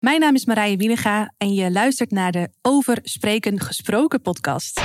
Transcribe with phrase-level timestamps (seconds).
[0.00, 4.80] Mijn naam is Marije Wienega en je luistert naar de Over Spreken Gesproken podcast.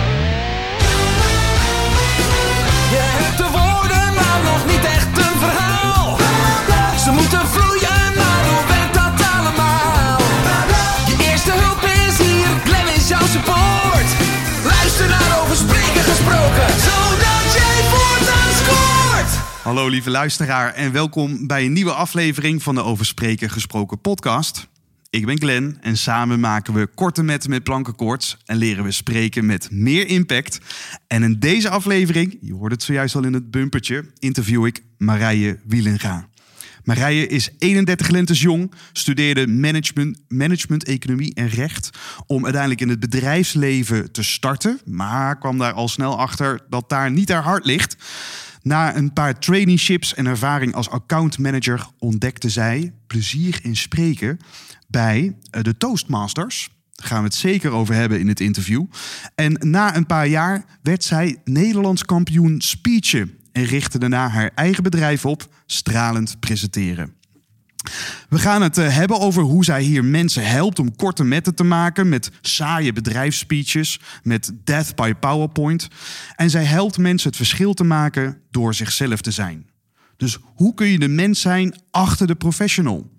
[2.95, 6.17] Je hebt de woorden, maar nog niet echt een verhaal.
[7.03, 10.19] Ze moeten vloeien, maar hoe werkt dat allemaal?
[11.09, 14.09] Je eerste hulp is hier, Glenn is jouw support.
[14.71, 19.31] Luister naar over spreken gesproken, zodat jij voortaan scoort.
[19.63, 24.73] Hallo lieve luisteraar en welkom bij een nieuwe aflevering van de Over Spreken Gesproken podcast.
[25.15, 29.45] Ik ben Glenn en samen maken we korte metten met plankenkoorts en leren we spreken
[29.45, 30.59] met meer impact.
[31.07, 35.59] En in deze aflevering, je hoorde het zojuist al in het bumpertje, interview ik Marije
[35.65, 36.27] Wielenga.
[36.83, 41.89] Marije is 31 lentes jong, studeerde management, management, economie en recht
[42.25, 47.11] om uiteindelijk in het bedrijfsleven te starten, maar kwam daar al snel achter dat daar
[47.11, 47.95] niet haar hart ligt.
[48.61, 54.39] Na een paar traineeships en ervaring als accountmanager ontdekte zij plezier in spreken
[54.95, 56.69] bij eh, de Toastmasters.
[56.91, 58.85] Daar gaan we het zeker over hebben in het interview.
[59.35, 64.83] En na een paar jaar werd zij Nederlands kampioen speechen en richtte daarna haar eigen
[64.83, 67.13] bedrijf op, stralend presenteren.
[68.29, 71.63] We gaan het eh, hebben over hoe zij hier mensen helpt om korte metten te
[71.63, 75.87] maken met saaie bedrijfsspeeches, met death by PowerPoint.
[76.35, 79.69] En zij helpt mensen het verschil te maken door zichzelf te zijn.
[80.17, 83.13] Dus hoe kun je de mens zijn achter de professional?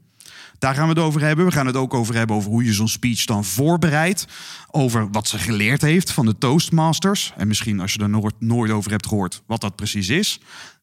[0.58, 1.46] Daar gaan we het over hebben.
[1.46, 4.26] We gaan het ook over hebben over hoe je zo'n speech dan voorbereidt.
[4.70, 7.32] Over wat ze geleerd heeft van de Toastmasters.
[7.36, 10.40] En misschien als je er nooit, nooit over hebt gehoord wat dat precies is.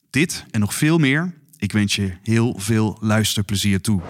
[0.09, 1.33] Dit en nog veel meer.
[1.57, 4.01] Ik wens je heel veel luisterplezier toe.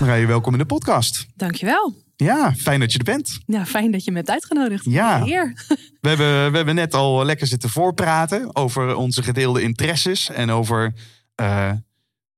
[0.00, 1.26] Marije, welkom in de podcast.
[1.36, 1.94] Dankjewel.
[2.16, 3.38] Ja, fijn dat je er bent.
[3.46, 4.84] Ja, fijn dat je me hebt uitgenodigd.
[4.84, 5.24] Ja.
[5.24, 5.64] Heer.
[6.00, 10.30] We hebben, we hebben net al lekker zitten voorpraten over onze gedeelde interesses.
[10.30, 10.94] En over
[11.34, 11.70] eh,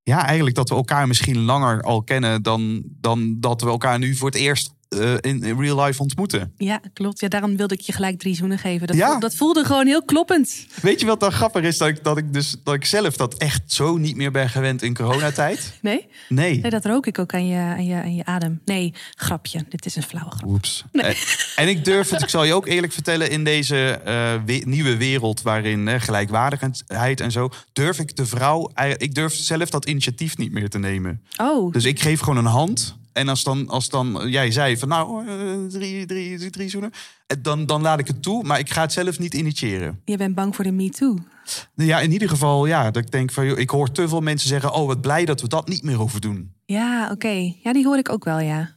[0.05, 4.15] ja, eigenlijk dat we elkaar misschien langer al kennen dan, dan dat we elkaar nu
[4.15, 6.53] voor het eerst eh, in, in real life ontmoeten.
[6.57, 7.21] Ja, klopt.
[7.21, 8.87] Ja, daarom wilde ik je gelijk drie zoenen geven.
[8.87, 9.05] Dat, Ja.
[9.07, 10.67] voelde, dat voelde gewoon heel kloppend.
[10.83, 11.79] Weet je wat dan grappig is?
[11.79, 14.83] Dat ik, dat ik, dus, dat ik zelf dat echt zo niet meer ben gewend
[14.83, 15.73] in coronatijd.
[15.83, 16.07] Nee?
[16.29, 16.59] Nee.
[16.61, 18.61] Nee, dat rook ik ook aan je, aan je, aan je adem.
[18.65, 19.65] Nee, grapje.
[19.69, 20.49] Dit is een flauwe grap.
[20.51, 20.85] Oeps.
[20.93, 21.15] En,
[21.57, 24.97] en ik durf het, ik zal je ook eerlijk vertellen, in deze eh, we- nieuwe
[24.97, 29.85] wereld waarin eh, gelijkwaardigheid en zo, durf ik de vrouw, eigenlijk- ik durf zelf dat
[29.87, 31.21] initiatief niet meer te nemen.
[31.37, 32.97] Oh, Dus ik geef gewoon een hand.
[33.15, 35.35] En als dan, als dan jij zei van nou, eh,
[35.69, 36.91] drie, drie, drie, zoenen,
[37.27, 40.01] eh, dan, dan laat ik het toe, maar ik ga het zelf niet initiëren.
[40.05, 41.19] je bent bang voor de Me Too.
[41.75, 44.73] Ja, in ieder geval, ja, dat ik denk van, ik hoor te veel mensen zeggen,
[44.73, 46.53] oh, wat blij dat we dat niet meer hoeven doen.
[46.67, 47.55] Ja, oké.
[47.63, 48.77] Ja, die hoor ik ook wel, ja.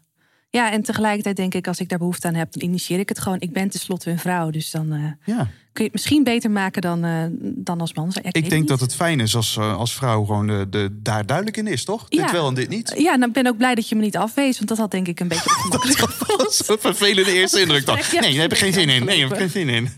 [0.49, 3.19] Ja, en tegelijkertijd denk ik, als ik daar behoefte aan heb, dan initieer ik het
[3.19, 3.39] gewoon.
[3.39, 5.47] Ik ben tenslotte een vrouw, dus dan eh, Ja.
[5.77, 8.09] Kun je het misschien beter maken dan, eh, dan als man.
[8.21, 11.25] Ik het denk dat het fijn is als, eh, als vrouw gewoon de, de, daar
[11.25, 12.05] duidelijk in is, toch?
[12.09, 12.23] Ja.
[12.23, 12.93] Dit wel en dit niet.
[12.97, 15.07] Ja, nou, ik ben ook blij dat je me niet afwees, want dat had denk
[15.07, 16.39] ik een beetje ongemakkelijk gevoeld.
[16.39, 17.97] Dat is een vervelende eerste indruk dan.
[18.11, 19.05] Ja, Nee, daar heb ik geen zin in.
[19.05, 19.89] Nee, daar heb ik geen zin in.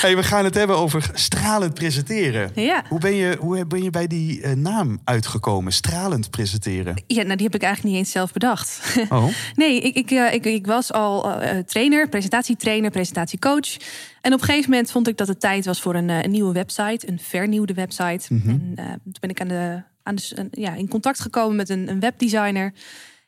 [0.00, 2.50] Hey, we gaan het hebben over stralend presenteren.
[2.54, 2.84] Ja.
[2.88, 5.72] Hoe ben je, hoe ben je bij die eh, naam uitgekomen?
[5.72, 7.02] Stralend presenteren.
[7.06, 8.80] Ja, nou, die heb ik eigenlijk niet eens zelf bedacht.
[9.08, 9.26] Oh.
[9.54, 13.76] Nee, ik, ik, ik, ik was al trainer, presentatietrainer, presentatiecoach.
[14.24, 16.30] En op een gegeven moment vond ik dat het tijd was voor een, eh, een
[16.30, 18.28] nieuwe website, een vernieuwde website.
[18.28, 21.88] En eh, toen ben ik aan de, aan de, ja, in contact gekomen met een,
[21.88, 22.72] een webdesigner.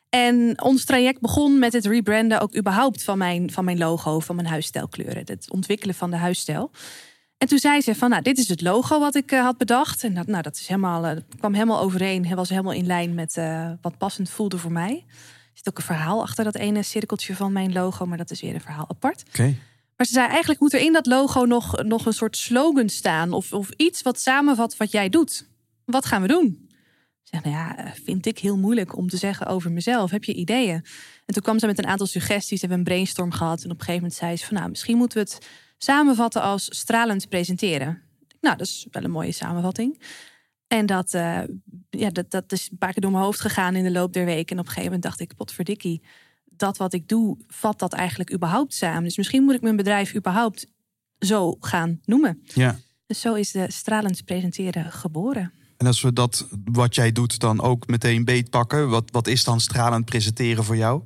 [0.09, 4.35] En ons traject begon met het rebranden ook überhaupt van mijn, van mijn logo, van
[4.35, 5.23] mijn huisstijlkleuren.
[5.25, 6.71] Het ontwikkelen van de huisstijl.
[7.37, 10.03] En toen zei ze van, nou, dit is het logo wat ik eh, had bedacht.
[10.03, 12.25] En dat, nou, dat is helemaal, kwam helemaal overeen.
[12.25, 13.39] Het was helemaal in lijn met
[13.81, 15.05] wat passend voelde voor mij.
[15.07, 18.41] Er zit ook een verhaal achter dat ene cirkeltje van mijn logo, maar dat is
[18.41, 19.23] weer een verhaal apart.
[19.27, 19.55] Oké.
[19.97, 23.33] Maar ze zei eigenlijk moet er in dat logo nog, nog een soort slogan staan
[23.33, 25.49] of, of iets wat samenvat wat jij doet.
[25.85, 26.67] Wat gaan we doen?
[27.23, 30.11] Ik zeg, nou ja, eh, vind ik heel moeilijk om te zeggen over mezelf.
[30.11, 30.85] Heb je ideeën?
[31.25, 32.61] En toen kwam ze met een aantal suggesties.
[32.61, 33.63] Hebben we een brainstorm gehad.
[33.63, 35.47] En op een gegeven moment zei ze van, nou, misschien moeten we het
[35.77, 38.01] samenvatten als stralend presenteren.
[38.41, 40.01] Nou, dat is wel een mooie samenvatting.
[40.67, 41.41] En dat, eh,
[41.89, 44.25] ja, dat, dat is een paar keer door mijn hoofd gegaan in de loop der
[44.25, 44.51] week.
[44.51, 46.01] En op een gegeven moment dacht ik, potverdikkie,
[46.59, 49.03] dat wat ik doe, vat dat eigenlijk überhaupt samen.
[49.03, 50.67] Dus misschien moet ik mijn bedrijf überhaupt
[51.19, 52.41] zo gaan noemen.
[52.53, 52.79] Ja.
[53.05, 55.53] Dus zo is de stralend presenteren geboren.
[55.77, 58.89] En als we dat, wat jij doet, dan ook meteen beetpakken.
[58.89, 61.01] Wat, wat is dan stralend presenteren voor jou?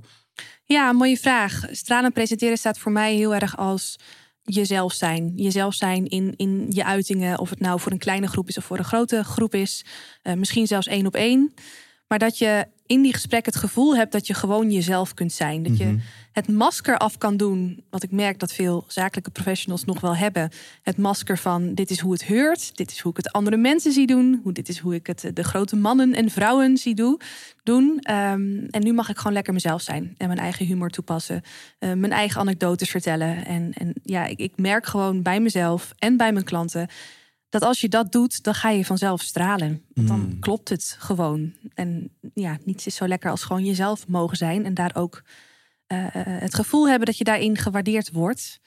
[0.66, 1.66] Ja, mooie vraag.
[1.72, 4.00] Stralend presenteren staat voor mij heel erg als
[4.44, 5.34] jezelf zijn.
[5.36, 7.40] Jezelf zijn in, in je uitingen.
[7.40, 9.86] Of het nou voor een kleine groep is of voor een grote groep is.
[10.22, 11.54] Eh, misschien zelfs één op één.
[12.12, 15.64] Maar dat je in die gesprek het gevoel hebt dat je gewoon jezelf kunt zijn.
[15.64, 15.98] Dat je
[16.32, 17.84] het masker af kan doen.
[17.90, 20.50] Wat ik merk dat veel zakelijke professionals nog wel hebben.
[20.82, 22.78] Het masker van dit is hoe het heurt.
[22.78, 24.40] Dit is hoe ik het andere mensen zie doen.
[24.44, 27.20] Hoe, dit is hoe ik het de grote mannen en vrouwen zie doen.
[27.64, 28.00] doen.
[28.00, 30.16] Ehm, en nu mag ik gewoon lekker mezelf zijn.
[30.18, 31.42] En mijn eigen humor toepassen.
[31.80, 33.46] eh, mijn eigen anekdotes vertellen.
[33.46, 36.88] En, en ja, ik, ik merk gewoon bij mezelf en bij mijn klanten
[37.52, 39.84] dat als je dat doet, dan ga je vanzelf stralen.
[39.94, 41.54] Want dan klopt het gewoon.
[41.74, 44.66] En ja, niets is zo lekker als gewoon jezelf mogen zijn.
[44.66, 45.24] En daar ook
[45.88, 48.60] eh, het gevoel hebben dat je daarin gewaardeerd wordt.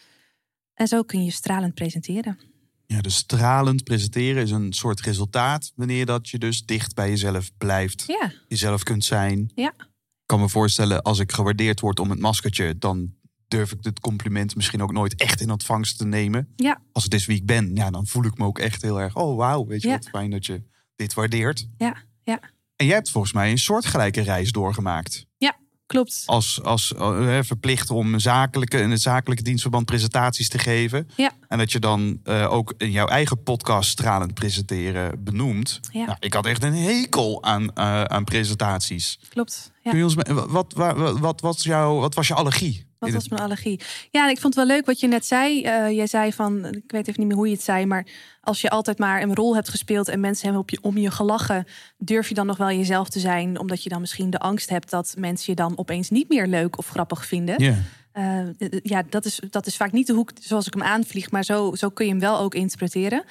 [0.74, 2.38] En zo kun je stralend presenteren.
[2.86, 7.50] Ja, dus stralend presenteren is een soort resultaat wanneer dat je dus dicht bij jezelf
[7.58, 8.04] blijft.
[8.06, 9.50] Ja, Jezelf kunt zijn.
[9.54, 9.86] ja, Ik
[10.26, 13.14] kan me voorstellen, als ik gewaardeerd word om het maskertje, dan
[13.48, 16.48] durf ik dit compliment misschien ook nooit echt in ontvangst te nemen.
[16.56, 19.00] ja, Als het is wie ik ben, ja, dan voel ik me ook echt heel
[19.00, 19.16] erg.
[19.16, 19.94] Oh, wauw, weet je Ja.
[19.94, 20.62] wat fijn dat je
[20.96, 21.68] dit waardeert.
[21.78, 22.40] ja, ja.
[22.76, 25.26] En jij hebt volgens mij een soortgelijke reis doorgemaakt.
[25.38, 25.56] Ja,
[25.86, 26.22] klopt.
[26.26, 31.08] Als, als eh, verplicht om zakelijke, in het zakelijke dienstverband presentaties te geven.
[31.16, 31.32] Ja.
[31.48, 35.80] En dat je dan eh, ook in jouw eigen podcast stralend presenteren benoemt.
[35.92, 36.04] Ja.
[36.04, 39.18] Nou, ik had echt een hekel aan, eh, aan presentaties.
[39.28, 39.72] Klopt.
[39.82, 39.90] Ja.
[39.90, 42.86] Kun je ons, wat, wat, wat, wat, was jouw, wat was je allergie?
[43.04, 43.80] Wat In was mijn allergie?
[44.10, 45.62] Ja, en ik vond het wel leuk wat je net zei.
[45.62, 48.06] Eh, jij zei van, ik weet even niet meer hoe je het zei, maar
[48.40, 51.10] als je altijd maar een rol hebt gespeeld en mensen hebben op je, om je
[51.10, 51.66] gelachen,
[51.98, 54.90] durf je dan nog wel jezelf te zijn, omdat je dan misschien de angst hebt
[54.90, 57.62] dat mensen je dan opeens niet meer leuk of grappig vinden.
[57.62, 57.76] Ja.
[58.12, 58.40] Eh,
[58.82, 61.74] ja, dat is, dat is vaak niet de hoek zoals ik hem aanvlieg, maar zo,
[61.74, 63.24] zo kun je hem wel ook interpreteren.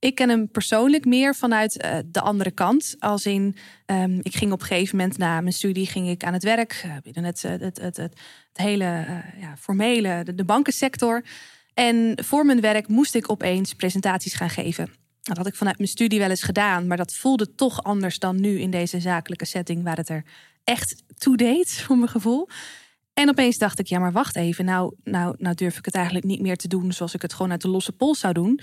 [0.00, 2.96] Ik ken hem persoonlijk meer vanuit eh, de andere kant.
[2.98, 3.56] Als in,
[3.86, 6.80] ehm, ik ging op een gegeven moment na mijn studie ging ik aan het werk
[6.84, 8.18] eh, binnen het, eh, het, het, het, het
[8.52, 9.04] hele
[9.40, 11.24] ja, formele, de, de bankensector.
[11.74, 14.90] En voor mijn werk moest ik opeens presentaties gaan geven.
[15.22, 18.40] Dat had ik vanuit mijn studie wel eens gedaan, maar dat voelde toch anders dan
[18.40, 20.24] nu in deze zakelijke setting, waar het er
[20.64, 22.48] echt toe deed, voor mijn gevoel.
[23.14, 24.64] En opeens dacht ik, ja, maar wacht even.
[24.64, 27.50] Nou, nou, nou durf ik het eigenlijk niet meer te doen zoals ik het gewoon
[27.50, 28.60] uit de losse pols zou doen.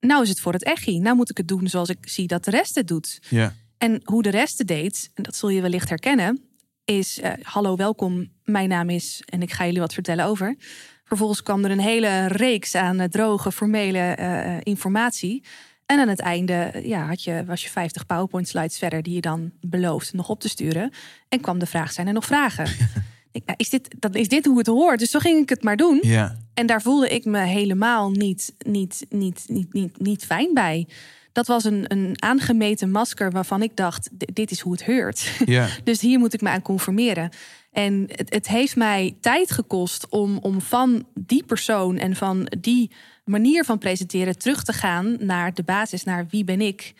[0.00, 0.98] Nou is het voor het echi.
[0.98, 3.18] Nou moet ik het doen zoals ik zie dat de rest het doet.
[3.28, 3.54] Ja.
[3.78, 6.42] En hoe de rest het deed, en dat zul je wellicht herkennen,
[6.84, 8.28] is: eh, Hallo, welkom.
[8.44, 9.22] Mijn naam is.
[9.24, 10.56] En ik ga jullie wat vertellen over.
[11.04, 15.44] Vervolgens kwam er een hele reeks aan eh, droge, formele eh, informatie.
[15.86, 19.52] En aan het einde ja, had je, was je 50 PowerPoint-slides verder die je dan
[19.60, 20.92] belooft nog op te sturen.
[21.28, 22.66] En kwam de vraag: zijn er nog vragen?
[23.56, 24.98] Is, dit, dat, is dit hoe het hoort?
[24.98, 25.98] Dus zo ging ik het maar doen.
[26.02, 26.36] Ja.
[26.54, 30.86] En daar voelde ik me helemaal niet, niet, niet, niet, niet, niet fijn bij.
[31.32, 35.30] Dat was een, een aangemeten masker waarvan ik dacht: "D- dit is hoe het heurt.
[35.44, 35.68] Ja.
[35.84, 37.30] Dus hier moet ik me aan conformeren.
[37.72, 42.90] En het, het heeft mij tijd gekost om, om van die persoon en van die
[43.24, 46.94] manier van presenteren terug te gaan naar de basis, naar wie ben ik.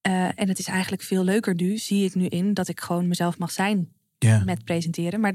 [0.00, 3.08] Eh, en het is eigenlijk veel leuker nu, zie ik nu in, dat ik gewoon
[3.08, 3.88] mezelf mag zijn
[4.28, 5.20] Met presenteren.
[5.20, 5.34] Maar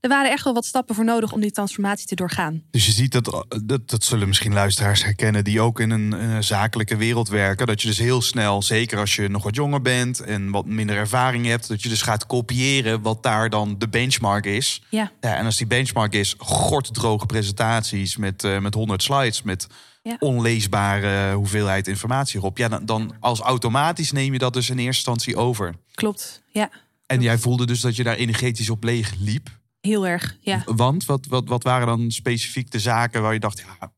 [0.00, 2.62] er waren echt wel wat stappen voor nodig om die transformatie te doorgaan.
[2.70, 6.36] Dus je ziet dat, dat, dat zullen misschien luisteraars herkennen die ook in een, eh,
[6.40, 7.66] zakelijke wereld werken.
[7.66, 10.96] Dat je dus heel snel, zeker als je nog wat jonger bent en wat minder
[10.96, 14.82] ervaring hebt, dat je dus gaat kopiëren wat daar dan de benchmark is.
[14.90, 19.66] Ja, Ja, en als die benchmark is, gorddroge presentaties met, eh, met 100 slides, met
[20.02, 20.16] Ja.
[20.18, 22.58] onleesbare hoeveelheid informatie erop.
[22.58, 25.74] Ja, dan, dan als automatisch neem je dat dus in eerste instantie over.
[25.94, 26.42] klopt.
[26.52, 26.70] Ja,
[27.06, 29.48] En jij voelde dus dat je daar energetisch op leeg liep.
[29.80, 30.36] heel erg.
[30.40, 30.62] Ja.
[30.66, 33.92] Want wat, wat, wat waren dan specifiek de zaken waar je dacht, ja,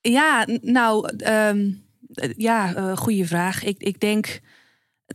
[0.00, 1.70] Ja, nou, ehm,
[2.14, 3.62] eh, ja, eh goede vraag.
[3.62, 4.40] Ik, ik denk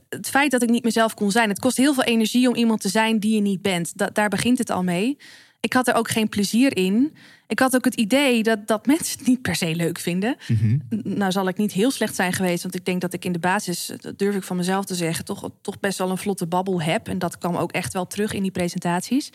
[0.10, 1.50] het feit dat ik niet mezelf kon zijn.
[1.50, 3.98] Het kost heel veel energie om iemand te zijn die je niet bent.
[3.98, 5.18] Da daar begint het al mee.
[5.60, 7.16] Ik had er ook geen plezier in.
[7.48, 10.36] Ik had ook het idee dat, dat mensen het niet per se leuk vinden.
[10.54, 12.64] N- Nou zal ik niet heel slecht zijn geweest.
[12.64, 15.26] Want ik denk dat ik in de basis, dat durf ik van mezelf te zeggen...
[15.26, 17.08] toch, toch best wel een vlotte babbel heb.
[17.08, 19.32] En dat kwam ook echt wel terug in die presentaties.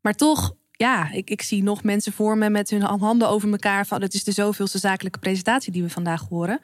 [0.00, 3.86] Maar toch, ja, ik, ik zie nog mensen voor me met hun handen over elkaar.
[3.86, 6.60] Van, het is de zoveelste zakelijke presentatie die we vandaag horen.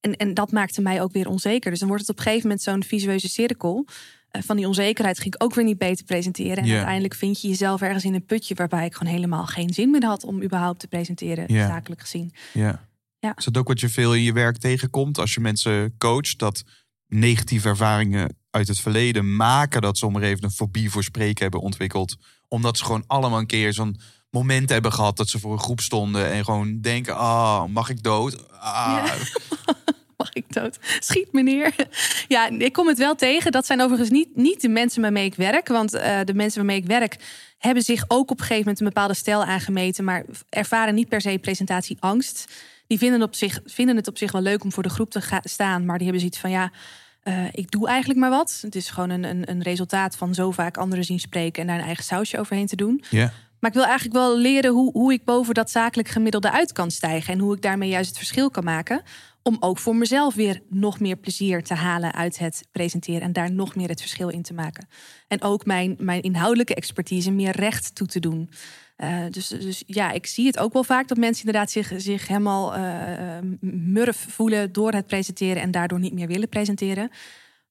[0.00, 1.70] En, en dat maakte mij ook weer onzeker.
[1.70, 3.86] Dus dan wordt het op een gegeven moment zo'n visueuze cirkel.
[4.32, 6.64] Eh, van die onzekerheid ging ik ook weer niet beter presenteren.
[6.64, 8.54] En uiteindelijk vind je jezelf ergens in een putje...
[8.54, 12.32] waarbij ik gewoon helemaal geen zin meer had om überhaupt te presenteren, zakelijk gezien.
[12.52, 12.88] Ja.
[13.18, 13.36] Ja.
[13.36, 16.38] Is dat ook wat je veel in je werk tegenkomt als je mensen coacht?
[16.38, 16.62] Dat
[17.06, 21.60] negatieve ervaringen uit het verleden maken dat ze om even een fobie voor spreken hebben
[21.60, 22.16] ontwikkeld.
[22.48, 25.80] Omdat ze gewoon allemaal een keer zo'n moment hebben gehad dat ze voor een groep
[25.80, 28.50] stonden en gewoon denken: ah, mag ik dood?
[28.50, 29.02] Ah.
[29.04, 29.14] Ja.
[30.22, 30.78] Mag ik dood?
[31.00, 31.74] Schiet meneer.
[32.28, 33.52] Ja, ik kom het wel tegen.
[33.52, 35.68] Dat zijn overigens niet, niet de mensen waarmee ik werk.
[35.68, 37.16] Want eh, de mensen waarmee ik werk
[37.58, 40.04] hebben zich ook op een gegeven moment een bepaalde stijl aangemeten.
[40.04, 42.52] Maar ervaren niet per se presentatieangst.
[42.86, 45.40] Die vinden, op zich, vinden het op zich wel leuk om voor de groep te
[45.42, 45.84] staan.
[45.84, 46.70] Maar die hebben zoiets van ja.
[47.22, 48.58] Eh, ik doe eigenlijk maar wat.
[48.62, 51.78] Het is gewoon een, een, een resultaat van zo vaak anderen zien spreken en daar
[51.78, 53.04] een eigen sausje overheen te doen.
[53.10, 53.32] Ja.
[53.62, 56.90] Maar ik wil eigenlijk wel leren hoe, hoe ik boven dat zakelijk gemiddelde uit kan
[56.90, 57.32] stijgen.
[57.32, 59.02] En hoe ik daarmee juist het verschil kan maken.
[59.42, 63.20] Om ook voor mezelf weer nog meer plezier te halen uit het presenteren.
[63.20, 64.88] En daar nog meer het verschil in te maken.
[65.28, 68.50] En ook mijn, mijn inhoudelijke expertise meer recht toe te doen.
[68.96, 72.28] Uh, dus, dus ja, ik zie het ook wel vaak dat mensen inderdaad zich, zich
[72.28, 73.38] helemaal uh,
[73.70, 77.10] murf voelen door het presenteren en daardoor niet meer willen presenteren.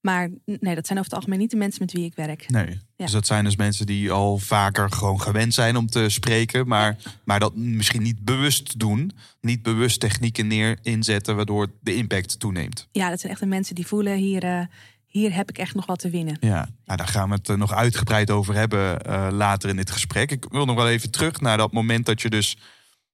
[0.01, 2.49] Maar nee, dat zijn over het algemeen niet de mensen met wie ik werk.
[2.49, 2.67] Nee.
[2.69, 2.77] Ja.
[2.95, 6.97] Dus dat zijn dus mensen die al vaker gewoon gewend zijn om te spreken, maar,
[7.23, 9.11] maar dat misschien niet bewust doen.
[9.41, 12.87] Niet bewust technieken neer inzetten, waardoor de impact toeneemt.
[12.91, 14.43] Ja, dat zijn echt de mensen die voelen hier.
[14.43, 14.61] Uh,
[15.05, 16.37] hier heb ik echt nog wat te winnen.
[16.39, 20.31] Ja, nou, daar gaan we het nog uitgebreid over hebben uh, later in dit gesprek.
[20.31, 22.57] Ik wil nog wel even terug naar dat moment dat je dus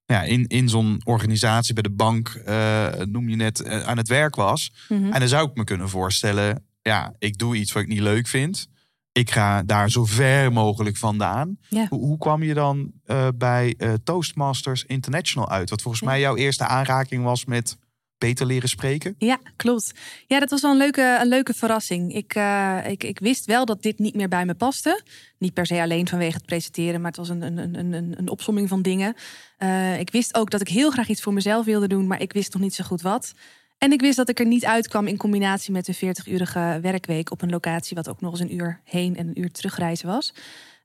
[0.06, 4.08] ja, in, in zo'n organisatie bij de bank, uh, noem je net, uh, aan het
[4.08, 4.72] werk was.
[4.72, 5.00] Mhm.
[5.00, 5.14] Mm -hmm.
[5.14, 8.28] En dan zou ik me kunnen voorstellen, ja, ik doe iets wat ik niet leuk
[8.28, 8.68] vind.
[9.12, 11.58] Ik ga daar zo ver mogelijk vandaan.
[11.70, 11.88] Ja.
[11.90, 15.70] Hoe, hoe, kwam je dan uh, bij Toastmasters International uit?
[15.70, 16.10] Wat volgens Ja.
[16.10, 17.78] mij jouw eerste aanraking was met
[18.18, 19.16] beter leren spreken.
[19.18, 19.92] Ja, klopt.
[20.28, 22.14] Ja, dat was wel een leuke, een leuke verrassing.
[22.14, 25.04] Ik, uh, ik, ik wist wel dat dit niet meer bij me paste.
[25.38, 28.30] Niet per se alleen vanwege het presenteren, maar het was een, een, een, een, een
[28.30, 29.16] opsomming van dingen.
[29.60, 32.34] Uh, ik wist ook dat ik heel graag iets voor mezelf wilde doen, maar ik
[32.34, 33.34] wist nog niet zo goed wat.
[33.78, 37.42] En ik wist dat ik er niet uitkwam in combinatie met een 40-urige werkweek op
[37.42, 40.34] een locatie, wat ook nog eens een uur heen en een uur terugreizen was.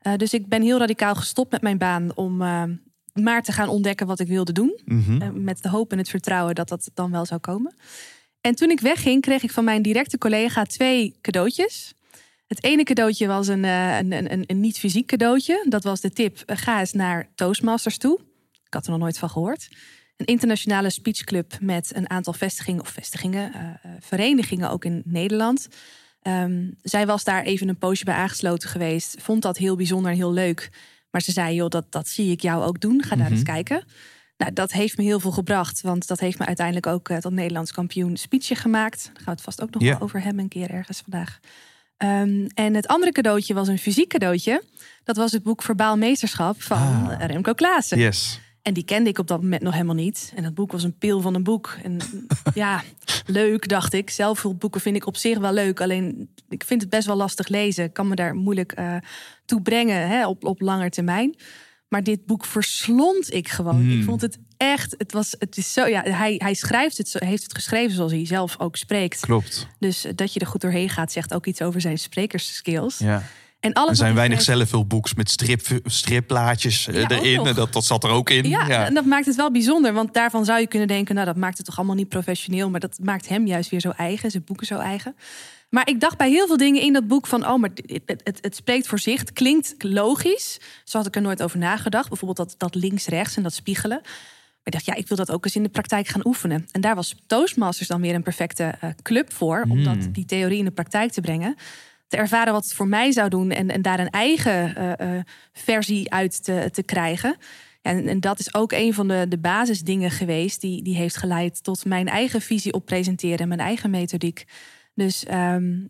[0.02, 2.62] Uh, dus ik ben heel radicaal gestopt met mijn baan om uh,
[3.12, 4.80] maar te gaan ontdekken wat ik wilde doen.
[4.84, 5.22] Mm -hmm.
[5.22, 7.75] uh, met de hoop en het vertrouwen dat dat dan wel zou komen.
[8.40, 11.94] En toen ik wegging, kreeg ik van mijn directe collega twee cadeautjes.
[12.46, 15.66] Het ene cadeautje was een, een, een, een niet-fysiek cadeautje.
[15.68, 18.20] Dat was de tip: ga eens naar Toastmasters toe.
[18.64, 19.68] Ik had er nog nooit van gehoord.
[20.22, 25.68] Een internationale speechclub met een aantal vestigingen of vestigingen, uh, verenigingen ook in Nederland.
[26.22, 29.16] Um, zij was daar even een poosje bij aangesloten geweest.
[29.18, 30.70] Vond dat heel bijzonder en heel leuk.
[31.10, 33.02] Maar ze zei, joh, dat, dat zie ik jou ook doen.
[33.02, 33.32] Ga daar mm -hmm.
[33.32, 33.84] eens kijken.
[34.36, 35.80] Nou, dat heeft me heel veel gebracht.
[35.80, 39.04] Want dat heeft me uiteindelijk ook uh, tot Nederlands kampioen speechje gemaakt.
[39.04, 41.38] Daar gaan we het vast ook nog wel over hebben een keer ergens vandaag.
[41.98, 44.62] Um, en het andere cadeautje was een fysiek cadeautje.
[45.04, 47.26] Dat was het boek Verbaal Meesterschap van Ah.
[47.26, 47.98] Remco Klaassen.
[47.98, 48.40] Yes.
[48.62, 50.33] En die kende ik op dat moment nog helemaal niet.
[50.35, 51.76] En dat boek was een pil van een boek.
[51.83, 51.97] En
[52.54, 52.83] ja,
[53.26, 54.11] leuk dacht ik.
[54.11, 55.81] Zelfhulpboeken vind ik op zich wel leuk.
[55.81, 57.85] Alleen ik vind het best wel lastig lezen.
[57.85, 58.97] Ik kan me daar moeilijk uh,
[59.45, 61.35] toe brengen hè, op, op lange termijn.
[61.88, 63.75] Maar dit boek verslond ik gewoon.
[63.81, 63.99] Hmm.
[63.99, 64.95] Ik vond het echt.
[64.99, 65.35] Het was.
[65.38, 65.87] Het is zo.
[65.87, 67.09] Ja, hij, hij schrijft het.
[67.09, 69.21] zo- Heeft het geschreven zoals hij zelf ook spreekt.
[69.21, 69.66] Klopt.
[69.78, 72.99] Dus eh, dat je er goed doorheen gaat, zegt ook iets over zijn sprekersskills.
[72.99, 73.23] Ja.
[73.62, 77.54] En alles Er zijn weinig schrijft- zelfhulpboeks met strip, stripplaatjes eh, Ja, erin.
[77.54, 78.49] dat, dat zat er ook in.
[78.49, 79.92] Ja, en dat maakt het wel bijzonder.
[79.92, 82.71] Want daarvan zou je kunnen denken, nou dat maakt het toch allemaal niet professioneel.
[82.71, 85.16] Maar dat maakt hem juist weer zo eigen, zijn boeken zo eigen.
[85.71, 88.38] Maar ik dacht bij heel veel dingen in dat boek van, oh, maar het, het,
[88.40, 89.21] het spreekt voor zich.
[89.21, 90.61] Het klinkt logisch.
[90.85, 92.09] Zo had ik er nooit over nagedacht.
[92.09, 94.00] Bijvoorbeeld dat, dat links-rechts en dat spiegelen.
[94.02, 96.66] Maar ik dacht, ja, ik wil dat ook eens in de praktijk gaan oefenen.
[96.71, 99.66] En daar was Toastmasters dan weer een perfecte eh, club voor.
[99.69, 101.57] Om dat, die theorie in de praktijk te brengen.
[102.12, 103.50] Te ervaren wat het voor mij zou doen.
[103.50, 107.37] En, en daar een eigen eh, eh, versie uit te, te krijgen.
[107.83, 110.61] En, en dat is ook een van de, de basisdingen geweest.
[110.61, 113.38] Die, die heeft geleid tot mijn eigen visie op presenteren.
[113.38, 114.45] En mijn eigen methodiek.
[114.95, 115.87] Dus ehm,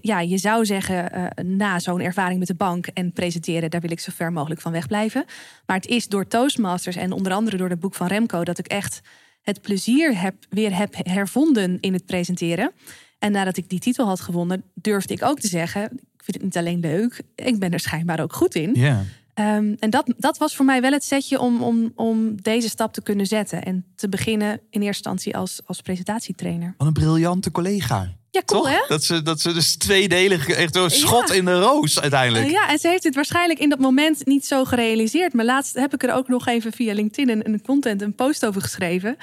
[0.00, 3.90] ja, je zou zeggen, eh, na zo'n ervaring met de bank en presenteren, daar wil
[3.90, 5.24] ik zo ver mogelijk van wegblijven.
[5.66, 8.66] Maar het is door Toastmasters en onder andere door het boek van Remco dat ik
[8.66, 9.00] echt
[9.42, 12.72] het plezier heb, weer heb hervonden in het presenteren.
[13.18, 16.42] En nadat ik die titel had gewonnen, durfde ik ook te zeggen: ik vind het
[16.42, 18.74] niet alleen leuk, ik ben er schijnbaar ook goed in.
[18.74, 19.04] Ja.
[19.34, 22.92] Ehm, en dat, dat was voor mij wel het setje om, om, om deze stap
[22.92, 23.62] te kunnen zetten.
[23.62, 26.74] En te beginnen in eerste instantie als, als presentatietrainer.
[26.76, 28.14] Wat een briljante collega.
[28.30, 28.70] Ja, cool Toch?
[28.70, 28.84] hè?
[28.88, 31.34] Dat ze, dat ze dus tweedelig, echt een schot Ja.
[31.34, 32.44] in de roos uiteindelijk.
[32.44, 35.32] Uh, ja, en ze heeft het waarschijnlijk in dat moment niet zo gerealiseerd.
[35.32, 38.46] Maar laatst heb ik er ook nog even via LinkedIn een, een content, een post
[38.46, 39.16] over geschreven.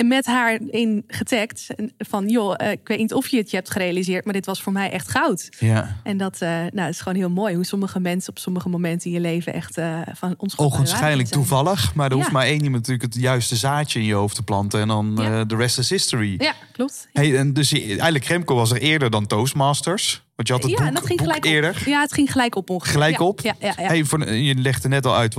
[0.00, 1.66] En met haar in getagd.
[1.98, 4.62] Van joh, eh, ik weet niet of je het je hebt gerealiseerd, maar dit was
[4.62, 5.48] voor mij echt goud.
[5.58, 5.96] Ja.
[6.02, 7.54] En dat eh, nou, is gewoon heel mooi.
[7.54, 11.94] Hoe sommige mensen op sommige momenten in je leven echt eh van ons Ogenschijnlijk toevallig,
[11.94, 14.80] maar er hoeft maar één iemand natuurlijk het juiste zaadje in je hoofd te planten.
[14.80, 15.44] En dan Ja.
[15.44, 16.34] de rest is history.
[16.38, 17.08] Ja, klopt.
[17.12, 20.22] Hey, en dus eigenlijk Remco was er eerder dan Toastmasters.
[20.40, 21.70] Want je had het ja, boek, dat ging gelijk eerder.
[21.70, 21.76] op.
[21.86, 22.92] Ja, het ging gelijk op ongeveer.
[22.92, 23.40] Gelijk Ja, op?
[23.40, 23.86] Ja, ja, ja.
[23.86, 25.34] Hey, voor, je legde net al uit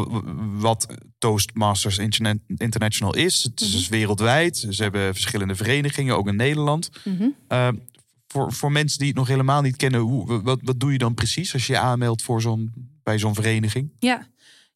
[0.53, 3.43] wat, Toastmasters Interna- International is.
[3.43, 3.77] Het is Mhm.
[3.77, 4.65] dus wereldwijd.
[4.69, 6.89] Ze hebben verschillende verenigingen, ook in Nederland.
[7.03, 7.27] Mhm.
[7.49, 7.67] Uh,
[8.27, 11.13] voor, voor mensen die het nog helemaal niet kennen, hoe, wat, wat doe je dan
[11.13, 13.89] precies als je je aanmeldt voor zo'n, bij zo'n vereniging?
[13.99, 14.27] Ja.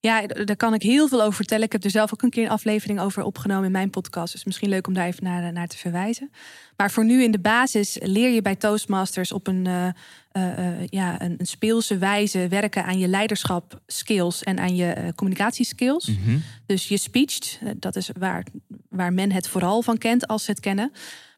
[0.05, 1.65] Ja, daar kan ik heel veel over vertellen.
[1.65, 4.33] Ik heb er zelf ook een keer een aflevering over opgenomen in mijn podcast.
[4.33, 6.31] Dus misschien leuk om daar even naar, naar te verwijzen.
[6.77, 9.87] Maar voor nu in de basis leer je bij Toastmasters op een, eh,
[10.35, 15.13] eh, eh, ja, een, een speelse wijze werken aan je leiderschap skills en aan je
[15.15, 16.11] communicatieskills.
[16.65, 18.45] Dus je speech, eh, dat is waar,
[18.89, 20.91] waar men het vooral van kent als ze het kennen.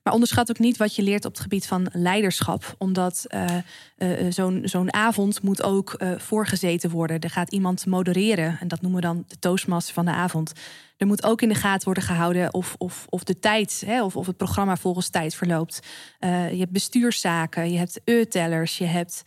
[0.08, 2.76] Maar onderschat ook niet wat je leert op het gebied van leiderschap.
[2.78, 3.56] Omdat eh,
[3.98, 7.20] eh, eh, zo'n zo'n avond moet ook eh, voorgezeten worden.
[7.20, 8.58] Er gaat iemand modereren.
[8.60, 10.52] En dat noemen we dan de toastmaster van de avond.
[10.98, 14.16] Er moet ook in de gaten worden gehouden of, of, of de tijd, hè, of,
[14.16, 15.80] of het programma volgens tijd verloopt.
[16.20, 19.24] Je hebt bestuurszaken, je hebt e-tellers, je hebt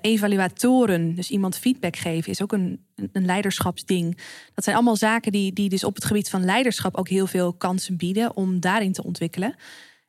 [0.00, 1.14] evaluatoren.
[1.14, 4.18] Dus iemand feedback geven is ook een, een leiderschapsding.
[4.54, 7.52] Dat zijn allemaal zaken die, die dus op het gebied van leiderschap ook heel veel
[7.52, 9.54] kansen bieden om daarin te ontwikkelen.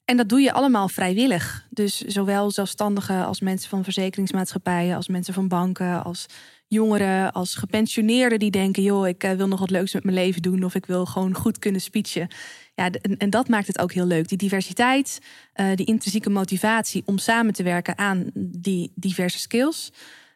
[0.09, 1.67] En dat doe je allemaal vrijwillig.
[1.69, 6.25] Dus zowel zelfstandigen als mensen van verzekeringsmaatschappijen, als mensen van banken, als
[6.67, 10.41] jongeren, als gepensioneerden die denken: joh, ik eh, wil nog wat leuks met mijn leven
[10.41, 12.27] doen of ik wil gewoon goed kunnen speechen.
[12.75, 14.27] Ja, en, en dat maakt het ook heel leuk.
[14.27, 15.19] Die diversiteit,
[15.53, 19.91] eh, die intrinsieke motivatie om samen te werken aan die diverse skills.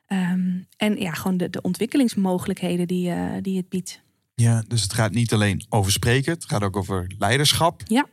[0.07, 4.01] Ehm, en ja, gewoon de, de ontwikkelingsmogelijkheden die, eh, die het biedt.
[4.35, 7.81] Ja, dus het gaat niet alleen over spreken, het gaat ook over leiderschap.
[7.85, 8.05] Ja.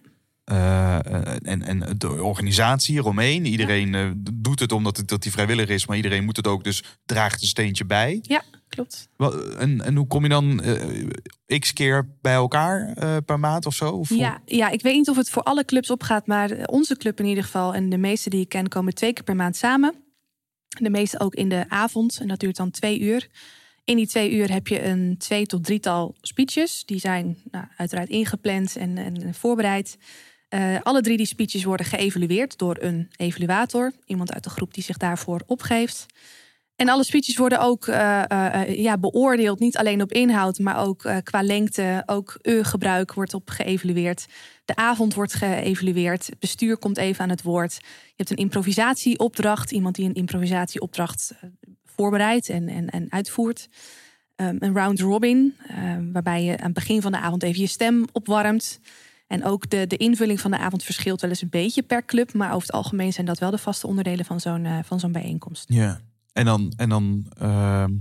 [0.51, 0.97] Eh,
[1.43, 3.47] en, en de organisatie eromheen.
[3.47, 6.65] Iedereen eh, doet het omdat het dat die vrijwillig is, maar iedereen moet het ook,
[6.65, 8.19] dus draagt een steentje bij.
[8.23, 9.09] Ja, klopt.
[9.59, 13.91] En, en hoe kom je dan eh, x keer bij elkaar per maand of zo?
[13.91, 16.97] Of hoe- Ja, ja, ik weet niet of het voor alle clubs opgaat, maar onze
[16.97, 19.57] club in ieder geval en de meeste die ik ken komen twee keer per maand
[19.57, 19.95] samen.
[20.69, 23.29] De meeste ook in de avond en dat duurt dan twee uur.
[23.85, 26.85] In die twee uur heb je een twee tot drietal speeches.
[26.85, 29.97] Die zijn nou, uiteraard ingepland en, en voorbereid.
[30.51, 33.93] Eh, alle drie die speeches worden geëvalueerd door een evaluator.
[34.05, 36.07] Iemand uit de groep die zich daarvoor opgeeft.
[36.77, 39.59] En alle speeches worden ook eh, eh, ja, beoordeeld.
[39.59, 42.03] Niet alleen op inhoud, maar ook qua lengte.
[42.07, 44.27] Ook e-gebruik wordt op geëvalueerd.
[44.65, 46.27] De avond wordt geëvalueerd.
[46.27, 47.75] Het bestuur komt even aan het woord.
[47.83, 49.71] Je hebt een improvisatieopdracht.
[49.71, 51.33] Iemand die een improvisatieopdracht
[51.85, 53.69] voorbereidt en, en, en uitvoert.
[54.37, 55.57] Ehm, een round robin,
[56.13, 58.81] waarbij je aan het begin van de avond even je stem opwarmt.
[59.31, 62.33] En ook de, de invulling van de avond verschilt wel eens een beetje per club.
[62.33, 65.13] Maar over het algemeen zijn dat wel de vaste onderdelen van zo'n eh, van zo'n
[65.13, 65.65] bijeenkomst.
[65.69, 66.01] Ja,
[66.33, 67.93] en dan, en dan ehm,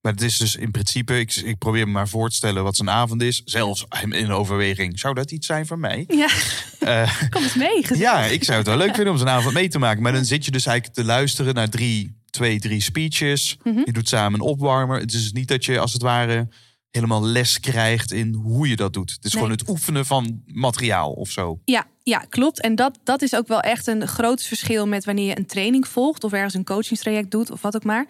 [0.00, 2.76] maar het is dus in principe, ik, ik probeer me maar voor te stellen wat
[2.76, 3.42] zo'n avond is.
[3.44, 6.04] Zelfs in overweging, zou dat iets zijn voor mij?
[6.08, 6.28] Ja,
[6.78, 7.82] Eh, kom eens mee.
[7.82, 8.02] gezellig.
[8.12, 10.02] ja, ik zou het wel leuk vinden om zo'n avond mee te maken.
[10.02, 13.56] Maar dan zit je dus eigenlijk te luisteren naar drie, twee, drie speeches.
[13.62, 13.82] Mhm.
[13.84, 15.00] Je doet samen een opwarmer.
[15.00, 16.48] Het is dus niet dat je als het ware
[16.92, 19.10] helemaal les krijgt in hoe je dat doet.
[19.10, 19.42] Het is Nee.
[19.42, 21.60] gewoon het oefenen van materiaal of zo.
[21.64, 22.60] Ja, ja, klopt.
[22.60, 25.88] En dat, dat is ook wel echt een groot verschil met wanneer je een training
[25.88, 28.06] volgt of ergens een coachingstraject doet of wat ook maar.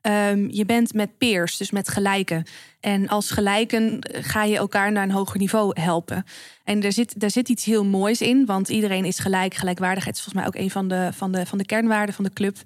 [0.00, 2.44] Ehm, je bent met peers, dus met gelijken.
[2.80, 6.24] En als gelijken eh, ga je elkaar naar een hoger niveau helpen.
[6.64, 9.54] En er zit, daar zit iets heel moois in, want iedereen is gelijk.
[9.54, 12.32] Gelijkwaardigheid is volgens mij ook een van de, van de, van de kernwaarden van de
[12.32, 12.56] club.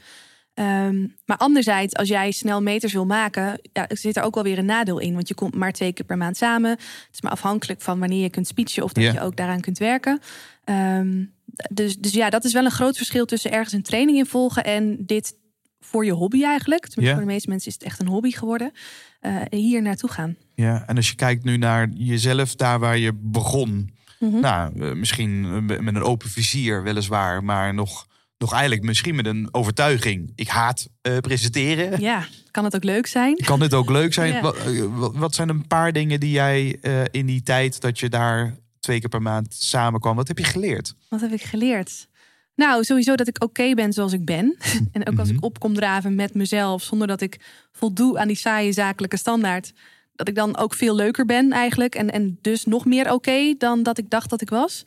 [0.60, 4.58] Ehm, maar anderzijds, als jij snel meters wil maken, ja, zit er ook wel weer
[4.58, 5.14] een nadeel in.
[5.14, 6.70] Want je komt maar twee keer per maand samen.
[6.70, 9.78] Het is maar afhankelijk van wanneer je kunt speechen of dat je ook daaraan kunt
[9.78, 10.20] werken.
[10.64, 11.24] Ehm,
[11.70, 14.64] dus, dus ja, dat is wel een groot verschil tussen ergens een training in volgen
[14.64, 15.36] en dit
[15.80, 16.80] voor je hobby eigenlijk.
[16.82, 17.12] Tenminste, Ja.
[17.12, 18.72] voor de meeste mensen is het echt een hobby geworden.
[19.20, 20.36] eh, hier naartoe gaan.
[20.54, 23.90] Ja, en als je kijkt nu naar jezelf, daar waar je begon.
[24.18, 24.40] Mhm.
[24.40, 28.06] Nou, eh, misschien eh, met een open vizier weliswaar, maar nog,
[28.40, 30.32] nog eigenlijk misschien met een overtuiging.
[30.34, 32.00] Ik haat eh, presenteren.
[32.00, 33.36] Ja, kan het ook leuk zijn?
[33.36, 34.32] Kan dit ook leuk zijn?
[34.34, 34.40] Ja.
[34.40, 38.08] Wat, eh, wat- zijn een paar dingen die jij eh, in die tijd dat je
[38.08, 40.94] daar twee keer per maand samenkwam, wat heb je geleerd?
[41.08, 42.08] Wat heb ik geleerd?
[42.54, 44.56] Nou, sowieso dat ik oké ben zoals ik ben.
[44.92, 45.36] en ook als Mhm.
[45.36, 47.40] ik op kom draven met mezelf, zonder dat ik
[47.72, 49.72] voldoe aan die saaie zakelijke standaard.
[50.14, 51.94] Dat ik dan ook veel leuker ben eigenlijk.
[51.94, 54.82] En, en dus nog meer oké dan dat ik dacht dat ik was.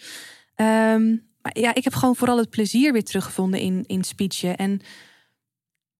[0.55, 4.57] Ehm, maar ja, ik heb gewoon vooral het plezier weer teruggevonden in, in speechen.
[4.57, 4.81] En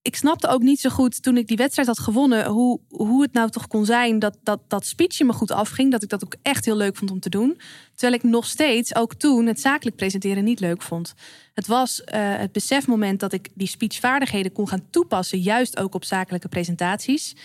[0.02, 3.34] ik snapte ook niet zo goed toen ik die wedstrijd had gewonnen, hoe, hoe het
[3.34, 5.92] nou toch kon zijn dat, dat dat speechje me goed afging.
[5.92, 7.60] Dat ik dat ook echt heel leuk vond om te doen.
[7.92, 11.14] Terwijl ik nog steeds, ook toen, het zakelijk presenteren niet leuk vond.
[11.54, 16.04] Het was eh, het besefmoment dat ik die speechvaardigheden kon gaan toepassen, juist ook op
[16.04, 17.36] zakelijke presentaties.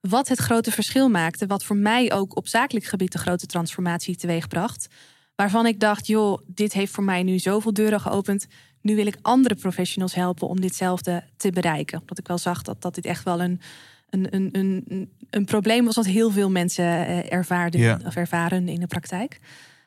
[0.00, 4.16] Wat het grote verschil maakte, wat voor mij ook op zakelijk gebied de grote transformatie
[4.16, 4.88] teweegbracht.
[5.38, 8.46] Waarvan ik dacht, joh, dit heeft voor mij nu zoveel deuren geopend.
[8.80, 12.00] Nu wil ik andere professionals helpen om ditzelfde te bereiken.
[12.00, 13.60] Omdat ik wel zag dat, dat dit echt wel een,
[14.10, 18.00] een, een, een, een probleem was dat heel veel mensen eh, ervaarden Ja.
[18.04, 19.40] of ervaren in de praktijk.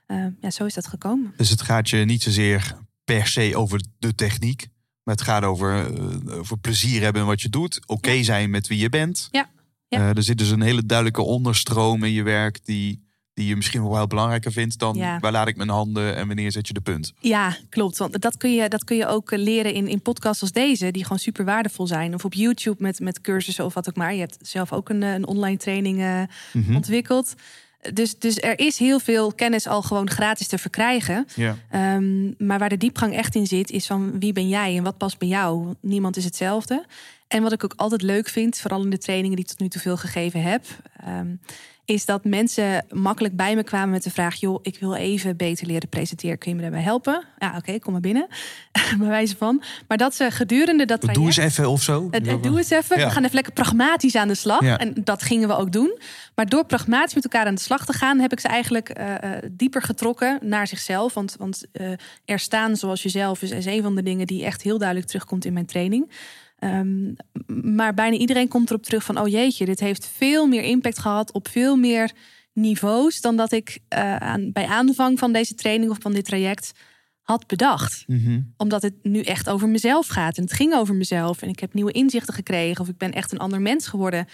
[0.06, 1.34] Eh, ja, zo is dat gekomen.
[1.38, 4.68] Dus het gaat je niet zozeer per se over de techniek,
[5.04, 8.68] maar het gaat over, eh, over plezier hebben in wat je doet, oké zijn met
[8.68, 9.28] wie je bent.
[9.32, 9.50] Ja.
[9.88, 9.98] Ja.
[9.98, 13.10] Eh, er zit dus een hele duidelijke onderstroom in je werk die,
[13.42, 15.20] die je misschien wel heel belangrijker vindt dan Ja.
[15.20, 17.14] waar laat ik mijn handen en wanneer zet je de punt.
[17.20, 17.98] Ja, klopt.
[17.98, 20.92] Want dat kun je, dat kun je ook eh, leren in, in podcasts als deze,
[20.92, 22.14] die gewoon super waardevol zijn.
[22.14, 24.14] Of op YouTube met, met cursussen of wat ook maar.
[24.14, 26.22] Je hebt zelf ook een, eh, een online training eh,
[26.54, 26.76] Mhm.
[26.76, 27.34] ontwikkeld.
[27.94, 31.26] Dus, dus er is heel veel kennis al gewoon gratis te verkrijgen.
[31.36, 31.58] Ja.
[31.70, 34.98] Ehm, maar waar de diepgang echt in zit, is van wie ben jij en wat
[34.98, 35.74] past bij jou?
[35.80, 36.86] Niemand is hetzelfde.
[37.28, 39.68] En wat ik ook altijd leuk vind, vooral in de trainingen die ik tot nu
[39.68, 40.64] toe veel gegeven heb,
[41.06, 41.28] ehm,
[41.86, 45.68] is dat mensen makkelijk bij me kwamen met de vraag: joh, ik wil even beter
[45.68, 46.38] leren presenteren.
[46.38, 47.24] Kun je me daarbij helpen?
[47.38, 48.28] Ja, oké, kom maar binnen.
[49.00, 49.64] bij wijze van.
[49.88, 51.20] Maar dat ze gedurende dat traject.
[51.20, 52.08] Doe eens even of zo.
[52.12, 53.00] Het, het doe eens even.
[53.00, 53.06] Ja.
[53.06, 54.64] We gaan even lekker pragmatisch aan de slag.
[54.64, 54.78] Ja.
[54.78, 56.00] En dat gingen we ook doen.
[56.36, 59.16] Maar door pragmatisch met elkaar aan de slag te gaan, heb ik ze eigenlijk eh,
[59.16, 61.14] eh, dieper getrokken naar zichzelf.
[61.14, 61.92] Want, want eh,
[62.26, 65.46] er staan zoals jezelf is, is een van de dingen die echt heel duidelijk terugkomt
[65.46, 66.12] in mijn training.
[66.62, 67.14] Ehm,
[67.76, 71.32] maar bijna iedereen komt erop terug van: oh jeetje, dit heeft veel meer impact gehad
[71.34, 72.12] op veel meer
[72.54, 76.72] niveaus dan dat ik eh, aan, bij aanvang van deze training of van dit traject
[77.22, 78.42] had bedacht Mhm.
[78.58, 80.38] omdat het nu echt over mezelf gaat.
[80.38, 81.42] En het ging over mezelf.
[81.42, 82.82] En ik heb nieuwe inzichten gekregen.
[82.82, 84.26] Of ik ben echt een ander mens geworden.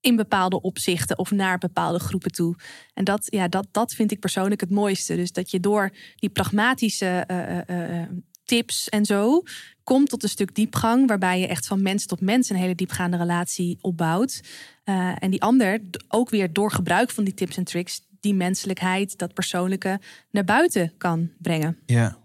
[0.00, 2.56] In bepaalde opzichten of naar bepaalde groepen toe.
[2.94, 5.16] En dat, ja, dat, dat vind ik persoonlijk het mooiste.
[5.16, 7.58] Dus dat je door die pragmatische eh,
[8.00, 8.08] eh,
[8.52, 9.42] tips en zo.
[9.84, 11.08] komt tot een stuk diepgang.
[11.08, 14.40] waarbij je echt van mens tot mens een hele diepgaande relatie opbouwt.
[14.84, 18.00] Eh, en die ander ook weer door gebruik van die tips en tricks.
[18.20, 21.78] die menselijkheid, dat persoonlijke naar buiten kan brengen.
[21.86, 22.18] Ja.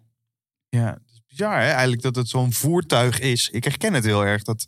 [0.70, 1.70] Ja, bizar hè?
[1.70, 3.50] eigenlijk dat het zo'n voertuig is.
[3.50, 4.44] Ik herken het heel erg.
[4.44, 4.66] Dat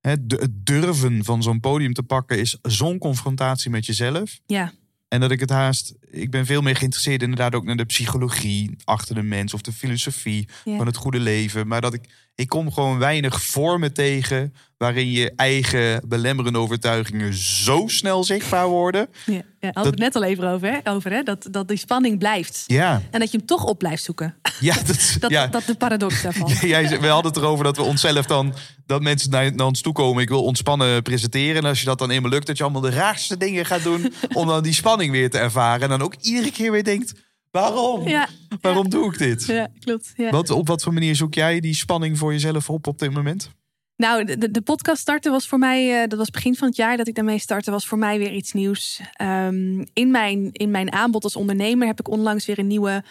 [0.00, 4.40] hè, het durven van zo'n podium te pakken is zo'n confrontatie met jezelf.
[4.46, 4.72] Ja,
[5.12, 5.94] En dat ik het haast...
[6.10, 9.54] Ik ben veel meer geïnteresseerd inderdaad ook naar de psychologie achter de mens.
[9.54, 11.66] Of de filosofie van het goede leven.
[11.66, 12.08] Maar dat ik...
[12.42, 19.08] Ik kom gewoon weinig vormen tegen waarin je eigen belemmerende overtuigingen zo snel zichtbaar worden.
[19.26, 20.90] Ja, ja hadden we Dat- het net al even over, hè?
[20.90, 21.22] over hè?
[21.22, 22.64] Dat, dat die spanning blijft.
[22.66, 24.34] Ja, En dat je hem toch op blijft zoeken.
[24.60, 25.46] ja, dat, Dat, ja.
[25.46, 26.50] dat de paradox daarvan.
[26.68, 28.54] Jij, we hadden het erover dat we onszelf dan,
[28.86, 30.22] dat mensen naar, naar ons toe komen.
[30.22, 31.62] Ik wil ontspannen presenteren.
[31.62, 34.12] En als je dat dan eenmaal lukt, dat je allemaal de raarste dingen gaat doen.
[34.34, 35.82] om dan die spanning weer te ervaren.
[35.82, 37.12] En dan ook iedere keer weer denkt:
[37.52, 38.08] waarom?
[38.08, 38.28] Ja,
[38.60, 39.46] Waarom doe ik dit?
[39.46, 40.12] ja klopt.
[40.16, 40.30] Ja.
[40.30, 43.50] Wat, op wat voor manier zoek jij die spanning voor jezelf op op dit moment?
[43.96, 46.96] Nou, de, de- podcast starten was voor mij, eh, dat was begin van het jaar
[46.96, 49.00] dat ik daarmee startte, was voor mij weer iets nieuws.
[49.12, 53.04] Ehm, in, mijn, in mijn aanbod als ondernemer heb ik onlangs weer een nieuwe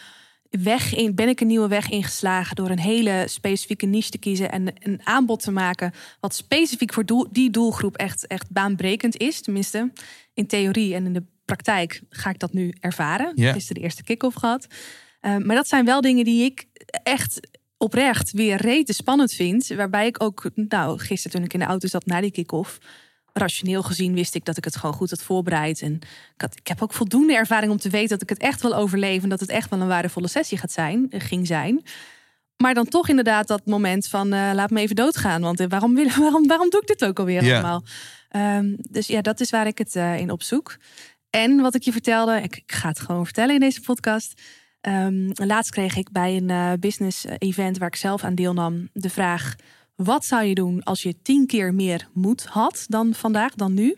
[0.50, 4.52] weg in, ben ik een nieuwe weg ingeslagen door een hele specifieke niche te kiezen
[4.52, 9.42] en een aanbod te maken wat specifiek voor doel, die doelgroep echt, echt baanbrekend is.
[9.42, 9.92] Tenminste,
[10.34, 11.24] in theorie en in de
[11.56, 13.36] praktijk ga ik dat nu ervaren.
[13.36, 14.68] Is er de eerste kick-off gehad.
[15.22, 16.66] Ehm, maar dat zijn wel dingen die ik
[17.04, 17.40] echt
[17.78, 19.68] oprecht weer rete spannend vind.
[19.68, 22.78] Waarbij ik ook, nou, gisteren toen ik in de auto zat na die kick-off.
[23.34, 25.82] Rationeel gezien wist ik dat ik het gewoon goed had voorbereid.
[25.82, 25.94] En
[26.36, 28.76] ik, had, ik heb ook voldoende ervaring om te weten dat ik het echt wil
[28.76, 29.24] overleven.
[29.24, 31.84] En dat het echt wel een waardevolle sessie gaat zijn, eh, ging zijn.
[32.58, 35.42] Maar dan toch inderdaad dat moment van eh, laat me even doodgaan.
[35.42, 37.84] Want eh, waarom, waarom, waarom doe ik dit ook alweer allemaal?
[38.30, 40.78] Ehm, dus ja, dat is waar ik het eh, in opzoek.
[41.32, 44.42] En wat ik je vertelde, ik, ga het gewoon vertellen in deze podcast.
[44.82, 49.10] Ehm, laatst kreeg ik bij een eh, business event waar ik zelf aan deelnam de
[49.10, 49.56] vraag:
[49.96, 53.96] wat zou je doen als je tien keer meer moed had dan vandaag, dan nu?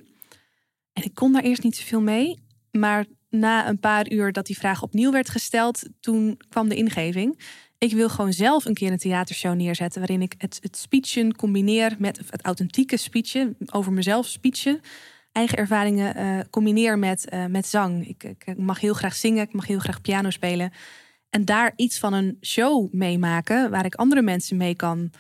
[0.93, 2.39] En ik kon daar eerst niet zoveel mee,
[2.72, 7.39] maar na een paar uur dat die vraag opnieuw werd gesteld, toen kwam de ingeving.
[7.78, 11.96] Ik wil gewoon zelf een keer een theatershow neerzetten waarin ik het, het speechen combineer
[11.98, 14.82] met het authentieke speechen over mezelf speechen
[15.34, 18.08] eigen ervaringen eh, combineer met, eh, met zang.
[18.08, 20.72] Ik, ik, mag heel graag zingen, ik mag heel graag piano spelen.
[21.30, 25.12] En daar iets van een show mee maken, waar ik andere mensen mee kan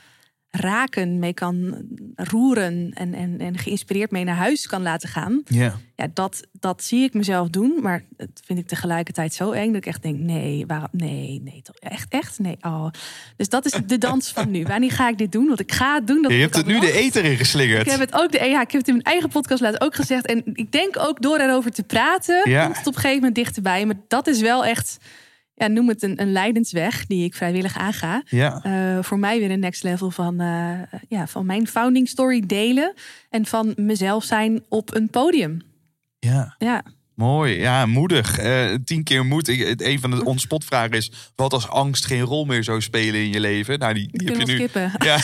[0.57, 1.85] raken, mee kan
[2.15, 5.41] roeren en, en, en geïnspireerd mee naar huis kan laten gaan.
[5.45, 5.75] Ja.
[5.95, 9.75] Ja, dat, dat zie ik mezelf doen, maar dat vind ik tegelijkertijd zo eng dat
[9.75, 12.57] ik echt denk, nee, waarom, nee, nee, toch, echt, echt, nee.
[12.61, 12.87] Oh.
[13.37, 14.63] Dus dat is de dans van nu.
[14.63, 15.47] Wanneer ga ik dit doen?
[15.47, 16.21] Want ik ga het doen.
[16.21, 17.85] Dat Je heb hebt het nu de eter in geslingerd.
[17.85, 19.95] Ik heb het ook de, ja, ik heb het in mijn eigen podcast laatst ook
[19.95, 20.25] gezegd.
[20.25, 22.63] En ik denk ook door erover te praten, Ja.
[22.63, 23.85] komt het op een gegeven moment dichterbij.
[23.85, 24.97] Maar dat is wel echt,
[25.63, 28.23] ja, noem het een, een leidensweg die ik vrijwillig aanga.
[28.25, 28.59] Ja.
[28.63, 32.93] Eh, voor mij weer een next level van, eh, ja, van mijn founding story delen.
[33.29, 35.61] En van mezelf zijn op een podium.
[36.19, 36.55] ja.
[36.57, 36.83] Ja,
[37.15, 38.37] Mooi, ja, moedig.
[38.37, 39.47] Eh, tien keer moed.
[39.47, 43.21] Ik- het- Een van de onspot-vragen is: wat als angst geen rol meer zou spelen
[43.21, 43.79] in je leven?
[43.79, 44.67] Nou, die, die heb je nu.
[45.05, 45.17] Ja,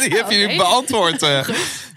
[0.00, 1.20] die heb je nu beantwoord.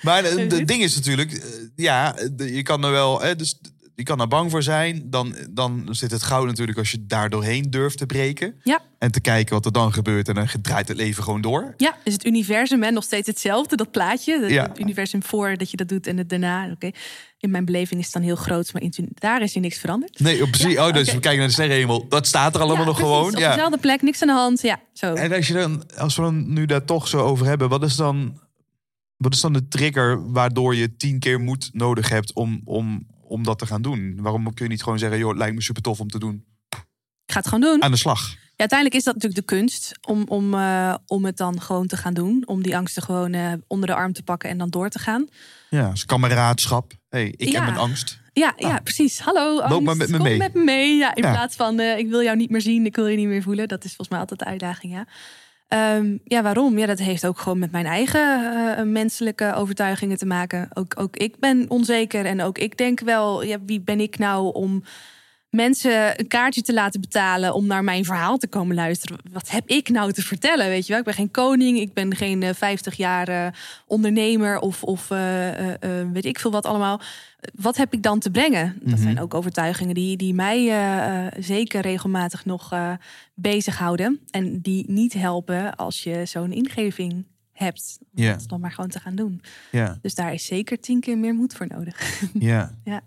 [0.01, 1.43] Maar het ding is natuurlijk,
[1.75, 3.23] ja, je kan er wel.
[3.23, 3.60] eh, dus
[3.99, 5.03] die kan daar bang voor zijn.
[5.09, 8.55] Dan, dan zit het goud natuurlijk als je daar doorheen durft te breken.
[8.63, 8.81] Ja.
[8.97, 10.27] En te kijken wat er dan gebeurt.
[10.27, 11.73] En dan draait het leven gewoon door.
[11.77, 14.41] Ja, is het universum hè, nog steeds hetzelfde, dat plaatje?
[14.41, 14.63] Het, Ja.
[14.67, 16.71] het universum voor dat je dat doet en het daarna.
[16.71, 16.89] Oké.
[17.39, 20.19] In mijn beleving is het dan heel groot, maar in, daar is er niks veranderd.
[20.19, 20.73] Nee, oh, precies.
[20.73, 22.07] Ja, oh, dus we kijken naar de sterrenhemel.
[22.07, 23.33] Dat staat er allemaal Ja, nog precies, gewoon.
[23.33, 23.49] Op Ja.
[23.49, 24.62] dezelfde plek, niks aan de hand.
[24.62, 25.13] Ja, zo.
[25.13, 27.95] En als, je dan, als we dan nu daar toch zo over hebben, wat is
[27.95, 28.39] dan,
[29.17, 33.43] wat is dan de trigger waardoor je tien keer moed nodig hebt om, om, om
[33.43, 34.17] dat te gaan doen?
[34.21, 36.45] Waarom kun je niet gewoon zeggen, joh, lijkt me super tof om te doen?
[37.25, 37.83] Ik ga het gewoon doen.
[37.83, 38.29] Aan de slag.
[38.31, 41.97] Ja, uiteindelijk is dat natuurlijk de kunst om, om, eh, om het dan gewoon te
[41.97, 42.43] gaan doen.
[42.47, 45.27] Om die angsten gewoon eh, onder de arm te pakken en dan door te gaan.
[45.69, 46.93] Ja, als kameraadschap.
[47.09, 47.55] hey, ik Ja.
[47.55, 48.19] heb mijn angst.
[48.33, 49.19] Ja, ja precies.
[49.19, 50.37] Hallo, Loop angst, maar met me kom mee.
[50.37, 50.95] met me mee.
[50.97, 51.31] Ja, in Ja.
[51.31, 53.67] plaats van eh, ik wil jou niet meer zien, ik wil je niet meer voelen.
[53.67, 55.07] Dat is volgens mij altijd de uitdaging, ja.
[55.69, 56.77] Ehm, ja, waarom?
[56.77, 60.69] Ja, dat heeft ook gewoon met mijn eigen eh, menselijke overtuigingen te maken.
[60.73, 64.53] Ook, ook ik ben onzeker en ook ik denk wel, ja, wie ben ik nou
[64.53, 64.84] om
[65.49, 69.17] mensen een kaartje te laten betalen om naar mijn verhaal te komen luisteren.
[69.31, 70.67] Wat heb ik nou te vertellen?
[70.67, 73.47] Weet je wel, ik ben geen koning, ik ben geen eh, 50 jaar eh,
[73.88, 77.01] ondernemer of, of eh, eh, eh, weet ik veel wat allemaal.
[77.55, 78.77] Wat heb ik dan te brengen?
[78.79, 79.01] Dat Mhm.
[79.01, 82.93] zijn ook overtuigingen die, die mij eh, eh, zeker regelmatig nog eh
[83.35, 84.19] bezighouden.
[84.31, 87.97] En die niet helpen als je zo'n ingeving hebt.
[88.15, 89.41] Om dan maar gewoon te gaan doen.
[89.71, 92.21] Ja, Dus daar is zeker tien keer meer moed voor nodig.
[92.33, 92.77] ja.
[92.83, 93.01] Ja.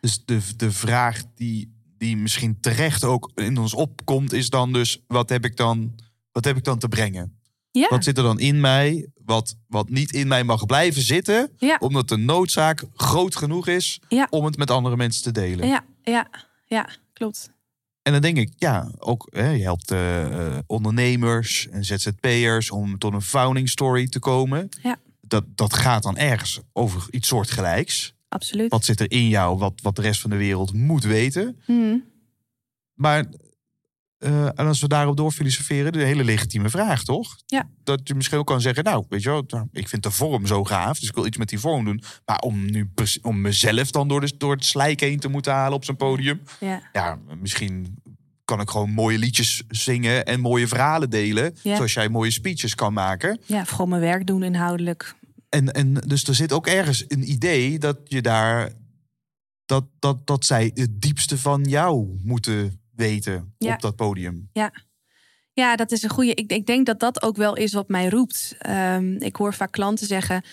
[0.00, 5.02] Dus de, de vraag die, die misschien terecht ook in ons opkomt, is dan dus:
[5.06, 5.94] wat heb ik dan,
[6.32, 7.32] wat heb ik dan te brengen?
[7.70, 11.50] Ja, Wat zit er dan in mij, wat, wat niet in mij mag blijven zitten,
[11.56, 14.26] ja, omdat de noodzaak groot genoeg is Ja.
[14.30, 15.66] om het met andere mensen te delen?
[15.68, 16.28] ja, ja,
[16.64, 17.50] ja, klopt.
[18.02, 22.98] En dan denk ik, ja, ook hè, je helpt eh, eh, ondernemers en ZZP'ers om
[22.98, 24.68] tot een founding story te komen.
[24.82, 24.96] Ja.
[25.20, 28.14] Dat, dat gaat dan ergens over iets soortgelijks.
[28.28, 28.70] Absoluut.
[28.70, 31.60] Wat zit er in jou, wat, wat de rest van de wereld moet weten.
[31.64, 32.04] Hmm.
[32.94, 33.24] Maar
[34.18, 37.36] eh, en als we daarop doorfilosoferen, de hele legitieme vraag, toch?
[37.46, 37.68] Ja.
[37.84, 40.46] Dat je misschien ook kan zeggen, nou, weet je wel, nou, ik vind de vorm
[40.46, 42.02] zo gaaf, dus ik wil iets met die vorm doen.
[42.24, 42.90] Maar om nu
[43.22, 46.40] om mezelf dan door, de, door het slijk heen te moeten halen op zo'n podium,
[46.60, 48.02] Ja, ja, misschien
[48.44, 51.76] kan ik gewoon mooie liedjes zingen en mooie verhalen delen, Ja.
[51.76, 53.40] zoals jij mooie speeches kan maken.
[53.46, 55.14] ja, of gewoon mijn werk doen inhoudelijk.
[55.48, 58.72] En, en dus er zit ook ergens een idee dat je daar
[59.64, 63.74] dat, dat, dat zij het diepste van jou moeten weten Ja.
[63.74, 64.50] op dat podium.
[65.52, 66.34] Ja, dat is een goede.
[66.34, 68.54] Ik, ik denk dat dat ook wel is wat mij roept.
[68.58, 70.44] Ehm, ik hoor vaak klanten zeggen: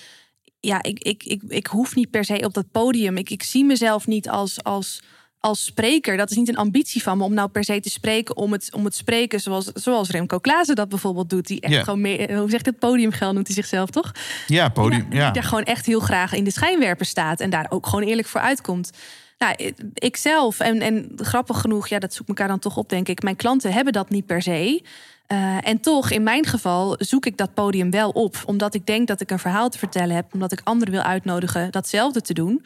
[0.60, 3.18] Ja, ik, ik, ik, ik hoef niet per se op dat podium.
[3.18, 5.04] Ik, ik zie mezelf niet als, als,
[5.46, 6.18] als spreker.
[6.18, 8.70] Dat is niet een ambitie van me om nou per se te spreken om het,
[8.74, 11.48] om het spreken zoals, zoals Remco Klaassen dat bijvoorbeeld doet.
[11.48, 14.12] Die echt gewoon meer, hoe zegt het podiumgeld noemt hij zichzelf toch?
[14.48, 15.08] Ja, podium.
[15.10, 17.88] Ja, Ja, Die daar gewoon echt heel graag in de schijnwerper staat en daar ook
[17.88, 18.92] gewoon eerlijk voor uitkomt.
[19.38, 23.08] Nou, ik zelf, en, en grappig genoeg, ja, dat zoekt elkaar dan toch op, denk
[23.08, 23.24] ik.
[23.24, 24.82] Mijn klanten hebben dat niet per se.
[25.28, 28.44] Eh, en toch, in mijn geval, zoek ik dat podium wel op.
[28.46, 30.34] Omdat ik denk dat ik een verhaal te vertellen heb.
[30.34, 32.62] Omdat ik anderen wil uitnodigen datzelfde te doen.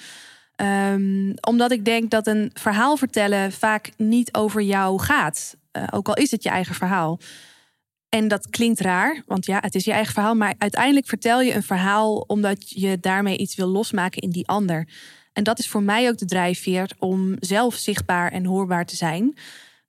[0.59, 5.55] Ehm, omdat ik denk dat een verhaal vertellen vaak niet over jou gaat.
[5.71, 7.19] Eh, ook al is het je eigen verhaal.
[8.09, 10.35] En dat klinkt raar, want ja, het is je eigen verhaal.
[10.35, 14.87] Maar uiteindelijk vertel je een verhaal omdat je daarmee iets wil losmaken in die ander.
[15.33, 19.37] En dat is voor mij ook de drijfveer om zelf zichtbaar en hoorbaar te zijn.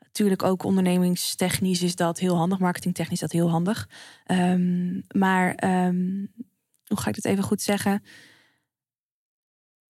[0.01, 3.89] Natuurlijk ook ondernemingstechnisch is dat heel handig, marketingtechnisch is dat heel handig.
[4.25, 6.27] Ehm, maar ehm,
[6.87, 8.03] hoe ga ik het even goed zeggen?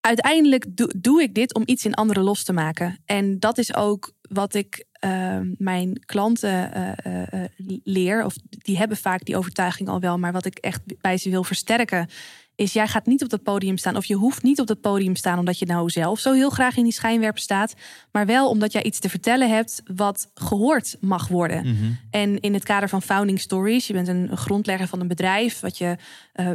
[0.01, 2.97] Uiteindelijk doe, doe ik dit om iets in anderen los te maken.
[3.05, 7.49] En dat is ook wat ik ehm, mijn klanten eh, eh, eh,
[7.83, 8.25] leer.
[8.25, 10.17] Of die hebben vaak die overtuiging al wel.
[10.17, 12.09] Maar wat ik echt bij ze wil versterken.
[12.55, 13.95] Is jij gaat niet op dat podium staan.
[13.95, 15.39] Of je hoeft niet op dat podium staan.
[15.39, 17.73] Omdat je nou zelf zo heel graag in die schijnwerper staat.
[18.11, 19.81] Maar wel omdat jij iets te vertellen hebt.
[19.95, 21.67] Wat gehoord mag worden.
[21.67, 21.91] Mhm.
[22.09, 25.77] En in het kader van Founding Stories, je bent een, grondlegger van een bedrijf wat
[25.77, 25.95] je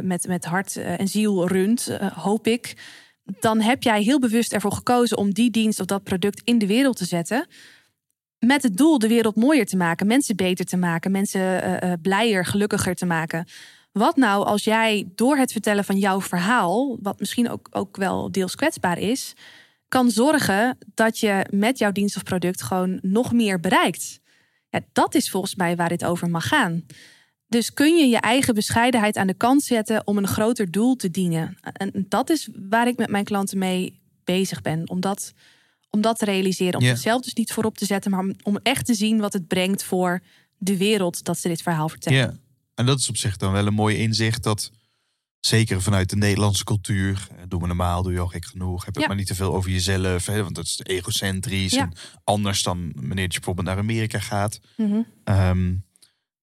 [0.01, 2.75] met, met hart en ziel runt, hoop ik.
[3.39, 6.67] Dan heb jij heel bewust ervoor gekozen om die dienst of dat product in de
[6.67, 7.47] wereld te zetten.
[8.39, 11.99] Met het doel de wereld mooier te maken, mensen beter te maken, mensen eh, eh,
[12.01, 13.47] blijer, gelukkiger te maken.
[13.91, 18.31] Wat nou als jij door het vertellen van jouw verhaal, wat misschien ook, ook wel
[18.31, 19.33] deels kwetsbaar is,
[19.87, 24.19] kan zorgen dat je met jouw dienst of product gewoon nog meer bereikt?
[24.69, 26.85] Ja, dat is volgens mij waar dit over mag gaan.
[27.49, 31.11] Dus kun je je eigen bescheidenheid aan de kant zetten om een groter doel te
[31.11, 31.57] dienen?
[31.61, 34.89] En dat is waar ik met mijn klanten mee bezig ben.
[34.89, 35.33] Om dat,
[35.89, 36.79] om dat te realiseren.
[36.79, 36.89] Om Ja.
[36.93, 40.21] zichzelf dus niet voorop te zetten, maar om, echt te zien wat het brengt voor
[40.57, 42.17] de wereld dat ze dit verhaal vertellen.
[42.19, 42.33] Ja,
[42.75, 44.71] en dat is op zich dan wel een mooi inzicht dat
[45.39, 47.27] zeker vanuit de Nederlandse cultuur.
[47.35, 48.85] eh, Doe me normaal, doe je al gek genoeg.
[48.85, 49.07] Heb het Ja.
[49.09, 50.25] maar niet te veel over jezelf.
[50.25, 51.73] Hè, want dat is egocentrisch.
[51.73, 51.81] Ja.
[51.81, 54.59] En anders dan wanneer je bijvoorbeeld naar Amerika gaat.
[54.77, 55.01] Mhm.
[55.23, 55.75] Ehm,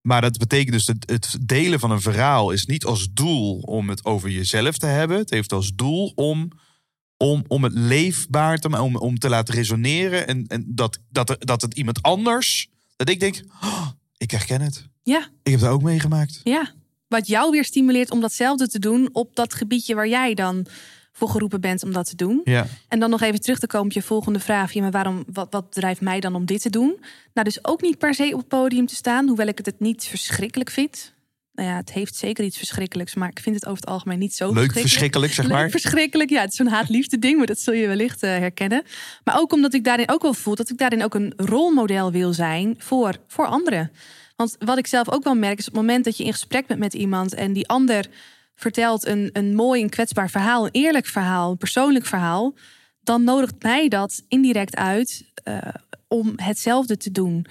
[0.07, 3.89] maar dat betekent dus dat het delen van een verhaal is niet als doel om
[3.89, 5.17] het over jezelf te hebben.
[5.19, 6.49] Het heeft als doel om,
[7.17, 10.27] om, om het leefbaar te maken, om, om te laten resoneren.
[10.27, 14.61] En, en dat, dat, er- dat het iemand anders, dat ik denk, "Oh, ik herken
[14.61, 14.89] het.
[15.03, 16.41] Ja, Ik heb dat ook meegemaakt.
[16.45, 16.73] ja.
[17.09, 20.67] Wat jou weer stimuleert om datzelfde te doen op dat gebiedje waar jij dan
[21.17, 22.41] voor geroepen bent om dat te doen.
[22.45, 24.73] Ja, En dan nog even terug te komen op je volgende vraag.
[24.73, 26.97] Ja, maar waarom, wat, wat drijft mij dan om dit te doen?
[27.35, 29.81] Nou, dus ook niet per se op het podium te staan, hoewel ik het, het
[29.81, 31.13] niet verschrikkelijk vind.
[31.53, 34.35] Nou ja, het heeft zeker iets verschrikkelijks, maar ik vind het over het algemeen niet
[34.35, 35.71] zo leuk verschrikkelijk, zeg Leuk, maar.
[35.71, 36.31] verschrikkelijk.
[36.31, 38.83] Ja, het is zo'n haat-liefde ding, maar dat zul je wellicht eh, herkennen.
[39.25, 42.33] Maar ook omdat ik daarin ook wel voel dat ik daarin ook een rolmodel wil
[42.33, 43.91] zijn voor, voor anderen.
[44.37, 46.67] Want wat ik zelf ook wel merk is op het moment dat je in gesprek
[46.67, 48.07] bent met iemand en die ander
[48.55, 52.55] vertelt een, een mooi en kwetsbaar verhaal, een eerlijk verhaal, een persoonlijk verhaal,
[53.01, 55.59] dan nodigt mij dat indirect uit eh,
[56.09, 57.47] om hetzelfde te doen.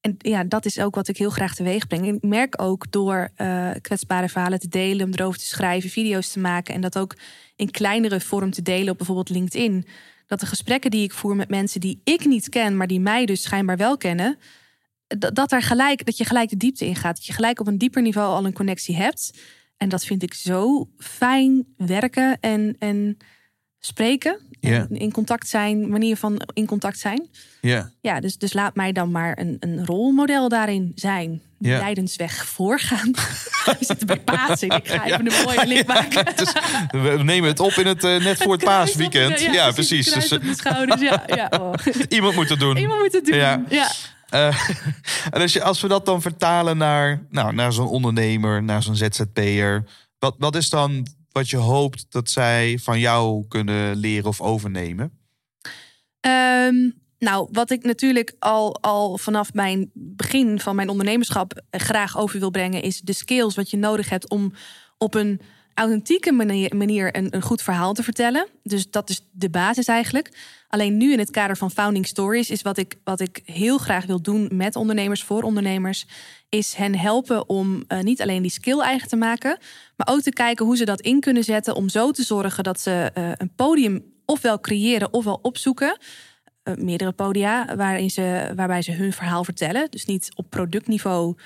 [0.00, 2.06] En ja, dat is ook wat ik heel graag teweeg breng.
[2.06, 6.28] En ik merk ook door eh, kwetsbare verhalen te delen, om erover te schrijven, video's
[6.30, 7.16] te maken en dat ook
[7.56, 9.86] in kleinere vorm te delen op bijvoorbeeld LinkedIn.
[10.26, 13.26] Dat de gesprekken die ik voer met mensen die ik niet ken, maar die mij
[13.26, 14.38] dus schijnbaar wel kennen,
[15.06, 17.16] dat, dat, er gelijk, dat je gelijk de diepte in gaat.
[17.16, 19.38] Dat je gelijk op een dieper niveau al een connectie hebt.
[19.78, 23.16] En dat vind ik zo fijn werken en, en
[23.78, 24.40] spreken.
[24.60, 27.28] En in contact zijn, manier van in contact zijn.
[27.60, 31.42] Ja, Ja, dus, dus laat mij dan maar een, een rolmodel daarin zijn.
[31.58, 33.10] Leidensweg voorgaan.
[33.64, 34.68] We zitten bij Pasen.
[34.68, 36.24] Ik ga even een mooie link maken.
[36.36, 36.52] dus
[36.90, 39.40] we nemen het op in het eh, net voor het paasweekend.
[39.40, 40.12] Ja, precies.
[40.12, 41.00] Dus, op de schouders.
[41.00, 41.72] Ja, ja, oh.
[41.84, 42.76] eh, iemand moet het doen.
[42.76, 43.36] Iemand moet het doen.
[43.36, 43.62] Ja.
[44.28, 44.68] Eh,
[45.30, 49.84] en als we dat dan vertalen naar, nou, naar zo'n ondernemer, naar zo'n ZZP'er.
[50.18, 55.18] Wat, wat is dan wat je hoopt dat zij van jou kunnen leren of overnemen?
[56.20, 62.18] Ehm, nou, wat ik natuurlijk al, al vanaf mijn begin van mijn ondernemerschap eh, graag
[62.18, 64.52] over wil brengen, is de skills wat je nodig hebt om
[64.98, 65.40] op een
[65.78, 68.46] authentieke manier, manier een, een goed verhaal te vertellen.
[68.62, 70.30] Dus dat is de basis eigenlijk.
[70.68, 74.06] Alleen nu in het kader van Founding Stories is wat ik, wat ik heel graag
[74.06, 76.06] wil doen met ondernemers, voor ondernemers,
[76.48, 79.58] is hen helpen om eh, niet alleen die skill eigen te maken,
[79.96, 82.80] maar ook te kijken hoe ze dat in kunnen zetten om zo te zorgen dat
[82.80, 85.98] ze eh, een podium ofwel creëren ofwel opzoeken.
[86.62, 89.90] eh, meerdere podia waarin ze, waarbij ze hun verhaal vertellen.
[89.90, 91.36] Dus niet op productniveau.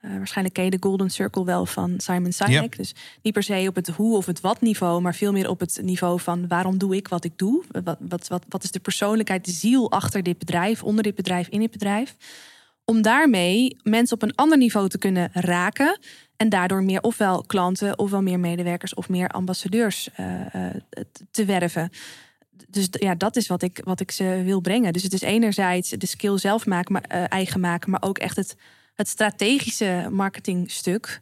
[0.00, 2.76] Eh, waarschijnlijk ken je de Golden Circle wel van Simon Sinek.
[2.76, 5.60] Dus niet per se op het hoe of het wat niveau, maar veel meer op
[5.60, 7.64] het niveau van waarom doe ik wat ik doe?
[7.84, 11.48] Wat, wat, wat, wat is de persoonlijkheid, de ziel achter dit bedrijf, onder dit bedrijf,
[11.48, 12.16] in dit bedrijf?
[12.84, 15.98] Om daarmee mensen op een ander niveau te kunnen raken.
[16.36, 20.74] En daardoor meer ofwel klanten, ofwel meer medewerkers of meer ambassadeurs eh, eh,
[21.30, 21.90] te werven.
[22.68, 24.92] Dus ja, dat is wat ik, wat ik ze wil brengen.
[24.92, 28.56] Dus het is enerzijds de skill zelf maken, maar, eigen maken, maar ook echt het,
[29.00, 31.20] het strategische marketingstuk.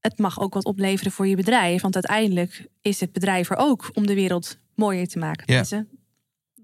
[0.00, 1.82] Het mag ook wat opleveren voor je bedrijf.
[1.82, 5.54] Want uiteindelijk is het bedrijf er ook om de wereld mooier te maken.
[5.54, 5.84] Ja.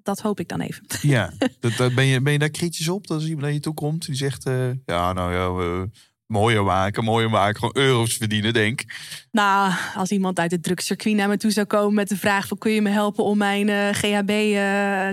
[0.02, 0.84] Dat hoop ik dan even.
[1.02, 3.06] Ja, dat, dat- ben, je, ben je daar kritisch op?
[3.06, 4.46] Dat als iemand naar je toe komt die zegt...
[4.46, 5.86] eh, ja, nou ja,
[6.26, 7.56] mooier maken, mooier maken.
[7.56, 8.82] Gewoon euro's verdienen, denk.
[9.30, 12.58] Nou, als iemand uit het drugscircuit naar me toe zou komen met de vraag van
[12.58, 14.28] kun je me helpen om mijn eh, GHB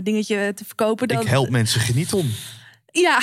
[0.03, 1.07] dingetje te verkopen?
[1.07, 1.21] Dan...
[1.21, 2.31] Ik help mensen genieten.
[2.91, 3.19] Ja,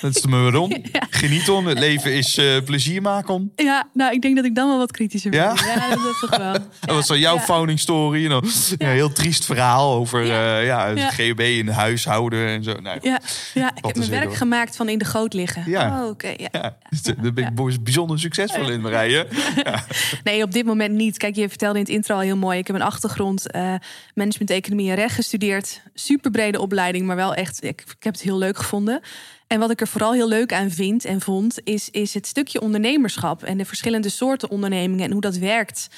[0.00, 0.70] Dat is de waarom.
[0.92, 1.06] Ja.
[1.10, 1.64] Genieten.
[1.64, 3.52] Het leven is eh, plezier maken.
[3.56, 5.40] ja, nou ik denk dat ik dan wel wat kritischer ben.
[5.40, 5.54] Ja?
[5.66, 6.52] Ja, dat is toch wel.
[6.80, 8.22] Dat was dan jouw founding story.
[8.22, 8.52] You know.
[8.78, 10.58] ja, heel triest verhaal over Ja.
[10.58, 11.14] eh, ja, het.
[11.14, 12.72] GHB in de huishouden en zo.
[12.82, 13.20] Nou, Ja,
[13.54, 15.62] ja ik Wat heb mijn werk gemaakt van in de goot liggen.
[15.66, 16.02] Ja.
[16.02, 16.28] Oh, oké.
[16.36, 16.48] ja.
[16.52, 16.76] ja,
[17.20, 19.26] daar ben ik bijzonder succesvol in, Marije.
[20.24, 21.16] Nee, op dit moment niet.
[21.16, 22.58] Kijk, je vertelde in het intro al heel mooi.
[22.58, 23.74] Ik heb een achtergrond eh,
[24.14, 25.82] management, economie en recht gestudeerd.
[25.94, 27.64] Super brede opleiding, maar wel echt.
[27.64, 28.87] Ik, ik heb het heel leuk gevonden.
[29.46, 32.60] En wat ik er vooral heel leuk aan vind en vond, is, is het stukje
[32.60, 35.88] ondernemerschap en de verschillende soorten ondernemingen en hoe dat werkt.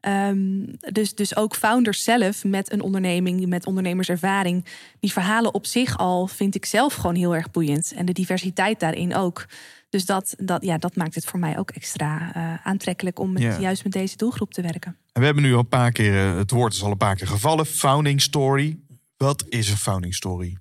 [0.00, 4.64] Ehm, dus, dus ook founders zelf met een onderneming, met ondernemerservaring.
[5.00, 7.92] Die verhalen op zich al vind ik zelf gewoon heel erg boeiend.
[7.92, 9.46] En de diversiteit daarin ook.
[9.88, 13.42] Dus dat, dat, ja, dat maakt het voor mij ook extra eh, aantrekkelijk om met,
[13.42, 13.58] Ja.
[13.60, 14.96] juist met deze doelgroep te werken.
[15.12, 17.16] En we hebben nu al een paar keer, eh, het woord is al een paar
[17.16, 17.66] keer gevallen.
[17.66, 18.78] Founding story.
[19.16, 20.56] Wat is een founding story?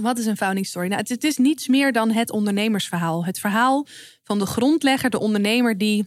[0.00, 0.88] Wat is een founding story?
[0.88, 3.24] Nou, het, is niets meer dan het ondernemersverhaal.
[3.24, 3.86] Het verhaal
[4.24, 6.06] van de grondlegger, de ondernemer die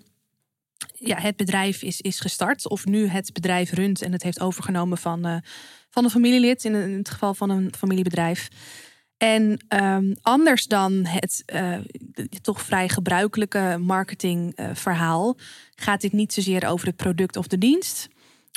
[0.93, 2.69] ja, het bedrijf is, is gestart.
[2.69, 5.37] Of nu het bedrijf runt en het heeft overgenomen van, eh,
[5.89, 6.65] van een familielid.
[6.65, 8.47] In, het geval van een familiebedrijf.
[9.17, 11.77] En ehm, anders dan het eh,
[12.41, 15.37] toch vrij gebruikelijke marketingverhaal,
[15.75, 18.07] gaat dit niet zozeer over het product of de dienst.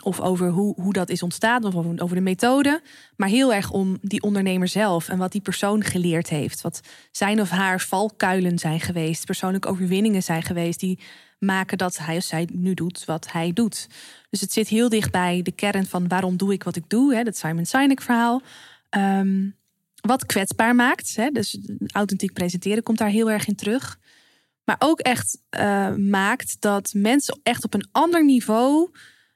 [0.02, 2.82] Of over hoe, hoe dat is ontstaan, of over, de methode.
[3.16, 6.60] Maar heel erg om die ondernemer zelf en wat die persoon geleerd heeft.
[6.60, 6.80] Wat
[7.10, 10.80] zijn of haar valkuilen zijn geweest, persoonlijke overwinningen zijn geweest.
[10.80, 10.98] die
[11.38, 13.88] maken dat hij of zij nu doet wat hij doet.
[14.30, 17.14] Dus het zit heel dicht bij de kern van waarom doe ik wat ik doe.
[17.14, 18.42] Hè, dat Simon Sinek verhaal.
[18.90, 19.48] Ehm,
[20.00, 21.16] wat kwetsbaar maakt.
[21.16, 23.98] Hè, dus authentiek presenteren komt daar heel erg in terug.
[24.64, 28.90] Maar ook echt eh, maakt dat mensen echt op een ander niveau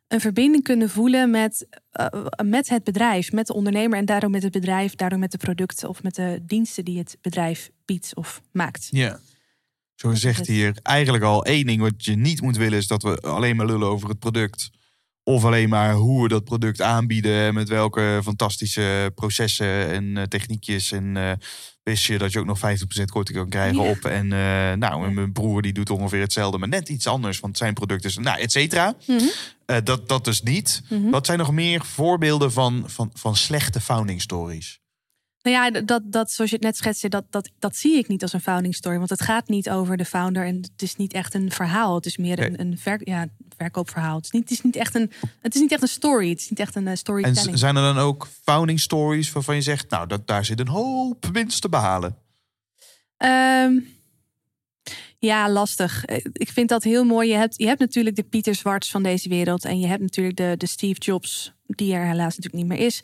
[0.09, 2.07] een verbinding kunnen voelen met, eh,
[2.45, 5.89] met het bedrijf, met de ondernemer en daardoor met het bedrijf, daardoor met de producten
[5.89, 8.89] of met de diensten die het bedrijf biedt of maakt.
[8.91, 9.21] Ja.
[9.95, 12.79] Zo zegt hier eigenlijk al één ding wat je niet moet willen...
[12.79, 14.71] is dat we alleen maar lullen over het product.
[15.23, 17.33] Of alleen maar hoe we dat product aanbieden...
[17.33, 20.93] en met welke fantastische processen en eh, techniekjes.
[20.93, 21.33] En eh,
[21.89, 23.91] wist je dat je ook nog 50% korting kan krijgen Ja.
[23.91, 24.05] op.
[24.05, 26.59] En eh, nou, en mijn broer die doet ongeveer hetzelfde...
[26.59, 28.17] maar net iets anders, want zijn product is...
[28.17, 28.95] Nou, et cetera.
[29.07, 29.21] Mhm.
[29.67, 30.83] Eh, dat, dat dus niet.
[30.89, 31.11] Mhm.
[31.11, 34.81] Wat zijn nog meer voorbeelden van, van, van slechte founding stories?
[35.43, 38.23] Nou ja, dat, dat zoals je het net schetste, dat, dat, dat zie ik niet
[38.23, 38.97] als een founding story.
[38.99, 41.95] Want het gaat niet over de founder en het is niet echt een verhaal.
[41.95, 43.27] Het is meer een, een ver, ja,
[43.57, 44.17] verkoopverhaal.
[44.17, 45.11] Het is, niet, het, is niet echt een,
[45.41, 46.29] het is niet echt een story.
[46.29, 47.57] Het is niet echt een eh, En storytelling.
[47.57, 49.91] z- zijn er dan ook founding stories waarvan je zegt...
[49.91, 52.17] nou, dat, daar zit een hoop winst te behalen?
[53.17, 53.73] Ehm,
[55.19, 56.05] ja, lastig.
[56.05, 57.29] Eh, Ik vind dat heel mooi.
[57.29, 59.65] Je hebt, je hebt natuurlijk de Pieter Zwarts van deze wereld.
[59.65, 63.01] En je hebt natuurlijk de, de Steve Jobs, die er helaas natuurlijk niet meer is.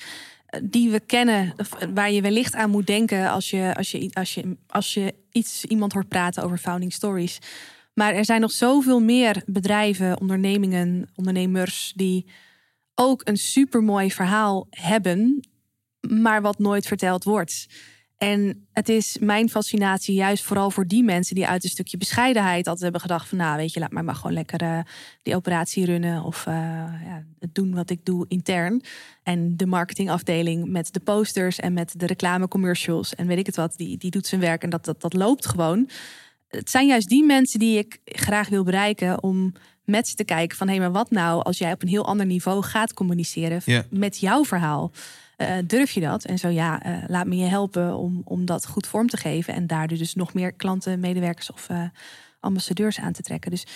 [0.62, 4.34] Die we kennen, eh, waar je wellicht aan moet denken als je, als je, als
[4.34, 7.38] je, als je iets, iemand hoort praten over founding stories.
[7.94, 12.26] Maar er zijn nog zoveel meer bedrijven, ondernemingen, ondernemers die
[12.94, 15.48] ook een supermooi verhaal hebben,
[16.00, 17.66] maar wat nooit verteld wordt.
[18.24, 22.66] En het is mijn fascinatie juist vooral voor die mensen die uit een stukje bescheidenheid
[22.66, 24.78] altijd hebben gedacht van nou weet je, laat maar maar gewoon lekker eh,
[25.22, 26.54] die operatie runnen of eh,
[27.04, 28.82] ja, het doen wat ik doe intern.
[29.22, 33.76] En de marketingafdeling met de posters en met de reclamecommercials en weet ik het wat,
[33.76, 35.88] die, die doet zijn werk en dat, dat, dat loopt gewoon.
[36.48, 39.52] Het zijn juist die mensen die ik graag wil bereiken om
[39.84, 42.26] met ze te kijken van hé, maar wat nou als jij op een heel ander
[42.26, 43.84] niveau gaat communiceren Ja.
[43.90, 44.92] met jouw verhaal?
[45.36, 46.24] Eh, durf je dat?
[46.24, 49.54] En zo ja, eh, laat me je helpen om, om dat goed vorm te geven.
[49.54, 51.82] En daardoor dus nog meer klanten, medewerkers of eh,
[52.40, 53.50] ambassadeurs aan te trekken.
[53.50, 53.66] Dus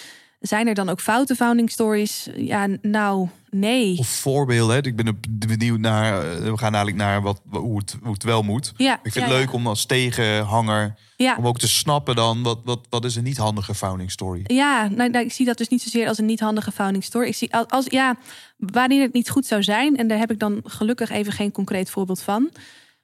[0.41, 2.29] zijn er dan ook foute founding stories?
[2.37, 3.99] Ja, nou, nee.
[3.99, 4.77] Of voorbeelden.
[4.77, 4.83] Hè?
[4.83, 6.31] Ik ben benieuwd naar...
[6.31, 8.73] eh, we gaan eigenlijk naar wat, hoe, het, hoe het wel moet.
[8.77, 9.53] Ja, Ik vind ja, het leuk ja.
[9.53, 10.95] om als tegenhanger...
[11.37, 12.43] Om ook te snappen dan...
[12.43, 14.43] wat, wat, wat is een niet handige founding story?
[14.47, 17.27] Ja, nou, nou, ik zie dat dus niet zozeer als een niet handige founding story.
[17.27, 18.17] Ik zie als, als ja,
[18.57, 21.91] wanneer het niet goed zou zijn, en daar heb ik dan gelukkig even geen concreet
[21.91, 22.51] voorbeeld van.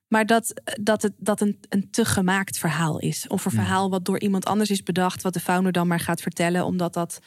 [0.08, 3.26] Maar dat, dat het dat een, een te gemaakt verhaal is.
[3.28, 6.20] Of een verhaal wat door iemand anders is bedacht, wat de founder dan maar gaat
[6.20, 7.18] vertellen, omdat dat.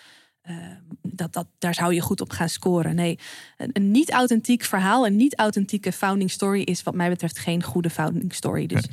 [0.41, 0.55] eh,
[1.01, 2.95] dat, dat, daar zou je goed op gaan scoren.
[2.95, 3.19] Nee,
[3.57, 7.63] een, een niet authentiek verhaal, een niet authentieke founding story is wat mij betreft geen
[7.63, 8.65] goede founding story.
[8.65, 8.86] Dus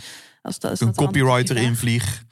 [0.42, 2.24] als dat, als een dat copywriter invlieg.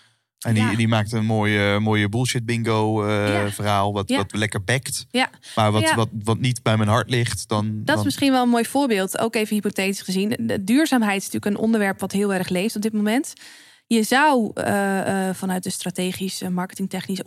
[0.43, 0.74] En die, Ja.
[0.76, 3.51] die maakt een mooie, mooie bullshit bingo eh, Ja.
[3.51, 3.93] verhaal.
[3.93, 4.16] Wat, Ja.
[4.16, 5.07] wat lekker bekt.
[5.55, 7.49] Maar wat, wat, wat niet bij mijn hart ligt.
[7.49, 10.34] Dan, Dat dan, is misschien wel een mooi voorbeeld, ook even hypothetisch gezien.
[10.40, 13.32] De duurzaamheid is natuurlijk een onderwerp wat heel erg leeft op dit moment.
[13.93, 17.24] Je zou eh, eh, vanuit een strategisch, eh, marketingtechnisch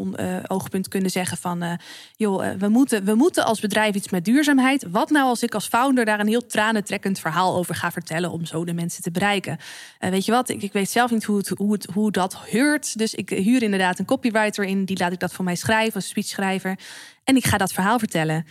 [0.48, 1.80] oogpunt kunnen zeggen van...
[2.16, 4.86] joh, we, moeten, we moeten als bedrijf iets met duurzaamheid.
[4.90, 8.32] Wat nou als ik als founder daar een heel tranentrekkend verhaal over ga vertellen...
[8.32, 9.58] om zo de mensen te bereiken?
[10.00, 12.98] Weet je wat, ik, ik weet zelf niet hoe, het, hoe, het, hoe dat heurt.
[12.98, 14.86] Dus ik huur inderdaad een copywriter in.
[14.86, 16.80] Die laat ik dat voor mij schrijven, een speechschrijver.
[17.24, 18.46] En ik ga dat verhaal vertellen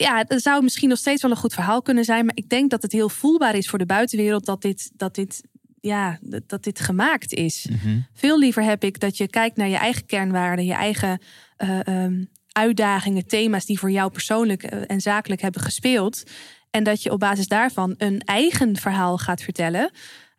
[0.00, 2.24] ja, dat zou misschien nog steeds wel een goed verhaal kunnen zijn.
[2.24, 5.42] Maar ik denk dat het heel voelbaar is voor de buitenwereld dat dit, dat dit,
[5.80, 7.66] ja, dat dat dit gemaakt is.
[7.70, 7.98] Mhm.
[8.12, 11.20] Veel liever heb ik dat je kijkt naar je eigen kernwaarden, je eigen
[11.56, 16.22] eh, ehm, uitdagingen, thema's die voor jou persoonlijk eh, en zakelijk hebben gespeeld.
[16.70, 19.90] En dat je op basis daarvan een eigen verhaal gaat vertellen.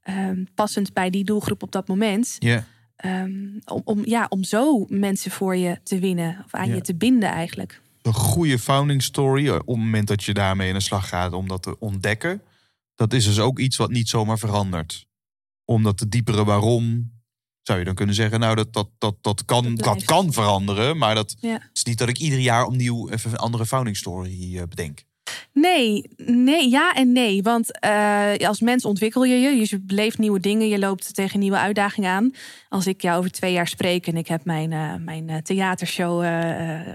[0.02, 2.36] ehm, passend bij die doelgroep op dat moment.
[2.39, 2.66] Ja.
[2.96, 3.32] ehm,
[3.66, 6.42] om, om, ja, om zo mensen voor je te winnen.
[6.46, 7.82] Of aan je te binden eigenlijk.
[8.02, 9.48] Een goede founding story.
[9.48, 12.42] eh, Op het moment dat je daarmee in de slag gaat om dat te ontdekken.
[12.96, 15.06] Dat is dus ook iets wat niet zomaar verandert.
[15.66, 17.12] Omdat de diepere waarom.
[17.62, 20.97] Zou je dan kunnen zeggen, nou dat, dat, dat, dat, kan, Dat kan veranderen.
[20.97, 21.53] Maar dat Ja.
[21.53, 25.03] het is niet dat ik ieder jaar opnieuw even een andere founding story eh, bedenk.
[25.53, 27.41] Nee, nee, ja en nee.
[27.41, 29.70] Want eh, als mens ontwikkel je je.
[29.70, 30.68] Je beleeft nieuwe dingen.
[30.68, 32.32] Je loopt tegen nieuwe uitdagingen aan.
[32.70, 36.24] Als ik jou over twee jaar spreek en ik heb mijn, eh, mijn theatershow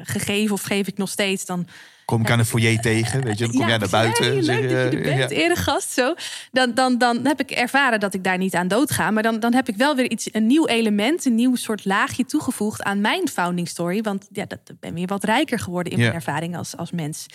[0.03, 1.67] gegeven of geef ik nog steeds, dan
[2.07, 4.45] Kom ik aan de foyer tegen, weet je, dan kom jij naar buiten.
[4.45, 5.37] Zeg leuk dat je er bent, ja.
[5.37, 6.15] eregast zo.
[6.53, 9.11] Dan, dan, dan heb ik ervaren dat ik daar niet aan dood ga.
[9.11, 12.25] Maar dan, dan heb ik wel weer iets, een nieuw element, een nieuw soort laagje
[12.25, 14.01] toegevoegd aan mijn founding story.
[14.03, 16.05] Want ja, dat ben weer wat rijker geworden in Ja.
[16.05, 17.27] mijn ervaring als, als mens.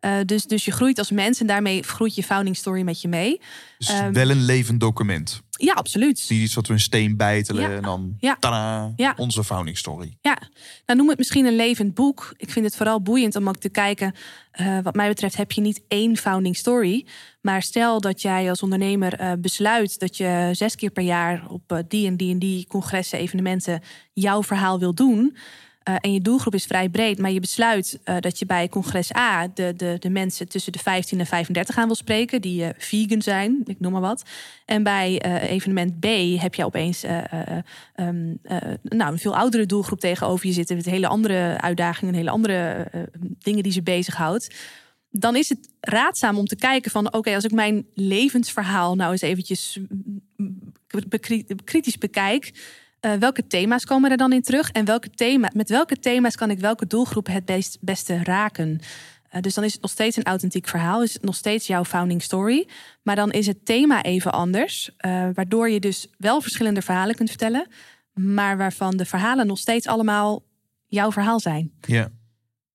[0.00, 3.08] Eh, dus, dus je groeit als mens en daarmee groeit je founding story met je
[3.08, 3.40] mee.
[3.78, 5.42] Dus Ehm, wel een levend document.
[5.58, 6.26] Ja, absoluut.
[6.28, 7.76] Niet iets wat we een steen bijtelen Ja.
[7.76, 8.36] en dan Ja.
[8.40, 9.14] tada, Ja.
[9.16, 10.16] onze founding story.
[10.20, 10.38] Ja,
[10.86, 12.34] nou noem het misschien een levend boek.
[12.36, 14.14] Ik vind het vooral boeiend om ook te kijken.
[14.50, 17.06] eh, wat mij betreft heb je niet één founding story.
[17.40, 21.72] Maar stel dat jij als ondernemer eh, besluit dat je zes keer per jaar op
[21.72, 23.82] eh, die en die en die congressen, evenementen
[24.12, 25.36] jouw verhaal wil doen.
[25.86, 29.14] Eh, en je doelgroep is vrij breed, maar je besluit eh, dat je bij congres
[29.16, 32.70] A de, de, de mensen tussen de 15 en 35 aan wil spreken, die eh,
[32.78, 34.24] vegan zijn, ik noem maar wat.
[34.66, 36.06] En bij evenement B
[36.40, 37.62] heb je opeens eh, eh,
[37.94, 40.76] ehm, eh, nou, een veel oudere doelgroep tegenover je zitten.
[40.76, 42.90] Met hele andere uitdagingen, hele andere
[43.38, 44.54] dingen die ze bezighoudt.
[45.10, 47.12] Dan is het raadzaam om te kijken van...
[47.12, 49.78] oké, als ik mijn levensverhaal nou eens eventjes
[50.36, 50.72] mm,
[51.08, 52.52] bekri- kritisch bekijk...
[53.00, 54.70] eh, welke thema's komen er dan in terug?
[54.70, 58.80] En welke thema, met welke thema's kan ik welke doelgroep het best, beste raken?
[59.28, 61.02] Eh, dus dan is het nog steeds een authentiek verhaal.
[61.02, 62.68] Is het nog steeds jouw founding story.
[63.02, 64.90] Maar dan is het thema even anders.
[64.96, 67.66] eh, waardoor je dus wel verschillende verhalen kunt vertellen.
[68.12, 70.44] Maar waarvan de verhalen nog steeds allemaal
[70.86, 71.72] jouw verhaal zijn.
[71.80, 72.08] Ja.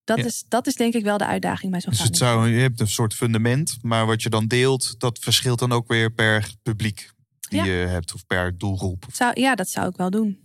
[0.04, 2.60] Dat, is, dat is denk ik wel de uitdaging bij zo'n Dus het zou, je
[2.60, 6.52] hebt een soort fundament, maar wat je dan deelt, dat verschilt dan ook weer per
[6.64, 7.12] publiek
[7.52, 7.66] die Ja.
[7.66, 9.06] je hebt of per doelgroep.
[9.12, 10.40] Zou, ja, dat zou ik wel doen.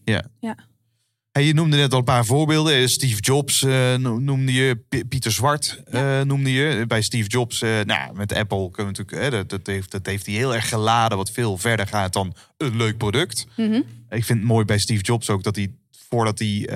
[1.33, 2.75] Hey, je noemde net al een paar voorbeelden.
[2.75, 4.77] Eh, Steve Jobs eh, no- noemde je,
[5.09, 6.85] Pieter Zwart eh, noemde je.
[6.87, 10.35] Bij Steve Jobs, nou, met Apple kunnen we natuurlijk, dat, dat, heeft, dat heeft hij
[10.35, 13.47] heel erg geladen, wat veel verder gaat dan een leuk product.
[13.57, 13.73] Mhm.
[14.11, 15.71] Ik vind het mooi bij Steve Jobs ook dat hij,
[16.09, 16.69] voordat hij,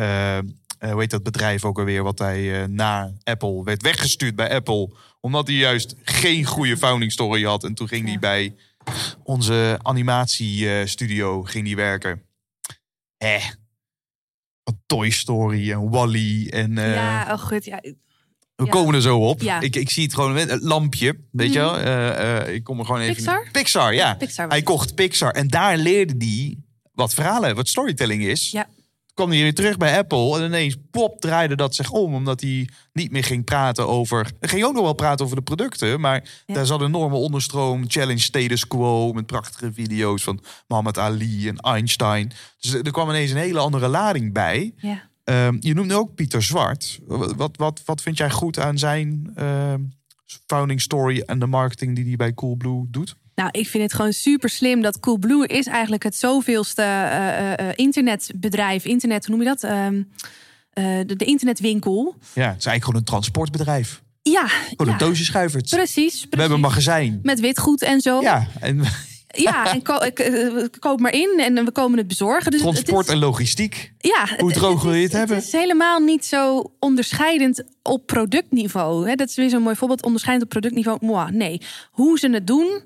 [0.91, 5.47] hoe heet dat bedrijf ook alweer, wat hij na Apple werd weggestuurd bij Apple, omdat
[5.47, 7.65] hij juist geen goede founding story had.
[7.65, 8.19] En toen ging hij Ja.
[8.19, 8.55] bij
[9.23, 12.23] onze animatiestudio ging hij werken.
[13.17, 13.45] Eh,
[14.87, 17.65] Toy Story en Wally en eh, ja, oh goed.
[17.65, 17.79] Ja,
[18.57, 18.71] we ja.
[18.71, 19.41] komen er zo op.
[19.43, 19.61] Ja.
[19.61, 21.69] Ik, ik zie het gewoon het lampje, weet je Mhm.
[21.69, 21.79] wel?
[21.79, 23.15] Eh, eh, ik kom er gewoon even.
[23.15, 23.49] Pixar?
[23.53, 24.15] Pixar, ja.
[24.15, 26.59] Pixar Hij kocht Pixar en daar leerde hij
[26.93, 28.51] wat verhalen, wat storytelling is.
[28.51, 28.69] Ja.
[29.21, 32.69] Kwam hij weer terug bij Apple en ineens pop draaide dat zich om, omdat hij
[32.93, 34.31] niet meer ging praten over.
[34.41, 36.55] Hij ging ook nog wel praten over de producten, maar Ja.
[36.55, 41.57] daar zat een enorme onderstroom, challenge status quo met prachtige video's van Muhammad Ali en
[41.57, 42.33] Einstein.
[42.61, 44.73] Dus er er kwam ineens een hele andere lading bij.
[44.77, 45.09] ja.
[45.25, 46.99] Ehm, je noemde ook Pieter Zwart.
[47.07, 49.81] Wat, wat, wat vind jij goed aan zijn ehm,
[50.47, 53.17] founding story en de marketing die hij bij Coolblue doet?
[53.41, 57.53] Nou, ik vind het gewoon super slim dat Coolblue is eigenlijk het zoveelste eh, eh,
[57.59, 58.85] eh, internetbedrijf.
[58.85, 59.63] Internet, hoe noem je dat?
[59.63, 60.03] Ehm,
[60.73, 62.15] eh, de, de internetwinkel.
[62.19, 64.03] Ja, het is eigenlijk gewoon een transportbedrijf.
[64.23, 65.69] Ja, Gewoon ja een doosjeschuivert.
[65.71, 65.93] precies.
[65.95, 66.27] precies.
[66.31, 67.21] We hebben een magazijn.
[67.23, 68.21] Met witgoed en zo.
[68.21, 68.81] Ja, en
[69.37, 72.51] Ja, en ko ik, koop maar in en we komen het bezorgen.
[72.51, 73.93] Dus het transport is- en logistiek.
[73.99, 75.37] Ja, Hoe droog wil je het hebben?
[75.37, 79.17] Het is helemaal niet zo onderscheidend op productniveau.
[79.17, 80.03] Dat is weer zo'n mooi voorbeeld.
[80.03, 81.33] Onderscheidend op productniveau.
[81.33, 81.61] Nee.
[81.91, 82.83] Hoe ze het doen,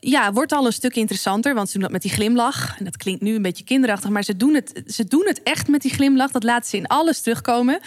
[0.00, 1.54] ja, wordt al een stuk interessanter.
[1.54, 2.78] Want ze doen dat met die glimlach.
[2.78, 4.10] En dat klinkt nu een beetje kinderachtig.
[4.10, 6.30] Maar ze doen het, ze doen het echt met die glimlach.
[6.30, 7.80] Dat laten ze in alles terugkomen.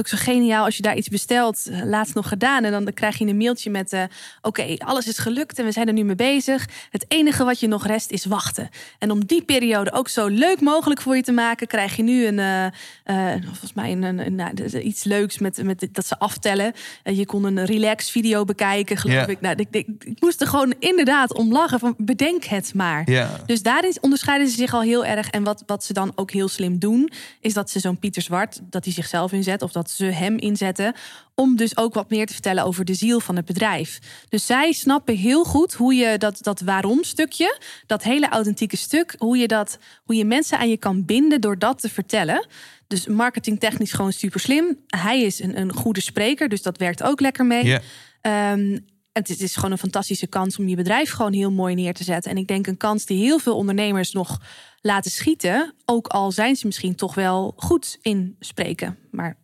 [0.00, 2.64] Het ook zo geniaal als je daar iets bestelt, eh, laatst nog gedaan.
[2.64, 4.02] En dan krijg je een mailtje met: eh,
[4.42, 6.68] Oké, alles is gelukt en we zijn er nu mee bezig.
[6.90, 8.68] Het enige wat je nog rest is wachten.
[8.98, 12.26] En om die periode ook zo leuk mogelijk voor je te maken, krijg je nu
[12.26, 12.38] een,
[13.04, 16.72] eh, volgens mij een, een, nou, iets leuks met, met dat ze aftellen.
[17.04, 19.40] Je kon een relax video bekijken, geloof ik.
[19.40, 23.04] Nou, ik, ik, ik moest er gewoon inderdaad om lachen van bedenk het maar.
[23.46, 25.30] Dus daarin onderscheiden ze zich al heel erg.
[25.30, 28.60] En wat, wat ze dan ook heel slim doen, is dat ze zo'n Pieter Zwart,
[28.62, 30.94] dat hij zichzelf inzet of dat ze hem inzetten,
[31.34, 33.98] om dus ook wat meer te vertellen over de ziel van het bedrijf.
[34.28, 39.14] Dus zij snappen heel goed hoe je dat, dat waarom stukje, dat hele authentieke stuk,
[39.18, 42.46] hoe je, dat, hoe je mensen aan je kan binden door dat te vertellen.
[42.86, 44.78] Dus marketingtechnisch gewoon super slim.
[44.86, 47.78] Hij is een, een goede spreker, dus dat werkt ook lekker mee.
[48.20, 48.78] Ehm,
[49.12, 51.94] het is, het is gewoon een fantastische kans om je bedrijf gewoon heel mooi neer
[51.94, 52.30] te zetten.
[52.30, 54.40] En ik denk een kans die heel veel ondernemers nog
[54.80, 55.74] laten schieten.
[55.84, 58.98] Ook al zijn ze misschien toch wel goed in spreken.
[59.10, 59.36] Maar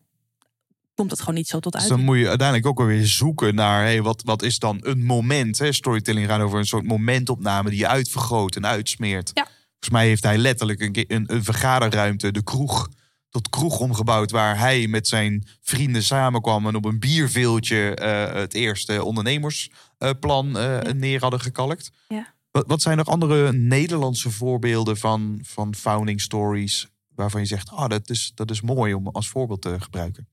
[0.97, 1.91] komt het gewoon niet zo tot Dus uit.
[1.91, 5.59] dan moet je uiteindelijk ook weer zoeken naar hey, wat, wat is dan een moment.
[5.59, 5.73] Hè?
[5.73, 9.31] Storytelling gaat over een soort momentopname die je uitvergroot en uitsmeert.
[9.35, 9.43] Ja.
[9.71, 12.89] Volgens mij heeft hij letterlijk een, een, een vergaderruimte, de kroeg,
[13.31, 14.31] tot kroeg omgebouwd.
[14.31, 20.93] Waar hij met zijn vrienden samenkwam en op een bierveeltje eh, het eerste ondernemersplan eh,
[20.93, 21.91] neer hadden gekalkt.
[22.09, 22.35] Ja.
[22.51, 27.89] Wat, wat zijn nog andere Nederlandse voorbeelden van, van founding stories waarvan je zegt, ah,
[27.89, 30.29] dat, is, dat is mooi om als voorbeeld te gebruiken?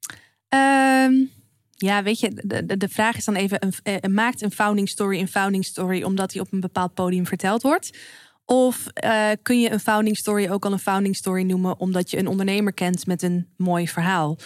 [0.54, 1.14] Ehm,
[1.76, 5.20] Ja, weet je, de, de, vraag is dan even: een, eh, maakt een founding story
[5.20, 7.98] een founding story omdat die op een bepaald podium verteld wordt?
[8.46, 12.18] Of eh, kun je een founding story ook al een founding story noemen omdat je
[12.18, 14.38] een ondernemer kent met een mooi verhaal?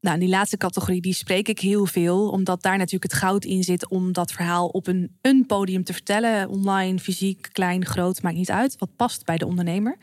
[0.00, 3.44] Nou, in die laatste categorie die spreek ik heel veel, omdat daar natuurlijk het goud
[3.44, 6.48] in zit om dat verhaal op een, een podium te vertellen.
[6.48, 8.78] Online, fysiek, klein, groot, maakt niet uit.
[8.78, 9.96] Wat past bij de ondernemer.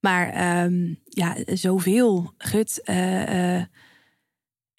[0.00, 2.32] Maar ehm, ja, zoveel.
[2.38, 3.64] Gut, eh, eh,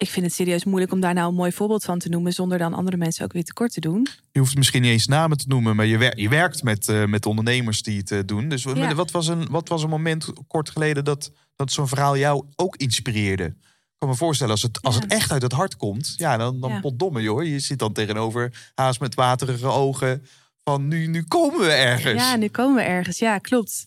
[0.00, 2.58] ik vind het serieus moeilijk om daar nou een mooi voorbeeld van te noemen, zonder
[2.58, 4.06] dan andere mensen ook weer tekort te doen.
[4.32, 7.04] Je hoeft misschien niet eens namen te noemen, maar je, wer- je werkt met, eh,
[7.04, 8.48] met ondernemers die het eh, doen.
[8.48, 8.94] Dus wat- Ja.
[8.94, 12.76] wat, was een, wat was een moment kort geleden dat, dat zo'n verhaal jou ook
[12.76, 13.44] inspireerde?
[13.44, 15.00] Ik kan me voorstellen, als het, als Ja.
[15.00, 16.80] het echt uit het hart komt, ja, dan, dan Ja.
[16.80, 17.44] potdomme joh.
[17.44, 20.26] Je zit dan tegenover haast met waterige ogen
[20.64, 22.22] van nu, nu komen we ergens.
[22.22, 23.18] Ja, nu komen we ergens.
[23.18, 23.86] Ja, klopt.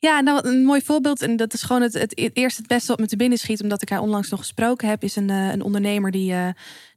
[0.00, 1.22] Ja, nou, een mooi voorbeeld.
[1.22, 3.62] En dat is gewoon het, het eerste het beste wat me te binnen schiet.
[3.62, 5.02] Omdat ik haar onlangs nog gesproken heb.
[5.02, 6.48] Is een, eh, een ondernemer die, eh,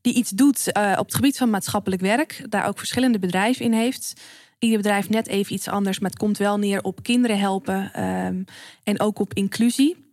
[0.01, 2.45] die iets doet eh, op het gebied van maatschappelijk werk.
[2.49, 4.21] Daar ook verschillende bedrijven in heeft.
[4.59, 5.99] Ieder bedrijf net even iets anders.
[5.99, 7.93] Maar het komt wel neer op kinderen helpen.
[7.93, 8.43] ehm,
[8.83, 10.09] en ook op inclusie.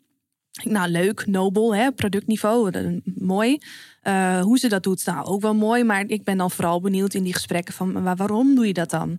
[0.62, 3.58] Nou, leuk, nobel, hè, productniveau, mooi.
[4.40, 5.84] Hoe ze dat doet, nou ook wel mooi.
[5.84, 8.16] Maar ik ben dan vooral benieuwd in die gesprekken van...
[8.16, 9.18] waarom doe je dat dan?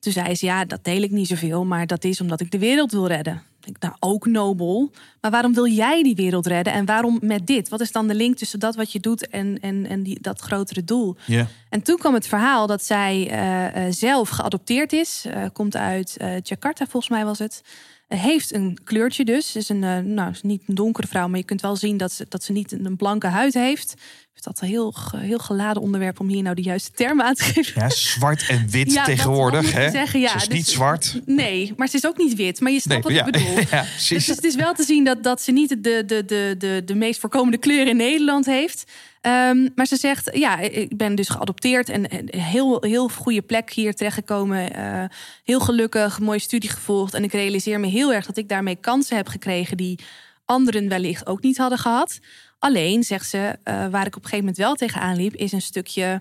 [0.00, 2.58] Toen zei ze, ja, dat deel ik niet zoveel, maar dat is omdat ik de
[2.58, 3.42] wereld wil redden.
[3.64, 4.90] Ik denk, nou, ook nobel.
[5.20, 6.72] Maar waarom wil jij die wereld redden?
[6.72, 7.68] En waarom met dit?
[7.68, 10.40] Wat is dan de link tussen dat wat je doet en, en, en die, dat
[10.40, 11.16] grotere doel?
[11.26, 11.46] Ja.
[11.68, 15.24] En toen kwam het verhaal dat zij eh, eh, zelf geadopteerd is.
[15.26, 17.62] Eh, komt uit Jakarta, volgens mij was het.
[18.08, 19.56] Heeft een kleurtje dus.
[19.56, 22.26] Is een, nou, is niet een donkere vrouw, maar je kunt wel zien dat ze,
[22.28, 23.94] dat ze niet een blanke huid heeft.
[24.40, 27.42] Is dat een heel, heel geladen onderwerp om hier nou de juiste termen aan te
[27.44, 27.82] geven?
[27.82, 29.72] Ja, zwart en wit Ja, tegenwoordig.
[29.72, 29.90] Hè?
[29.90, 30.28] zeggen, ja.
[30.30, 31.20] Ze is Dus- niet zwart.
[31.26, 32.60] Nee, maar ze is ook niet wit.
[32.60, 33.58] Maar je snapt Nee, wat ik bedoel.
[33.70, 36.82] ja, Dus het is wel te zien dat, dat ze niet de, de, de, de,
[36.84, 38.90] de meest voorkomende kleur in Nederland heeft.
[39.20, 43.72] Ehm, maar ze zegt, ja, ik ben dus geadopteerd en en heel, heel goede plek
[43.72, 44.74] hier terechtgekomen.
[44.74, 45.04] Eh,
[45.44, 47.14] heel gelukkig, mooie studie gevolgd.
[47.14, 49.98] En ik realiseer me heel erg dat ik daarmee kansen heb gekregen die
[50.44, 52.18] anderen wellicht ook niet hadden gehad.
[52.60, 55.62] Alleen, zegt ze, eh, waar ik op een gegeven moment wel tegenaan liep, is een
[55.62, 56.20] stukje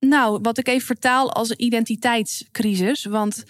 [0.00, 3.04] nou, wat ik even vertaal als identiteitscrisis.
[3.04, 3.44] Want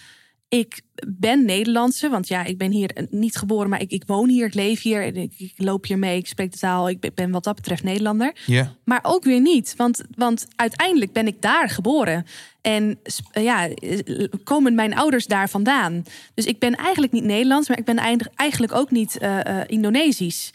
[0.48, 4.46] ik ben Nederlandse, want ja, ik ben hier niet geboren, maar ik, ik woon hier,
[4.46, 7.30] ik leef hier, en ik, ik loop hier mee, ik spreek de taal, ik ben-
[7.30, 8.32] wat dat betreft Nederlander.
[8.46, 8.74] Ja.
[8.84, 12.26] Maar ook weer niet, want, want uiteindelijk ben ik daar geboren.
[12.60, 16.04] En sp- ja, eh, komen mijn ouders daar vandaan.
[16.34, 17.96] Dus ik ben eigenlijk niet Nederlands, maar ik ben
[18.34, 20.50] eigenlijk ook niet eh, eh, Indonesisch.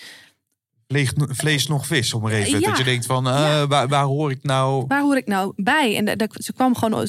[0.87, 2.59] Vlees, vlees nog vis, om maar even.
[2.59, 2.67] Ja.
[2.67, 3.67] Dat je denkt van, eh, Ja.
[3.67, 4.85] waar, waar hoor ik nou...
[4.87, 5.95] Waar hoor ik nou bij?
[5.97, 7.07] En da- da- ze kwam gewoon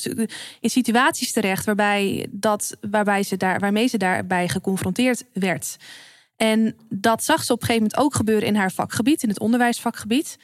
[0.61, 5.77] in situaties terecht waarbij, dat, waarbij ze daar, waarmee ze daarbij geconfronteerd werd.
[6.37, 9.41] En dat zag ze op een gegeven moment ook gebeuren in haar vakgebied, in het
[9.41, 10.37] onderwijsvakgebied.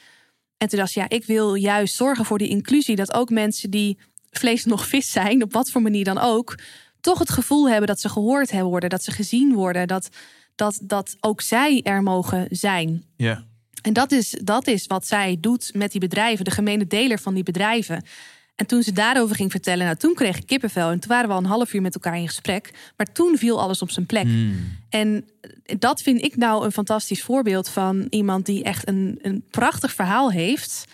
[0.57, 2.95] En toen dacht ze, ja, ik wil juist zorgen voor die inclusie.
[2.95, 3.97] Dat ook mensen die
[4.31, 6.57] vlees nog vis zijn, op wat voor manier dan ook,
[7.01, 10.09] toch het gevoel hebben dat ze gehoord hebben worden, dat ze gezien worden, dat,
[10.55, 13.03] dat, dat ook zij er mogen zijn.
[13.15, 13.43] Ja.
[13.81, 17.33] En dat is, dat is wat zij doet met die bedrijven, de gemene deler van
[17.33, 18.03] die bedrijven.
[18.55, 20.89] En toen ze daarover ging vertellen, nou, toen kreeg ik kippenvel.
[20.89, 22.71] En toen waren we al een half uur met elkaar in gesprek.
[22.97, 24.27] Maar toen viel alles op zijn plek.
[24.89, 25.29] En
[25.79, 30.31] dat vind ik nou een fantastisch voorbeeld van iemand die echt een, een prachtig verhaal
[30.31, 30.85] heeft.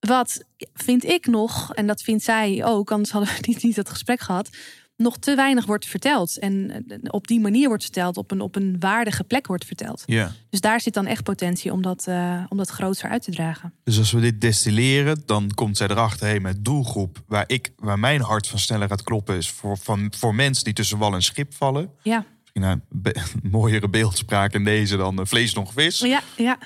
[0.00, 3.90] Wat vind ik nog, en dat vindt zij ook, anders hadden we niet, niet dat
[3.90, 4.50] gesprek gehad,
[4.96, 6.38] nog te weinig wordt verteld.
[6.38, 10.02] En eh, op die manier wordt verteld, op een, op een waardige plek wordt verteld.
[10.06, 10.32] ja.
[10.50, 13.74] Dus daar zit dan echt potentie om dat, eh, om dat grootser uit te dragen.
[13.84, 16.26] Dus als we dit destilleren, dan komt zij erachter...
[16.26, 19.36] Hey, mijn doelgroep, waar, ik, waar mijn hart van sneller gaat kloppen...
[19.36, 21.90] is voor, van, voor mensen die tussen wal en schip vallen.
[22.02, 22.24] Ja,
[22.54, 22.82] Misschien
[23.42, 25.98] een mooiere beeldspraak in deze dan eh, vlees nog vis.
[25.98, 26.58] ja, ja.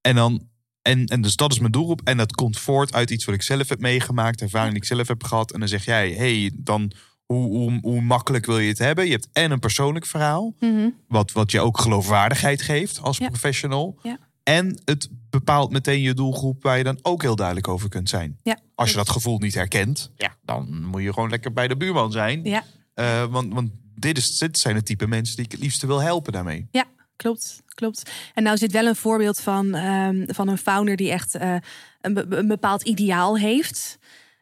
[0.00, 0.47] En dan...
[0.88, 2.00] En, en dus dat is mijn doelgroep.
[2.04, 5.08] En dat komt voort uit iets wat ik zelf heb meegemaakt, ervaring die ik zelf
[5.08, 5.52] heb gehad.
[5.52, 6.92] En dan zeg jij, hey, dan
[7.26, 9.04] hoe, hoe, hoe makkelijk wil je het hebben?
[9.04, 10.88] Je hebt en een persoonlijk verhaal, Mhm.
[11.08, 13.28] wat, wat je ook geloofwaardigheid geeft als Ja.
[13.28, 13.98] professional.
[14.02, 14.18] Ja.
[14.42, 18.38] En het bepaalt meteen je doelgroep waar je dan ook heel duidelijk over kunt zijn.
[18.42, 21.76] Ja, Als je dat gevoel niet herkent, ja, dan moet je gewoon lekker bij de
[21.76, 22.44] buurman zijn.
[22.44, 22.64] Ja,
[22.94, 25.98] Eh, want want dit, is, dit zijn het type mensen die ik het liefste wil
[26.02, 26.68] helpen daarmee.
[26.70, 26.84] ja,
[27.16, 28.10] klopt, klopt.
[28.34, 31.54] En nou zit wel een voorbeeld van, ehm, van een founder die echt eh,
[32.00, 33.98] een, be- een bepaald ideaal heeft.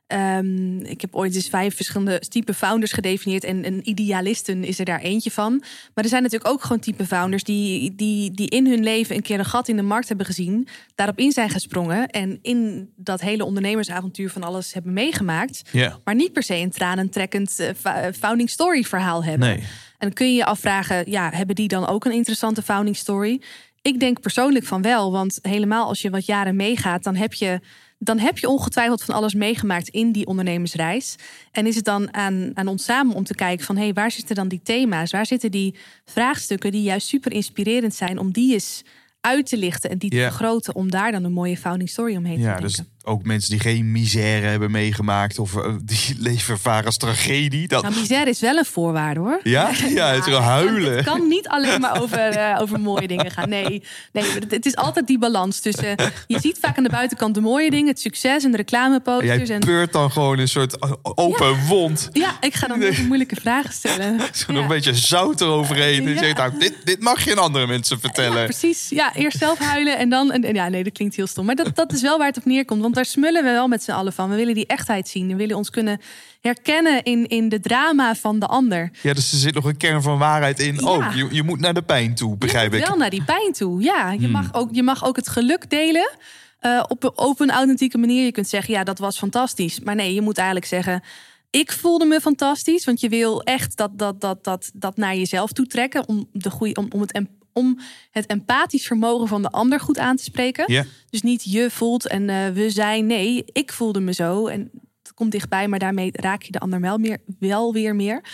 [0.06, 3.44] Ehm, ik heb ooit eens vijf verschillende type founders gedefinieerd.
[3.44, 5.58] En een idealisten is er daar eentje van.
[5.94, 9.22] Maar er zijn natuurlijk ook gewoon type founders die, die, die in hun leven een
[9.22, 10.68] keer een gat in de markt hebben gezien.
[10.94, 12.08] Daarop in zijn gesprongen.
[12.08, 15.62] En in dat hele ondernemersavontuur van alles hebben meegemaakt.
[16.04, 19.48] Maar niet per se een tranentrekkend eh, founding story verhaal hebben.
[19.48, 19.64] Nee.
[19.98, 23.42] En dan kun je je afvragen, ja, hebben die dan ook een interessante founding story?
[23.82, 27.60] Ik denk persoonlijk van wel, want helemaal als je wat jaren meegaat, dan heb je,
[27.98, 31.16] dan heb je ongetwijfeld van alles meegemaakt in die ondernemersreis.
[31.52, 34.10] En is het dan aan, aan ons samen om te kijken van hé, hey, waar
[34.10, 35.10] zitten dan die thema's?
[35.10, 35.74] Waar zitten die
[36.04, 38.82] vraagstukken die juist super inspirerend zijn om die eens
[39.20, 42.38] uit te lichten en die te vergroten om daar dan een mooie founding story omheen
[42.38, 42.94] Ja, te dus denken.
[43.06, 47.68] Ook mensen die geen misère hebben meegemaakt of eh, die leven ervaren als tragedie.
[47.68, 49.40] Dat, Nou, misère is wel een voorwaarde hoor.
[49.42, 49.70] ja?
[49.94, 50.96] ja, het is wel huilen.
[50.96, 53.48] Het kan niet alleen maar over, eh, over mooie dingen gaan.
[53.48, 53.82] Nee,
[54.12, 55.96] nee het, is altijd die balans tussen.
[56.26, 59.46] Je ziet vaak aan de buitenkant de mooie dingen, het succes en de reclameposters.
[59.48, 60.76] Jij En, peurt dan gewoon een soort
[61.16, 62.08] open wond.
[62.12, 64.18] ja, ik ga dan veel moeilijke vragen stellen.
[64.32, 64.62] Zo nog Ja.
[64.62, 66.04] een beetje zout eroverheen.
[66.06, 68.44] En je zegt, nou, dit, dit mag geen andere mensen vertellen.
[68.44, 68.88] Precies.
[68.88, 70.32] Ja, eerst zelf huilen en dan.
[70.32, 71.44] En, en ja, nee, dat klinkt heel stom.
[71.46, 72.82] Maar dat, dat is wel waar het op neerkomt.
[72.82, 74.30] Want daar smullen we wel met z'n allen van.
[74.30, 75.26] We willen die echtheid zien.
[75.28, 76.00] We willen ons kunnen
[76.40, 78.90] herkennen in, in de drama van de ander.
[79.02, 80.74] Ja, dus er zit nog een kern van waarheid in.
[80.74, 80.80] Ja.
[80.90, 82.86] Oh, je, je moet naar de pijn toe, begrijp ik.
[82.86, 83.82] wel naar die pijn toe.
[83.82, 84.20] Ja, Hmm.
[84.20, 86.10] je, mag, ook, je mag ook het geluk delen.
[86.58, 88.24] eh, op, een- authentieke manier.
[88.24, 89.80] Je kunt zeggen, ja, dat was fantastisch.
[89.80, 91.02] Maar nee, je moet eigenlijk zeggen.
[91.50, 95.52] Ik voelde me fantastisch, want je wil echt dat, dat, dat, dat, dat naar jezelf
[95.52, 96.08] toe trekken.
[96.08, 97.20] Om, de goeie, om, om, het,
[97.56, 97.78] om
[98.10, 100.72] het empathisch vermogen van de ander goed aan te spreken.
[101.10, 103.06] Dus niet je voelt en eh, we zijn.
[103.06, 104.46] Nee, ik voelde me zo.
[104.46, 104.70] En
[105.02, 108.24] het komt dichtbij, maar daarmee raak je de ander wel, meer, wel weer meer.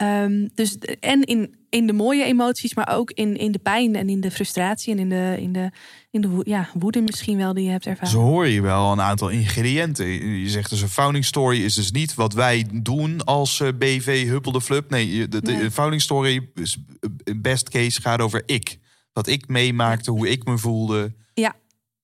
[0.00, 4.08] Ehm, dus, en in, in de mooie emoties, maar ook in, in de pijn en
[4.08, 5.70] in de frustratie en in de, in de,
[6.10, 8.10] in de ja, woede misschien wel die je hebt ervaren.
[8.10, 10.06] Zo hoor je wel een aantal ingrediënten.
[10.40, 14.26] Je zegt dus een founding story is dus niet wat wij doen als eh, BV
[14.28, 14.90] Huppel de Flub.
[14.90, 15.70] Nee, de, de Nee.
[15.70, 18.78] founding story is eh, best case gaat over ik.
[19.12, 21.12] Wat ik meemaakte, hoe ik me voelde.
[21.34, 21.54] Ja.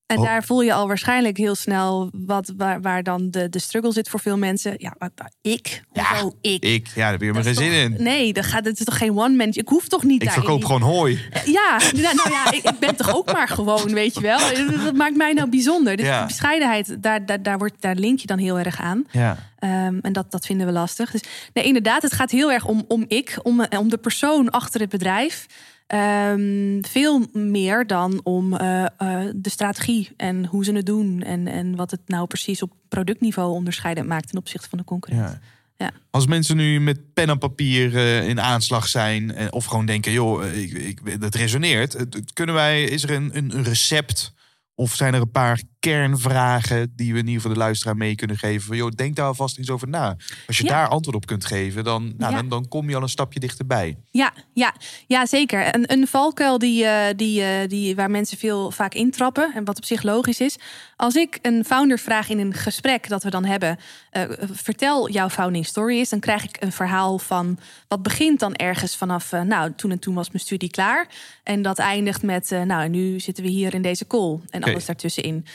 [0.07, 0.23] En Oh.
[0.23, 4.09] daar voel je al waarschijnlijk heel snel wat, waar, waar dan de, de struggle zit
[4.09, 4.73] voor veel mensen.
[4.77, 5.83] Ja, maar, maar ik?
[5.89, 6.63] Hoezo ik?
[6.63, 8.03] Ik, ja, daar heb je maar Dat geen zin in.
[8.03, 9.47] Nee, dat gaat, het is toch geen one man.
[9.51, 11.19] Ik hoef toch niet Ik daarin verkoop gewoon hooi.
[11.45, 14.39] Ja, nou, nou ja, ik, ik ben toch ook maar gewoon, weet je wel.
[14.83, 15.97] Dat maakt mij nou bijzonder.
[15.97, 16.17] Dus Ja.
[16.17, 19.05] die bescheidenheid, daar, daar, daar, wordt, daar link je dan heel erg aan.
[19.11, 19.37] Ja.
[19.59, 21.11] Ehm, en dat, dat vinden we lastig.
[21.11, 21.21] Dus
[21.53, 24.89] nee, inderdaad, het gaat heel erg om, om ik, om, om de persoon achter het
[24.89, 25.45] bedrijf.
[25.87, 28.89] Ehm, veel meer dan om eh, eh,
[29.35, 31.21] de strategie en hoe ze het doen.
[31.21, 35.29] En, en wat het nou precies op productniveau onderscheidend maakt ten opzichte van de concurrent.
[35.29, 35.39] Ja.
[35.77, 35.91] Ja.
[36.09, 40.55] Als mensen nu met pen en papier eh, in aanslag zijn, of gewoon denken, joh,
[40.55, 41.95] ik, ik, dat resoneert.
[42.33, 44.33] Kunnen wij, is er een, een recept?
[44.75, 48.37] Of zijn er een paar kernvragen die we in ieder geval de luisteraar mee kunnen
[48.37, 48.67] geven?
[48.67, 50.15] Van, joh, denk daar alvast eens over na.
[50.47, 50.69] Als je Ja.
[50.69, 52.37] daar antwoord op kunt geven, dan, nou, Ja.
[52.37, 53.97] dan, dan kom je al een stapje dichterbij.
[54.11, 54.73] Ja, ja,
[55.07, 55.75] ja zeker.
[55.75, 59.51] Een, een valkuil die, eh, die, eh, die, waar mensen veel vaak intrappen.
[59.55, 60.57] En wat op zich logisch is.
[60.95, 63.77] Als ik een founder vraag in een gesprek dat we dan hebben.
[64.11, 66.09] eh, vertel jouw founding story is.
[66.09, 67.59] Dan krijg ik een verhaal van.
[67.87, 69.31] Wat begint dan ergens vanaf.
[69.31, 71.07] nou, toen en toen was mijn studie klaar.
[71.43, 72.49] En dat eindigt met.
[72.49, 74.39] nou, en nu zitten we hier in deze call.
[74.49, 75.45] En alles daartussenin.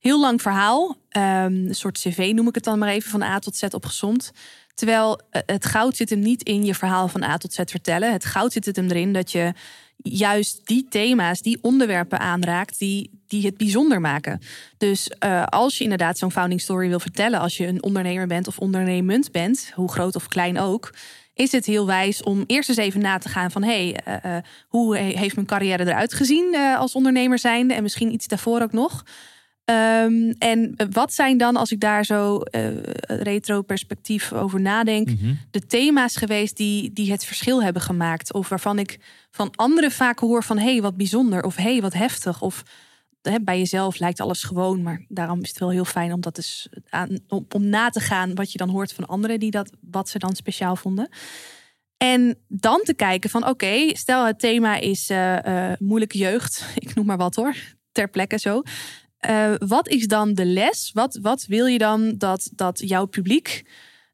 [0.00, 0.96] Heel lang verhaal.
[1.08, 3.10] Ehm, een soort cv noem ik het dan maar even.
[3.10, 4.30] Van A tot Z opgezomd.
[4.74, 8.12] Terwijl eh, het goud zit hem niet in je verhaal van A tot Z vertellen.
[8.12, 9.52] Het goud zit het hem erin dat je
[9.96, 14.40] juist die thema's, die onderwerpen aanraakt, die, die het bijzonder maken.
[14.78, 18.48] Dus eh, als je inderdaad zo'n founding story wil vertellen, als je een ondernemer bent
[18.48, 20.94] of ondernemend bent, hoe groot of klein ook,
[21.34, 24.42] is het heel wijs om eerst eens even na te gaan van hé, hey, eh,
[24.68, 28.72] hoe he- heeft mijn carrière eruit gezien als ondernemer zijnde en misschien iets daarvoor ook
[28.72, 29.04] nog.
[29.70, 35.08] Ehm, en wat zijn dan, als ik daar zo eh, retro perspectief over nadenk,
[35.50, 38.32] de thema's geweest die, die het verschil hebben gemaakt?
[38.32, 38.98] Of waarvan ik
[39.30, 42.42] van anderen vaak hoor van hé, hey, wat bijzonder, of hé, hey, wat heftig.
[42.42, 42.62] Of
[43.22, 46.36] hè, bij jezelf lijkt alles gewoon, maar daarom is het wel heel fijn om dat
[46.36, 49.70] eens aan, om, om na te gaan wat je dan hoort van anderen die dat,
[49.80, 51.08] wat ze dan speciaal vonden.
[51.96, 57.06] En dan te kijken van oké, stel het thema is eh, moeilijke jeugd, ik noem
[57.06, 57.54] maar wat hoor,
[57.92, 58.62] ter plekke zo.
[59.20, 60.90] Eh, wat is dan de les?
[60.92, 63.64] Wat, wat wil je dan dat, dat jouw publiek,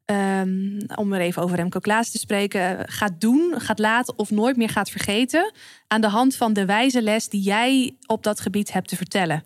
[0.05, 4.57] ehm, om er even over Remco Klaas te spreken, gaat doen, gaat laten of nooit
[4.57, 5.53] meer gaat vergeten
[5.87, 9.43] aan de hand van de wijze les die jij op dat gebied hebt te vertellen?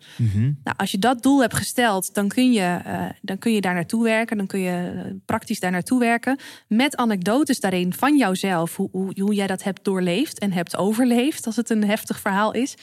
[0.64, 3.74] Nou, als je dat doel hebt gesteld, dan kun je, eh, dan kun je daar
[3.74, 4.36] naartoe werken.
[4.36, 6.38] Dan kun je eh, praktisch daar naartoe werken.
[6.68, 8.76] Met anekdotes daarin van jouzelf.
[8.76, 11.46] Hoe, hoe, hoe jij dat hebt doorleefd en hebt overleefd.
[11.46, 12.74] Als het een heftig verhaal is.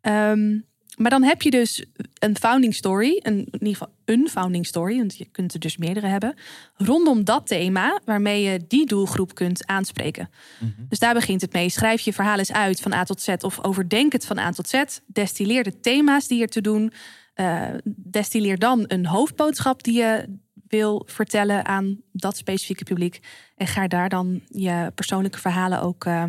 [0.00, 0.58] Ehm,
[0.96, 1.84] maar dan heb je dus
[2.18, 3.20] een founding story.
[3.22, 4.96] Een, in ieder geval een founding story.
[4.98, 6.34] Want je kunt er dus meerdere hebben.
[6.74, 8.00] Rondom dat thema.
[8.04, 10.30] Waarmee je die doelgroep kunt aanspreken.
[10.88, 11.68] Dus daar begint het mee.
[11.68, 13.28] Schrijf je verhaal eens uit van A tot Z.
[13.28, 14.82] Of overdenk het van A tot Z.
[15.06, 16.92] Destilleer de thema's die er te doen.
[17.34, 20.38] Eh, destilleer dan een hoofdboodschap die je
[20.68, 23.20] wil vertellen aan dat specifieke publiek.
[23.56, 26.24] En ga daar dan je persoonlijke verhalen ook eh,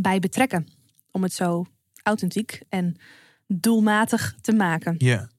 [0.00, 0.66] bij betrekken.
[1.10, 1.66] Om het zo
[2.02, 2.96] authentiek en
[3.46, 4.94] doelmatig te maken.
[4.98, 5.30] Ja.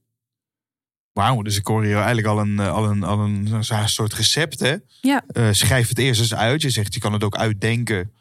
[1.11, 4.13] Wauw, dus ik hoor hier eigenlijk al een, eh, al een, al een, een soort
[4.13, 4.75] recept, hè?
[5.01, 5.23] Ja.
[5.27, 6.61] Eh, schrijf het eerst eens uit.
[6.61, 8.11] Je zegt, je kan het ook uitdenken.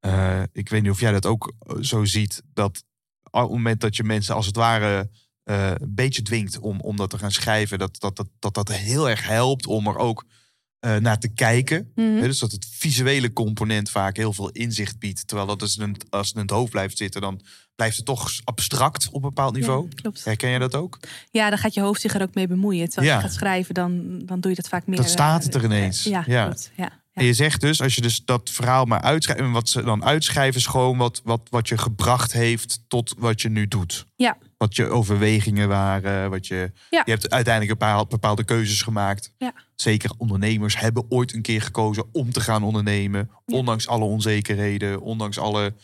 [0.00, 2.42] Eh, ik weet niet of jij dat ook zo ziet.
[2.52, 2.84] Dat
[3.30, 5.10] op het moment dat je mensen als het ware
[5.44, 9.10] een beetje dwingt om, om dat te gaan schrijven, dat dat, dat, dat dat heel
[9.10, 10.24] erg helpt om er ook
[10.84, 11.90] eh, naar te kijken.
[11.94, 12.20] Mhm.
[12.20, 15.26] Dus dat het visuele component vaak heel veel inzicht biedt.
[15.26, 17.40] Terwijl dat als het, in het- als het in het hoofd blijft zitten, dan
[17.76, 19.82] blijft het toch abstract op een bepaald niveau.
[19.88, 20.24] Ja, klopt.
[20.24, 20.98] Herken je dat ook?
[21.30, 22.88] Ja, dan gaat je hoofd zich er ook mee bemoeien.
[22.88, 23.16] Terwijl Ja.
[23.16, 24.96] je gaat schrijven, dan, dan doe je dat vaak meer.
[24.96, 26.06] Dat staat eh, het er ineens.
[26.06, 26.44] eh, ja, Ja.
[26.44, 26.70] klopt.
[26.76, 27.02] Ja, ja.
[27.14, 30.04] En je zegt dus, als je dus dat verhaal maar uitschrijft, en wat ze dan
[30.04, 34.04] uitschrijven is gewoon wat, wat, wat je gebracht heeft tot wat je nu doet.
[34.16, 34.36] Ja.
[34.58, 37.02] Wat je overwegingen waren, wat je, Ja.
[37.04, 39.32] je hebt uiteindelijk een paar bepaalde keuzes gemaakt.
[39.38, 39.52] Ja.
[39.74, 43.56] Zeker ondernemers hebben ooit een keer gekozen om te gaan ondernemen, Ja.
[43.56, 45.74] ondanks alle onzekerheden, ondanks alle,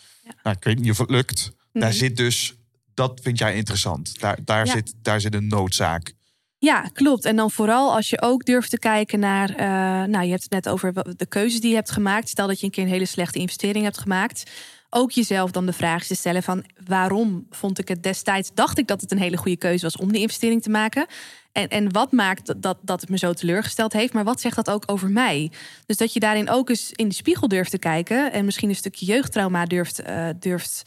[0.42, 1.52] nou, ik weet niet of het lukt.
[1.72, 1.98] Daar Mhm.
[1.98, 2.54] zit dus,
[2.94, 4.20] dat vind jij interessant.
[4.20, 6.12] Daar, daar, zit, daar zit een noodzaak.
[6.60, 7.24] Ja, klopt.
[7.24, 9.50] En dan vooral als je ook durft te kijken naar.
[9.50, 9.66] eh,
[10.08, 12.28] nou, je hebt het net over de keuzes die je hebt gemaakt.
[12.28, 14.50] Stel dat je een keer een hele slechte investering hebt gemaakt.
[14.90, 18.86] Ook jezelf dan de vraag te stellen van waarom vond ik het destijds, dacht ik
[18.86, 21.06] dat het een hele goede keuze was om die investering te maken.
[21.52, 24.56] En, en wat maakt dat, dat, dat het me zo teleurgesteld heeft, maar wat zegt
[24.56, 25.50] dat ook over mij?
[25.86, 28.74] Dus dat je daarin ook eens in de spiegel durft te kijken en misschien een
[28.74, 30.82] stukje jeugdtrauma durft, eh, durft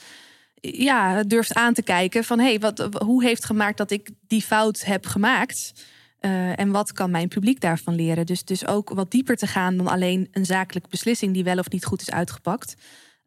[0.72, 4.84] ja, durft aan te kijken van hey, wat, hoe heeft gemaakt dat ik die fout
[4.84, 5.74] heb gemaakt?
[6.20, 8.26] Eh, en wat kan mijn publiek daarvan leren?
[8.26, 11.70] Dus, dus ook wat dieper te gaan dan alleen een zakelijke beslissing die wel of
[11.70, 12.76] niet goed is uitgepakt.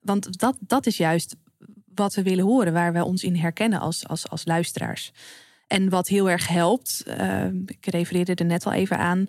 [0.01, 1.37] Want dat, dat is juist
[1.95, 5.13] wat we willen horen, waar we ons in herkennen als, als, als luisteraars.
[5.67, 9.27] En wat heel erg helpt, eh, ik refereerde er net al even aan.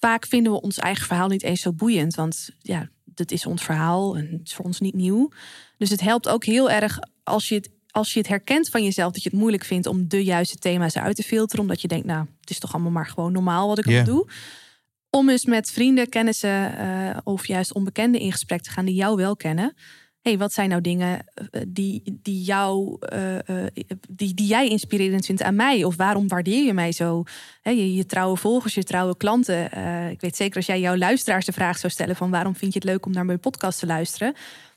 [0.00, 2.14] Vaak vinden we ons eigen verhaal niet eens zo boeiend.
[2.14, 5.30] Want ja, dit is ons verhaal en het is voor ons niet nieuw.
[5.76, 9.12] Dus het helpt ook heel erg als je het, als je het herkent van jezelf
[9.12, 11.62] dat je het moeilijk vindt om de juiste thema's eruit te filteren.
[11.62, 14.04] Omdat je denkt, nou, het is toch allemaal maar gewoon normaal wat ik yeah.
[14.04, 14.28] doe.
[15.10, 19.16] Om eens met vrienden, kennissen eh, of juist onbekenden in gesprek te gaan die jou
[19.16, 19.74] wel kennen.
[20.22, 23.66] hey, wat zijn nou dingen eh, die, die, jou, eh,
[24.10, 25.84] die, die jij inspirerend vindt aan mij?
[25.84, 27.22] Of waarom waardeer je mij zo?
[27.62, 29.64] Je, je trouwe volgers, je trouwe klanten.
[30.10, 32.78] Ik weet zeker als jij jouw luisteraars de vraag zou stellen van waarom vind je
[32.78, 34.34] het leuk om naar mijn podcast te luisteren?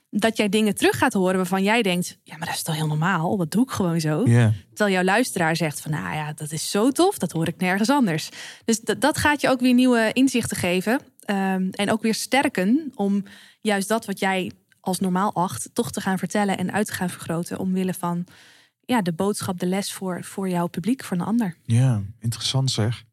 [0.09, 2.87] Dat jij dingen terug gaat horen waarvan jij denkt, ja, maar dat is toch heel
[2.87, 3.37] normaal?
[3.37, 4.21] Dat doe ik gewoon zo.
[4.25, 4.53] Ja.
[4.69, 7.89] Terwijl jouw luisteraar zegt van, nou ja, dat is zo tof, dat hoor ik nergens
[7.89, 8.29] anders.
[8.65, 10.99] Dus dat, dat gaat je ook weer nieuwe inzichten geven.
[11.25, 13.23] Ehm, en ook weer sterken om
[13.61, 17.09] juist dat wat jij als normaal acht, toch te gaan vertellen en uit te gaan
[17.09, 17.59] vergroten.
[17.59, 18.25] Omwille van
[18.85, 21.55] ja, de boodschap, de les voor, voor jouw publiek, voor een ander.
[21.63, 23.03] Ja, interessant zeg.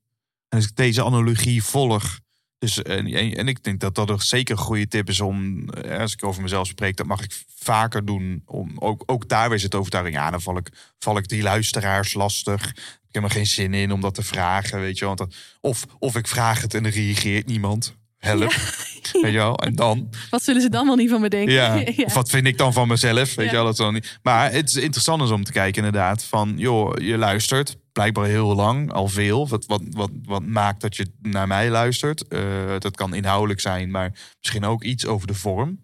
[0.48, 2.20] En als ik deze analogie volg.
[2.66, 5.68] Dus, en, en, en ik denk dat dat ook zeker een goede tip is om,
[5.68, 8.42] eh, als ik over mezelf spreek, dat mag ik vaker doen.
[8.46, 10.16] Om ook, ook daar weer zit overtuiging.
[10.16, 12.70] Ja, dan val ik, val ik die luisteraars lastig.
[13.08, 15.04] Ik heb er geen zin in om dat te vragen, weet je.
[15.04, 15.26] Want
[15.60, 17.96] of, of ik vraag het en er reageert niemand.
[18.18, 18.52] Help.
[19.22, 19.56] Weet je wel?
[19.58, 21.54] En dan, Wat zullen ze dan wel niet van me denken?
[21.54, 21.82] ja.
[22.04, 23.34] Of wat vind ik dan van mezelf?
[23.34, 23.50] Weet Ja.
[23.50, 24.18] je wel, dat dan niet.
[24.22, 26.24] Maar het is interessant is om te kijken inderdaad.
[26.24, 29.48] Van, joh, je luistert blijkbaar heel lang, al veel.
[29.48, 32.28] Wat, wat, wat, wat maakt dat je naar mij luistert?
[32.28, 32.40] Eh,
[32.78, 35.80] dat kan inhoudelijk zijn, maar misschien ook iets over de vorm.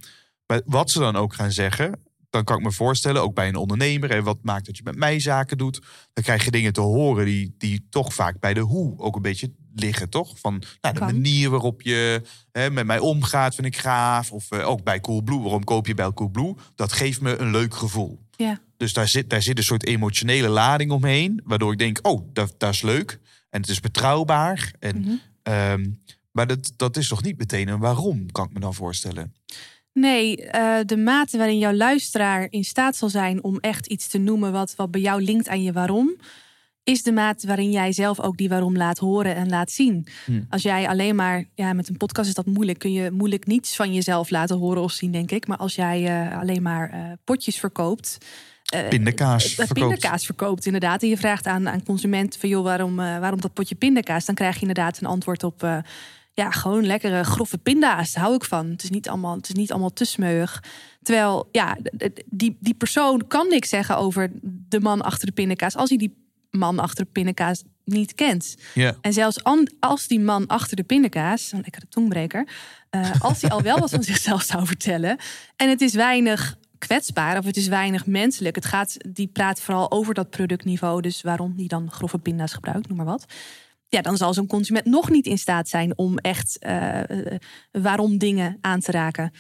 [0.47, 3.57] Maar wat ze dan ook gaan zeggen, dan kan ik me voorstellen, ook bij een
[3.57, 5.81] ondernemer, en wat maakt dat je met mij zaken doet,
[6.13, 9.23] dan krijg je dingen te horen die, die toch vaak bij de hoe ook een
[9.23, 10.39] beetje liggen, toch?
[10.39, 11.13] Van nou, de Kan.
[11.15, 14.33] manier waarop je hè, met mij omgaat, vind ik gaaf.
[14.33, 16.55] Of eh, ook bij Coolblue, waarom koop je bij Coolblue?
[16.75, 18.21] Dat geeft me een leuk gevoel.
[18.37, 18.61] Ja.
[18.77, 22.55] Dus daar zit, daar zit een soort emotionele lading omheen, waardoor ik denk, oh, dat,
[22.59, 23.19] dat is leuk.
[23.51, 24.73] En het is betrouwbaar.
[24.79, 25.11] En, Mhm.
[25.43, 25.91] ehm,
[26.33, 29.35] maar dat, dat is toch niet meteen een waarom, kan ik me dan voorstellen.
[29.93, 34.19] Nee, eh, de mate waarin jouw luisteraar in staat zal zijn om echt iets te
[34.19, 36.17] noemen wat, wat bij jou linkt aan je waarom,
[36.85, 40.07] is de mate waarin jij zelf ook die waarom laat horen en laat zien.
[40.25, 40.47] Hmm.
[40.51, 43.77] Als jij alleen maar, ja, met een podcast is dat moeilijk, kun je moeilijk niets
[43.77, 45.47] van jezelf laten horen of zien, denk ik.
[45.47, 48.19] Maar als jij eh, alleen maar eh, potjes verkoopt.
[48.65, 49.73] eh, Pindakaas verkoopt.
[49.81, 51.03] pindakaas verkoopt, inderdaad.
[51.03, 54.25] En je vraagt aan, aan consumenten van joh, waarom, waarom dat potje pindakaas?
[54.25, 55.83] Dan krijg je inderdaad een antwoord op.
[56.35, 58.13] ja, gewoon lekkere grove pinda's.
[58.13, 58.71] Daar hou ik van.
[58.71, 60.63] Het is niet allemaal, het is niet allemaal te smeuig.
[61.03, 61.77] Terwijl, ja,
[62.27, 65.77] die, die persoon kan niks zeggen over de man achter de pindakaas.
[65.77, 66.22] Als hij die
[66.53, 68.57] man achter de pindakaas niet kent.
[69.01, 69.45] En zelfs
[69.81, 72.49] als die man achter de pindakaas, een lekkere tongbreker,
[72.91, 75.17] eh, als hij al wel wat van zichzelf zou vertellen.
[75.57, 78.55] En het is weinig kwetsbaar of het is weinig menselijk.
[78.55, 81.01] Het gaat, die praat vooral over dat productniveau.
[81.01, 83.25] Dus waarom die dan grove pinda's gebruikt, noem maar wat.
[83.89, 87.39] Ja, dan zal zo'n consument nog niet in staat zijn om echt eh, eh,
[87.71, 89.33] waarom dingen aan te raken.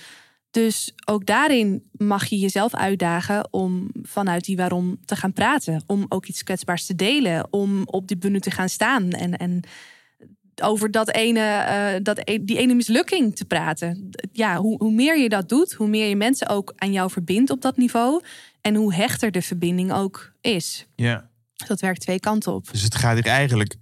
[0.52, 5.82] Dus ook daarin mag je jezelf uitdagen om vanuit die waarom te gaan praten.
[5.86, 7.46] Om ook iets kwetsbaars te delen.
[7.50, 9.10] Om op die bühne te gaan staan.
[9.10, 9.60] En, en
[10.62, 14.10] over dat ene, eh, dat, e- die ene mislukking te praten.
[14.32, 17.50] Ja, hoe, hoe meer je dat doet, hoe meer je mensen ook aan jou verbindt
[17.50, 18.22] op dat niveau.
[18.60, 20.86] En hoe hechter de verbinding ook is.
[20.96, 21.30] Ja.
[21.66, 22.70] Dat werkt twee kanten op.
[22.72, 23.76] Dus het gaat er eigenlijk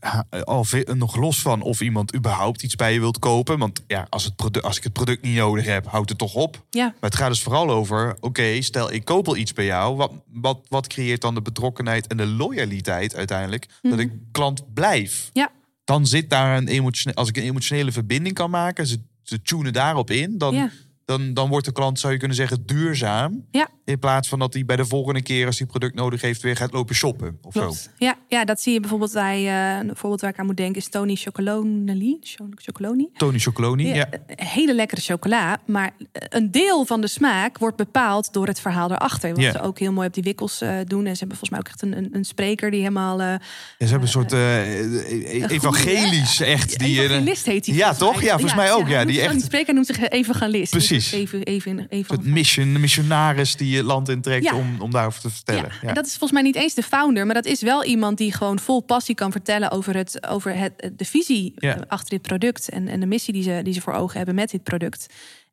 [0.44, 3.58] al nog los van of iemand überhaupt iets bij je wilt kopen.
[3.58, 6.64] Want ja, als, het als ik het product niet nodig heb, houdt het toch op.
[6.70, 9.96] Ja, Maar het gaat dus vooral over, oké, stel ik koop al iets bij jou.
[9.96, 13.66] Wat, wat, wat creëert dan de betrokkenheid en de loyaliteit uiteindelijk?
[13.82, 15.28] Dat ik klant blijf.
[15.32, 15.38] Mhm.
[15.38, 15.50] ja,
[15.84, 19.72] Dan zit daar een emotionele, als ik een emotionele verbinding kan maken, ze, ze tunen
[19.72, 20.70] daarop in, dan, Ja.
[21.10, 23.44] Dan, dan wordt de klant, zou je kunnen zeggen, duurzaam.
[23.50, 23.68] ja.
[23.84, 26.56] In plaats van dat hij bij de volgende keer, als hij product nodig heeft, weer
[26.56, 27.38] gaat lopen shoppen.
[27.42, 27.72] Of zo.
[27.98, 30.80] Ja, ja, dat zie je bijvoorbeeld bij, eh, een voorbeeld waar ik aan moet denken
[30.80, 32.16] is Tony Chocolonely.
[32.20, 33.08] Cho- Chocoloni.
[33.16, 33.94] Tony Chocoloni.
[33.94, 34.08] Ja.
[34.26, 35.58] Hele lekkere chocola.
[35.66, 39.30] Maar een deel van de smaak wordt bepaald door het verhaal erachter.
[39.34, 39.50] Wat Ja.
[39.52, 41.06] ze ook heel mooi op die wikkels eh, doen.
[41.06, 43.20] En ze hebben volgens mij ook echt een, een, een spreker die helemaal...
[43.20, 43.38] eh Ja,
[43.78, 46.78] ze hebben een soort eh, evangelisch echt.
[46.78, 47.74] Die, eh, evangelist heet hij.
[47.74, 48.22] Ja, toch?
[48.22, 48.88] Ja, volgens mij ook.
[48.88, 50.70] Ja, die echt Die spreker noemt zich evangelist.
[50.70, 50.99] Precies.
[51.02, 54.54] Dus Even, even, even, het mission, de missionaris die je land intrekt Ja.
[54.54, 55.72] om, om daarover te vertellen.
[55.82, 55.88] Ja.
[55.88, 58.32] en dat is volgens mij niet eens de founder, maar dat is wel iemand die
[58.32, 61.84] gewoon vol passie kan vertellen over, het, over het, de visie Ja.
[61.88, 64.50] achter dit product en, en de missie die ze, die ze voor ogen hebben met
[64.50, 65.06] dit product.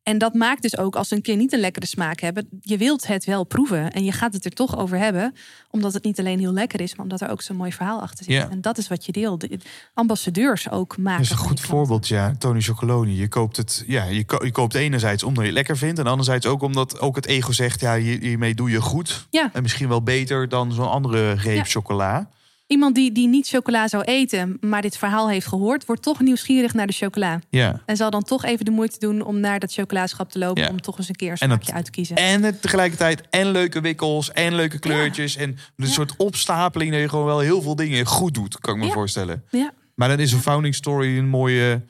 [0.08, 2.78] En dat maakt dus ook als ze een keer niet een lekkere smaak hebben, je
[2.78, 5.36] wilt het wel proeven en je gaat het er toch over hebben,
[5.72, 8.26] omdat het niet alleen heel lekker is, maar omdat er ook zo'n mooi verhaal achter
[8.26, 8.50] zit.
[8.50, 9.40] En dat is wat je deelt.
[9.42, 9.60] De
[9.94, 11.12] ambassadeurs ook maken.
[11.24, 12.36] Dat is een goed voorbeeld, ja.
[12.40, 13.20] Tony Chocoloni.
[13.20, 16.00] Je koopt het, ja, je, ko- je koopt enerzijds omdat je het lekker vindt.
[16.00, 19.28] En anderzijds ook omdat ook het ego zegt, ja, hier- hiermee doe je goed.
[19.30, 19.50] Ja.
[19.54, 21.64] En misschien wel beter dan zo'n andere reep Ja.
[21.64, 22.30] chocola.
[22.68, 26.74] Iemand die, die niet chocola zou eten, maar dit verhaal heeft gehoord, wordt toch nieuwsgierig
[26.74, 27.40] naar de chocola.
[27.50, 27.82] Ja.
[27.86, 30.64] En zal dan toch even de moeite doen om naar dat chocolaschap te lopen.
[30.64, 30.70] Ja.
[30.70, 32.16] Om toch eens een keer een dat- smaakje uit te kiezen.
[32.16, 35.36] En het tegelijkertijd en leuke wikkels en leuke kleurtjes.
[35.36, 38.82] En een soort opstapeling dat je gewoon wel heel veel dingen goed doet, kan ik
[38.86, 39.44] me voorstellen.
[39.52, 41.82] Ja, Maar dan is een founding story een mooie,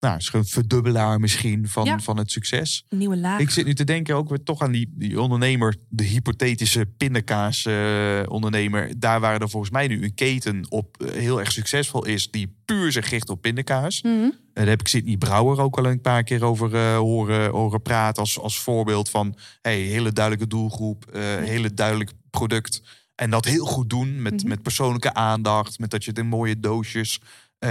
[0.00, 1.98] nou, is een verdubbelaar misschien van, Ja.
[1.98, 2.84] van het succes.
[2.88, 3.40] een nieuwe laag.
[3.40, 7.64] Ik zit nu te denken ook weer toch aan die, die ondernemer, de hypothetische pindakaas
[7.66, 8.98] eh, ondernemer.
[8.98, 12.56] Daar waar er volgens mij nu een keten op eh, heel erg succesvol is, die
[12.64, 14.02] puur zich richt op pindakaas.
[14.02, 14.30] Mhm.
[14.52, 18.22] Daar heb ik Sidney Brouwer ook al een paar keer over eh, horen, horen praten.
[18.22, 22.82] Als, als voorbeeld van hey, hele duidelijke doelgroep, eh, hele duidelijk product.
[23.14, 24.48] En dat heel goed doen met, Mhm.
[24.48, 25.78] met persoonlijke aandacht.
[25.78, 27.20] Met dat je het in mooie doosjes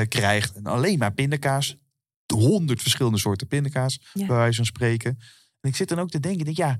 [0.07, 0.53] krijgt.
[0.55, 1.75] En alleen maar pindakaas.
[2.33, 4.25] Honderd verschillende soorten pindakaas, Ja.
[4.25, 5.17] bij wijze van spreken.
[5.61, 6.79] En ik zit dan ook te denken, denk, ja,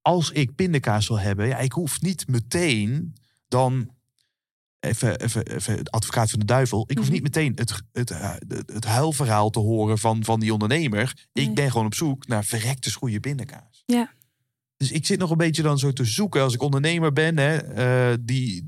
[0.00, 3.14] als ik pindakaas wil hebben, ja, ik hoef niet meteen
[3.48, 3.90] dan
[4.80, 6.84] even, even, even het advocaat van de duivel.
[6.86, 7.14] Ik hoef Mhm.
[7.14, 11.26] niet meteen het, het, het, het huilverhaal te horen van, van die ondernemer.
[11.32, 11.52] Ik Nee.
[11.52, 13.82] ben gewoon op zoek naar verrekte goede pindakaas.
[13.86, 14.14] Ja.
[14.76, 17.56] Dus ik zit nog een beetje dan zo te zoeken als ik ondernemer ben, hè,
[17.56, 18.64] eh, die,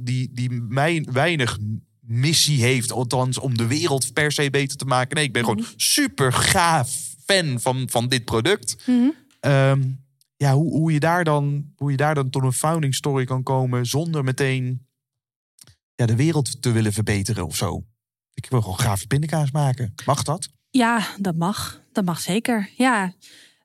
[0.00, 1.58] die, die mij weinig
[2.06, 5.16] missie heeft, althans om de wereld per se beter te maken.
[5.16, 6.90] Nee, ik ben gewoon super gaaf
[7.24, 8.76] fan van, van dit product.
[8.86, 9.10] Mhm.
[9.40, 9.82] Ehm,
[10.36, 13.42] ja, hoe, hoe, je daar dan, hoe je daar dan tot een founding story kan
[13.42, 14.86] komen zonder meteen
[15.94, 17.84] ja, de wereld te willen verbeteren of zo.
[18.34, 19.94] Ik wil gewoon graaf pindakaas maken.
[20.04, 20.48] Mag dat?
[20.70, 21.82] Ja, dat mag.
[21.92, 22.70] Dat mag zeker.
[22.76, 23.14] Ja.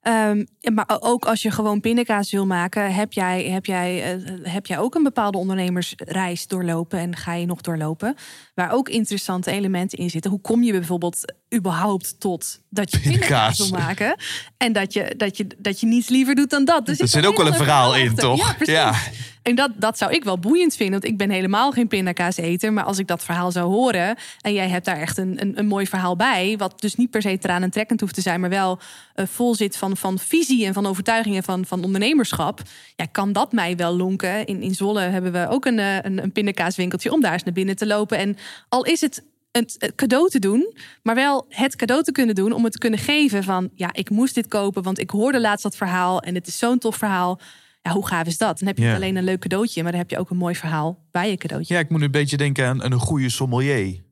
[0.08, 0.44] Ehm,
[0.74, 4.80] maar ook als je gewoon pindakaas wil maken, heb jij, heb, jij, eh, heb jij
[4.80, 8.16] ook een bepaalde ondernemersreis doorlopen en ga je nog doorlopen.
[8.54, 10.32] Waar ook interessante elementen in zitten.
[10.32, 13.58] Hoe kom je bijvoorbeeld überhaupt tot dat je Pindakaas.
[13.58, 14.16] pindakaas wil maken?
[14.58, 16.86] En dat je, dat je, dat je niets liever doet dan dat.
[16.86, 18.24] Dus Er zit ook wel een verhaal in, achter.
[18.24, 18.48] toch?
[18.48, 18.74] Ja, precies.
[18.74, 18.94] Ja.
[19.42, 21.00] En dat, dat zou ik wel boeiend vinden.
[21.00, 22.74] Want ik ben helemaal geen pindakaaseter.
[22.74, 24.16] Maar als ik dat verhaal zou horen.
[24.42, 26.56] En jij hebt daar echt een, een, een mooi verhaal bij.
[26.58, 28.40] Wat dus niet per se tranentrekkend hoeft te zijn.
[28.40, 28.80] Maar wel
[29.14, 32.62] eh, vol zit van, van visie en van overtuigingen van, van ondernemerschap.
[32.96, 34.46] Ja, kan dat mij wel lonken.
[34.46, 37.12] In, in Zwolle hebben we ook een, eh, een, een pindakaaswinkeltje.
[37.12, 38.18] Om daar eens naar binnen te lopen.
[38.18, 38.38] En
[38.70, 39.24] al is het
[39.58, 42.78] het het cadeau te doen, maar wel het cadeau te kunnen doen om het te
[42.80, 46.36] kunnen geven van ja, ik moest dit kopen, want ik hoorde laatst dat verhaal en
[46.36, 47.40] het is zo'n tof verhaal.
[47.82, 48.60] Ja, hoe gaaf is dat?
[48.60, 48.96] Dan heb je Ja.
[48.96, 51.74] alleen een leuk cadeautje, maar dan heb je ook een mooi verhaal bij je cadeautje.
[51.74, 54.06] Ja, ik moet een beetje denken aan, een goede sommelier.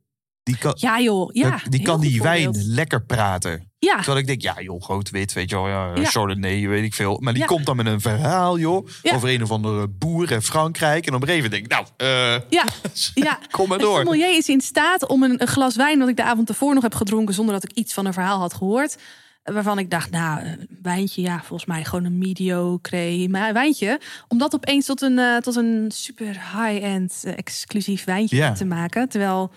[0.44, 1.60] Die kan, Ja, joh, ja.
[1.70, 3.72] die, kan die wijn lekker praten.
[3.86, 6.04] Ja, Terwijl ik denk, ja joh, groot wit, weet je wel, ja, Ja.
[6.04, 7.18] Chardonnay, weet ik veel.
[7.22, 7.48] Maar die Ja.
[7.48, 11.06] komt dan met een verhaal, joh, over een of andere boer in Frankrijk.
[11.08, 12.64] En op een gegeven moment denk ik, nou, eh, ja,
[13.30, 13.40] ja.
[13.52, 13.96] kom maar door.
[13.96, 16.84] sommelier is in staat om een, een glas wijn dat ik de avond ervoor nog
[16.84, 18.98] heb gedronken zonder dat ik iets van een verhaal had gehoord.
[19.44, 24.00] eh, Waarvan ik dacht, nou, een wijntje, ja, volgens mij gewoon een mediocre maar wijntje.
[24.28, 29.10] Om dat opeens tot een, eh, tot een super high-end eh, exclusief wijntje te maken.
[29.10, 29.52] Terwijl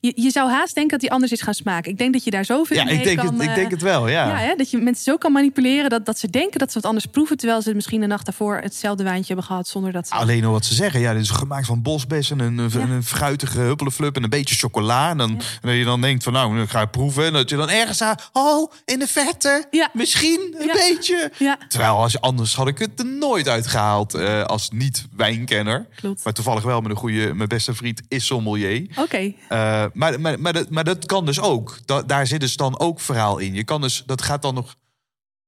[0.00, 1.90] je, je zou haast denken dat die anders is gaan smaken.
[1.90, 3.26] Ik denk dat je daar zoveel Ja, mee ik denk, kan...
[3.34, 4.26] het, ik eh, denk het wel, ja.
[4.28, 6.86] Ja, hè, dat je mensen zo kan manipuleren dat, dat ze denken dat ze wat
[6.86, 7.36] anders proeven.
[7.36, 10.14] Terwijl ze misschien de nacht daarvoor hetzelfde wijntje hebben gehad zonder dat ze.
[10.14, 11.00] Alleen al wat ze zeggen.
[11.00, 12.80] Ja, dit is gemaakt van bosbessen, een, een, Ja.
[12.80, 15.10] een fruitige huppeleflup en een beetje chocola.
[15.10, 17.24] En, dan, en dat je dan denkt van nou, nu ga ik proeven.
[17.24, 19.90] En dat je dan ergens aan, oh, in de verte, Ja.
[19.92, 20.72] misschien een Ja.
[20.72, 21.32] beetje.
[21.38, 25.86] Ja, Terwijl als je, anders had ik het er nooit uitgehaald eh, als niet-wijnkenner.
[25.96, 26.24] klopt.
[26.24, 28.86] Maar toevallig wel met een goede, mijn beste vriend is sommelier.
[28.96, 29.32] Oké.
[29.48, 31.78] Eh, maar, maar, maar, dat, maar dat kan dus ook.
[31.84, 33.54] Da- daar zit dus dan ook verhaal in.
[33.54, 34.76] Je kan dus, dat gaat dan nog.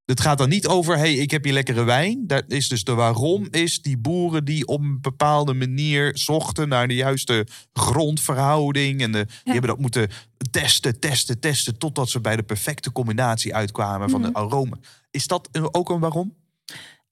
[0.04, 2.26] Het gaat dan niet over, hey, ik heb hier lekkere wijn.
[2.26, 6.88] Dat is dus de waarom is die boeren die op een bepaalde manier zochten naar
[6.88, 9.02] de juiste grondverhouding.
[9.02, 10.10] En de, die hebben dat moeten
[10.50, 11.78] testen, testen, testen.
[11.78, 14.32] Totdat ze bij de perfecte combinatie uitkwamen van Mhm.
[14.32, 14.76] de aroma.
[15.10, 16.34] Is dat ook een waarom?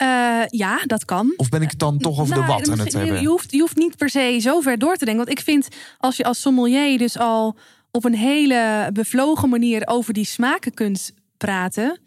[0.03, 1.35] Eh, ja, dat kan.
[1.37, 3.21] Of ben ik het dan toch over de Nou, wat aan het je, hebben?
[3.21, 5.25] Je hoeft, je hoeft niet per se zo ver door te denken.
[5.25, 7.57] Want ik vind, als je als sommelier dus al
[7.91, 12.01] op een hele bevlogen manier over die smaken kunt praten.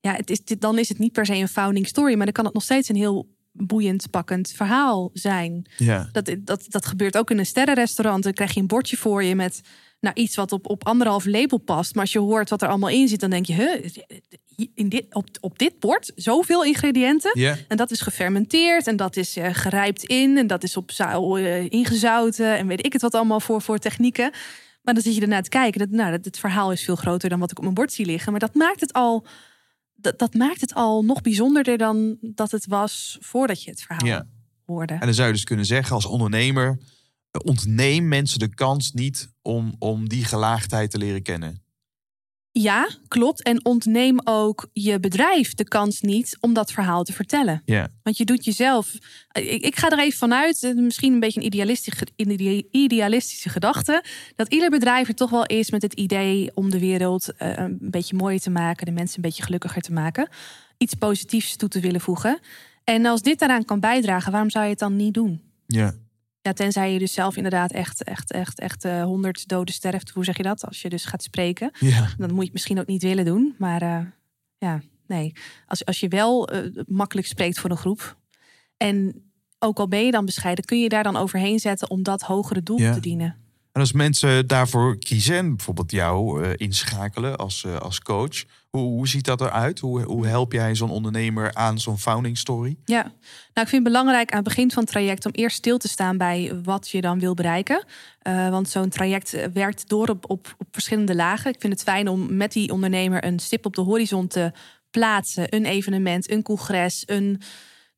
[0.00, 2.14] Ja, het is, dan is het niet per se een founding story.
[2.14, 5.66] Maar dan kan het nog steeds een heel boeiend, pakkend verhaal zijn.
[5.76, 6.08] Ja.
[6.12, 8.22] Dat, dat, dat gebeurt ook in een sterrenrestaurant.
[8.22, 9.60] Dan krijg je een bordje voor je met
[10.00, 11.94] nou, iets wat op, op anderhalf label past.
[11.94, 13.54] Maar als je hoort wat er allemaal in zit, dan denk je...
[13.54, 13.84] Huh,
[14.74, 17.32] in dit, op, op dit bord zoveel ingrediënten.
[17.68, 20.38] En dat is gefermenteerd en dat is eh, gerijpt in.
[20.38, 22.56] En dat is op eh, ingezouten.
[22.56, 24.30] En weet ik het wat allemaal voor, voor technieken.
[24.82, 25.78] Maar dan zit je ernaar te kijken.
[25.78, 28.06] Dat, nou, dat, het verhaal is veel groter dan wat ik op mijn bord zie
[28.06, 28.30] liggen.
[28.30, 29.26] Maar dat maakt het al...
[29.94, 34.06] Dat, dat maakt het al nog bijzonderder dan dat het was voordat je het verhaal
[34.06, 34.26] Ja.
[34.64, 34.92] hoorde.
[34.92, 36.78] En dan zou je dus kunnen zeggen als ondernemer...
[37.44, 41.62] ontneem mensen de kans niet om, om die gelaagdheid te leren kennen.
[42.52, 43.42] Ja, klopt.
[43.42, 47.62] En ontneem ook je bedrijf de kans niet om dat verhaal te vertellen.
[47.64, 47.88] Ja.
[48.02, 48.94] Want je doet jezelf.
[49.32, 54.04] Ik, ik ga er even vanuit, eh, misschien een beetje een idealistische, ide- idealistische gedachte.
[54.36, 57.78] Dat ieder bedrijf er toch wel is met het idee om de wereld eh, een
[57.80, 60.28] beetje mooier te maken, de mensen een beetje gelukkiger te maken.
[60.78, 62.38] Iets positiefs toe te willen voegen.
[62.84, 65.40] En als dit daaraan kan bijdragen, waarom zou je het dan niet doen?
[65.66, 65.94] Ja.
[66.48, 70.10] Ja, tenzij je dus zelf inderdaad echt, echt, echt, echt eh, honderd doden sterft.
[70.10, 70.64] Hoe zeg je dat?
[70.64, 71.70] Als je dus gaat spreken.
[71.78, 72.08] Ja.
[72.18, 73.54] Dan moet je het misschien ook niet willen doen.
[73.58, 74.00] Maar eh,
[74.58, 75.32] ja, nee.
[75.66, 78.16] Als, als je wel eh, makkelijk spreekt voor een groep.
[78.76, 79.22] En
[79.58, 82.62] ook al ben je dan bescheiden, kun je daar dan overheen zetten om dat hogere
[82.62, 82.92] doel Ja.
[82.92, 83.36] te dienen.
[83.72, 89.24] En als mensen daarvoor kiezen, en bijvoorbeeld jou inschakelen als, als coach, hoe, hoe ziet
[89.24, 89.78] dat eruit?
[89.78, 92.76] Hoe, hoe help jij zo'n ondernemer aan zo'n founding story?
[92.84, 93.12] Ja, nou,
[93.52, 96.16] ik vind het belangrijk aan het begin van het traject om eerst stil te staan
[96.16, 97.84] bij wat je dan wil bereiken.
[98.18, 101.52] Eh, want zo'n traject eh, werkt door op, op, op verschillende lagen.
[101.52, 104.52] Ik vind het fijn om met die ondernemer een stip op de horizon te
[104.90, 105.54] plaatsen.
[105.54, 107.40] Een evenement, een congres, een,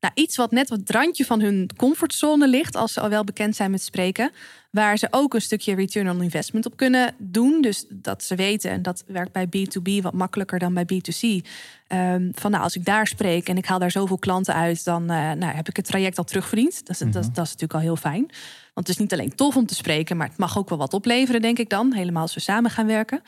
[0.00, 3.56] nou, iets wat net wat randje van hun comfortzone ligt, als ze al wel bekend
[3.56, 4.30] zijn met spreken.
[4.70, 7.60] Waar ze ook een stukje return on investment op kunnen doen.
[7.60, 11.46] Dus dat ze weten, en dat werkt bij B2B wat makkelijker dan bij B2C.
[11.86, 15.02] ehm, van nou, als ik daar spreek en ik haal daar zoveel klanten uit, dan
[15.02, 16.86] eh, nou, heb ik het traject al terugverdiend.
[16.86, 18.26] Dat is, dat, dat is natuurlijk al heel fijn.
[18.74, 20.94] Want het is niet alleen tof om te spreken, maar het mag ook wel wat
[20.94, 21.92] opleveren, denk ik dan.
[21.92, 23.22] Helemaal als we samen gaan werken.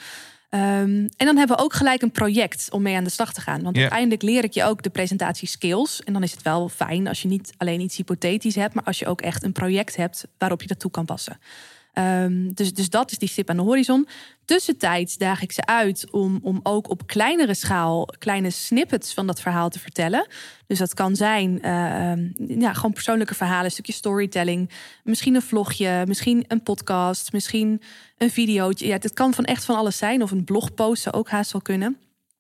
[0.53, 3.40] Ehm, en dan hebben we ook gelijk een project om mee aan de slag te
[3.40, 3.62] gaan.
[3.62, 6.03] Want uiteindelijk leer ik je ook de presentatie skills.
[6.03, 8.98] En dan is het wel fijn als je niet alleen iets hypothetisch hebt, maar als
[8.98, 11.38] je ook echt een project hebt waarop je dat toe kan passen.
[11.93, 14.09] Ehm, dus, dus dat is die stip aan de horizon.
[14.45, 19.40] Tussentijds daag ik ze uit om, om ook op kleinere schaal kleine snippets van dat
[19.40, 20.26] verhaal te vertellen.
[20.66, 22.28] Dus dat kan zijn ehm,
[22.61, 24.70] ja, gewoon persoonlijke verhalen, een stukje storytelling.
[25.05, 27.82] Misschien een vlogje, misschien een podcast, misschien
[28.18, 28.86] een videootje.
[28.86, 30.22] Ja, het kan van echt van alles zijn.
[30.22, 31.97] Of een blogpost zou ook haast wel kunnen.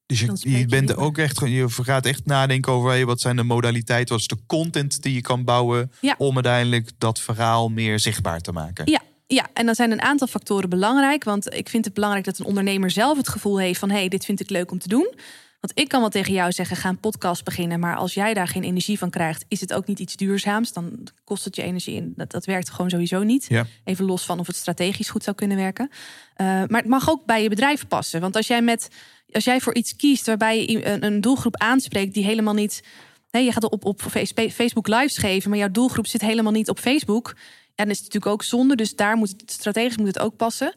[0.06, 4.08] Dus je, bent ook echt, je gaat echt nadenken over hey, wat zijn de modaliteiten,
[4.08, 6.14] wat is de content die je kan bouwen Ja.
[6.18, 8.90] om uiteindelijk dat verhaal meer zichtbaar te maken.
[8.90, 9.00] Ja,
[9.34, 11.24] ja, en dan zijn een aantal factoren belangrijk.
[11.24, 13.90] Want ik vind het belangrijk dat een ondernemer zelf het gevoel heeft van...
[13.90, 15.14] hé, hey, dit vind ik leuk om te doen.
[15.60, 17.80] Want ik kan wel tegen jou zeggen, ga een podcast beginnen...
[17.80, 20.72] maar als jij daar geen energie van krijgt, is het ook niet iets duurzaams.
[20.72, 22.12] Dan kost het je energie in.
[22.16, 23.46] Dat, dat werkt gewoon sowieso niet.
[23.48, 23.66] Ja.
[23.84, 25.90] Even los van of het strategisch goed zou kunnen werken.
[26.34, 28.20] Eh, maar het mag ook bij je bedrijf passen.
[28.20, 28.88] Want als jij, met,
[29.30, 32.14] als jij voor iets kiest waarbij je een, een doelgroep aanspreekt...
[32.14, 32.82] die helemaal niet...
[33.30, 36.68] Nee, je gaat op, op Face- Facebook lives geven, maar jouw doelgroep zit helemaal niet
[36.68, 37.34] op Facebook.
[37.74, 38.76] Ja, dan is het natuurlijk ook zonde.
[38.76, 40.74] Dus daar moet het strategisch moet het ook passen.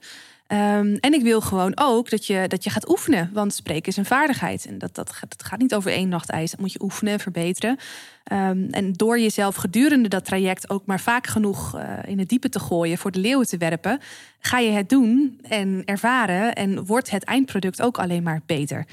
[0.48, 3.30] Ehm, en ik wil gewoon ook dat je, dat je gaat oefenen.
[3.34, 4.66] Want spreken is een vaardigheid.
[4.66, 6.52] En dat, dat, gaat, dat gaat niet over één nacht ijs.
[6.52, 7.78] Dat moet je oefenen, verbeteren.
[8.24, 12.50] Ehm, en door jezelf gedurende dat traject ook maar vaak genoeg eh, in het diepe
[12.50, 14.00] te gooien, voor de leeuwen te werpen,
[14.40, 16.56] ga je het doen en ervaren.
[16.56, 18.86] En wordt het eindproduct ook alleen maar beter.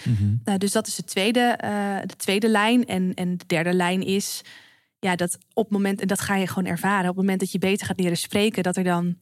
[0.45, 2.87] Nou, dus dat is de tweede, eh, de tweede lijn.
[2.87, 4.43] En, en de derde lijn is
[5.05, 7.53] ja, dat op het moment, en dat ga je gewoon ervaren, op het moment dat
[7.53, 9.17] je beter gaat leren spreken, dat er dan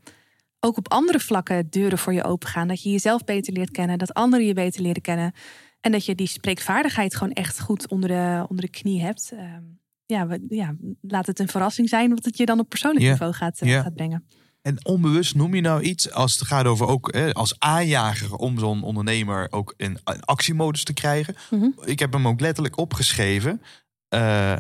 [0.61, 2.69] ook op andere vlakken deuren voor je open gaan.
[2.69, 5.33] Dat je jezelf beter leert kennen, dat anderen je beter leren kennen.
[5.81, 9.33] En dat je die spreekvaardigheid gewoon echt goed onder de, onder de knie hebt.
[9.33, 9.63] Ehm,
[10.07, 13.33] ja, we, ja, laat het een verrassing zijn wat het je dan op persoonlijk niveau
[13.33, 14.25] gaat, eh, gaat brengen.
[14.63, 18.59] En onbewust noem je nou iets als het gaat over ook hè, als aanjager om
[18.59, 21.35] zo'n ondernemer ook in, in actiemodus te krijgen.
[21.51, 21.69] Mhm.
[21.85, 23.63] Ik heb hem ook letterlijk opgeschreven.
[24.09, 24.57] Eh,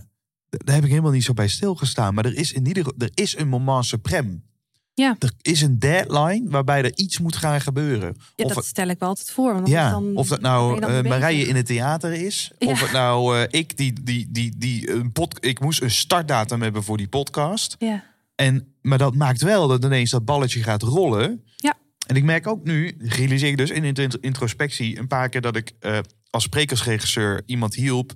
[0.50, 2.14] daar heb ik helemaal niet zo bij stilgestaan.
[2.14, 4.48] Maar er is in ieder er is een moment suprem.
[4.94, 5.16] Ja.
[5.18, 8.16] Er is een deadline waarbij er iets moet gaan gebeuren.
[8.36, 9.52] Ja, of, dat stel ik wel altijd voor.
[9.54, 11.02] Want ja, dan, of dat nou bezig.
[11.02, 12.50] Marije in het theater is.
[12.58, 12.68] Ja.
[12.68, 16.62] Of het nou eh, ik die, die, die, die een pod, ik moest een startdatum
[16.62, 17.76] hebben voor die podcast.
[17.78, 18.04] Ja,
[18.34, 21.44] En, maar dat maakt wel dat ineens dat balletje gaat rollen.
[21.56, 21.74] Ja.
[22.06, 25.56] En ik merk ook nu, realiseer ik dus in int- introspectie een paar keer dat
[25.56, 25.98] ik eh,
[26.30, 28.12] als sprekersregisseur iemand hielp.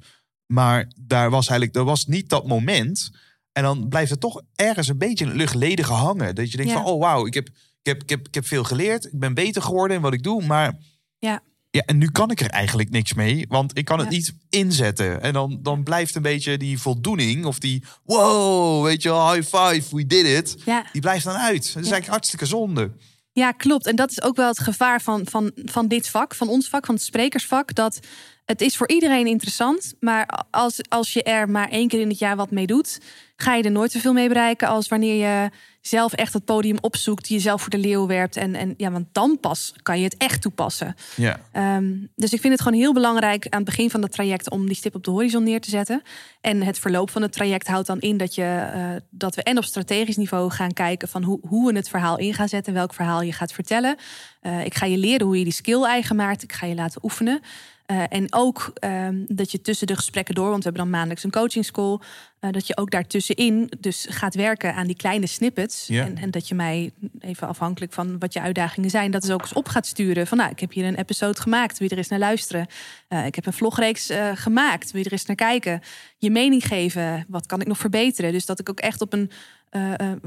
[0.47, 3.11] Maar daar was eigenlijk, er was niet dat moment.
[3.53, 6.35] En dan blijft het toch ergens een beetje in het luchtledige hangen.
[6.35, 6.83] Dat je denkt Ja.
[6.83, 9.05] van, oh wauw, ik heb, ik, heb, ik, heb, ik heb veel geleerd.
[9.05, 10.45] Ik ben beter geworden in wat ik doe.
[10.47, 10.77] Maar
[11.19, 14.17] ja, ja, en nu kan ik er eigenlijk niks mee, want ik kan het Ja.
[14.17, 15.23] niet inzetten.
[15.23, 19.57] En dan, dan blijft een beetje die voldoening of die wow, weet je wel, high
[19.57, 20.57] five, we did it.
[20.65, 20.87] ja.
[20.93, 21.53] Die blijft dan uit.
[21.55, 21.75] Dat is Ja.
[21.81, 22.91] eigenlijk hartstikke zonde.
[23.33, 23.87] Ja, klopt.
[23.87, 26.87] En dat is ook wel het gevaar van, van, van dit vak, van ons vak,
[26.87, 27.75] van het sprekersvak.
[27.75, 27.99] Dat
[28.45, 29.95] het is voor iedereen interessant.
[30.01, 33.01] Maar als, als je er maar één keer in het jaar wat mee doet,
[33.37, 35.51] ga je er nooit zoveel mee bereiken als wanneer je
[35.81, 38.37] zelf echt het podium opzoekt, jezelf voor de leeuw werpt.
[38.37, 40.95] En, en ja, want dan pas kan je het echt toepassen.
[41.17, 41.41] Ja.
[41.53, 44.67] Ehm, dus ik vind het gewoon heel belangrijk aan het begin van het traject om
[44.67, 46.03] die stip op de horizon neer te zetten.
[46.41, 49.57] En het verloop van het traject houdt dan in dat, je, eh, dat we en
[49.57, 52.95] op strategisch niveau gaan kijken van hoe, hoe we het verhaal in gaan zetten, welk
[52.95, 53.97] verhaal je gaat vertellen.
[54.41, 56.43] Eh, ik ga je leren hoe je die skill eigen maakt.
[56.43, 57.41] Ik ga je laten oefenen.
[57.87, 61.25] Eh, en ook ehm, dat je tussen de gesprekken door, want we hebben dan maandelijks
[61.25, 62.01] een coaching school,
[62.41, 65.89] eh, dat je ook daartussenin dus gaat werken aan die kleine snippets.
[65.89, 69.41] En, en dat je mij even afhankelijk van wat je uitdagingen zijn, dat is ook
[69.41, 70.27] eens op gaat sturen.
[70.27, 72.67] Van nou, ik heb hier een episode gemaakt, wil je er eens naar luisteren?
[73.09, 75.81] Eh, ik heb een vlogreeks gemaakt, wil je er eens naar kijken?
[76.19, 78.33] Je mening geven, wat kan ik nog verbeteren?
[78.33, 79.31] Dus dat ik ook echt op een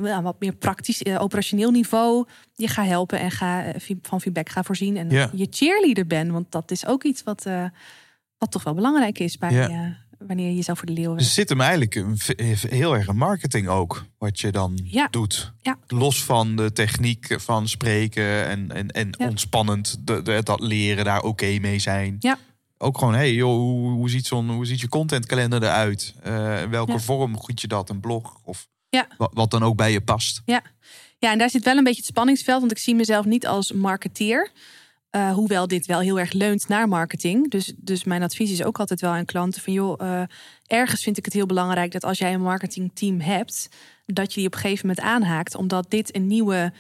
[0.03, 2.25] ja, wat meer praktisch, eh, operationeel niveau
[2.55, 4.97] je ga helpen en ga van feedback ga voorzien.
[4.97, 7.43] En je cheerleader ben, want dat is ook iets wat,
[8.37, 11.49] wat toch wel belangrijk is bij, wanneer je jezelf voor de leeuw Dus er zit
[11.49, 12.17] hem eigenlijk een
[12.69, 15.07] heel erg in marketing ook, wat je dan Ja.
[15.11, 15.53] doet.
[15.61, 15.77] Ja.
[15.87, 19.27] Los van de techniek van spreken en, en, en Ja.
[19.27, 22.15] ontspannend de, de- dat leren, daar oké mee zijn.
[22.19, 22.37] Ja.
[22.77, 26.13] Ook gewoon, hey, joh, hoe, hoe, ziet zo'n, hoe ziet je contentkalender eruit?
[26.63, 26.99] In welke Ja.
[26.99, 27.89] vorm goed je dat?
[27.89, 28.39] Een blog?
[28.43, 29.07] Of Ja.
[29.17, 30.41] wat, dan ook bij je past.
[30.45, 30.61] Ja.
[31.17, 33.71] ja, en daar zit wel een beetje het spanningsveld, want ik zie mezelf niet als
[33.71, 34.51] marketeer.
[35.09, 37.51] Eh, hoewel dit wel heel erg leunt naar marketing.
[37.51, 40.23] Dus, dus mijn advies is ook altijd wel aan klanten van joh, eh,
[40.65, 43.69] ergens vind ik het heel belangrijk dat als jij een marketingteam hebt,
[44.05, 46.73] dat je die op een gegeven moment aanhaakt, omdat dit een nieuwe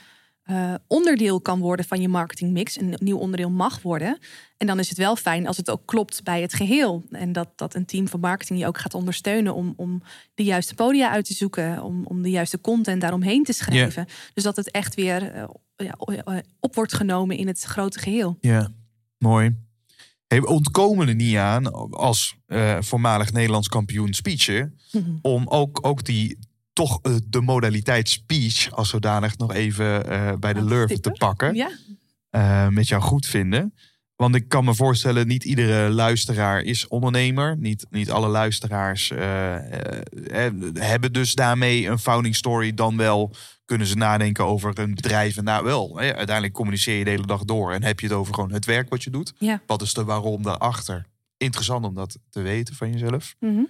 [0.47, 4.19] eh, onderdeel kan worden van je marketingmix, een nieuw onderdeel mag worden.
[4.57, 7.03] En dan is het wel fijn als het ook klopt bij het geheel.
[7.11, 10.01] En dat, dat een team van marketing je ook gaat ondersteunen om, om
[10.33, 14.05] de juiste podia uit te zoeken, om, om de juiste content daaromheen te schrijven.
[14.33, 18.37] Dus dat het echt weer eh, ja, eh, op wordt genomen in het grote geheel.
[18.41, 18.71] Ja,
[19.17, 19.55] mooi.
[20.27, 22.35] Hey, we ontkomen er niet aan als
[22.79, 24.79] voormalig Nederlands kampioen speechen.
[25.21, 26.37] Om ook, ook die
[26.77, 31.11] toch eh, de modaliteit speech als zodanig nog even eh, bij de te lurven te
[31.11, 31.55] pakken.
[31.55, 31.69] Ja,
[32.29, 33.73] eh, met jou goed vinden.
[34.15, 37.57] Want ik kan me voorstellen, niet iedere luisteraar is ondernemer.
[37.57, 39.09] Niet, niet alle luisteraars
[40.73, 42.73] hebben dus daarmee een founding story.
[42.73, 43.35] Dan wel
[43.65, 45.37] kunnen ze nadenken over een bedrijf.
[45.37, 47.73] En nou wel, hè, uiteindelijk communiceer je de hele dag door.
[47.73, 49.33] En heb je het over gewoon het werk wat je doet.
[49.39, 49.61] ja.
[49.65, 51.05] Wat is de waarom daarachter?
[51.37, 53.35] Interessant om dat te weten van jezelf.
[53.39, 53.63] Mhm.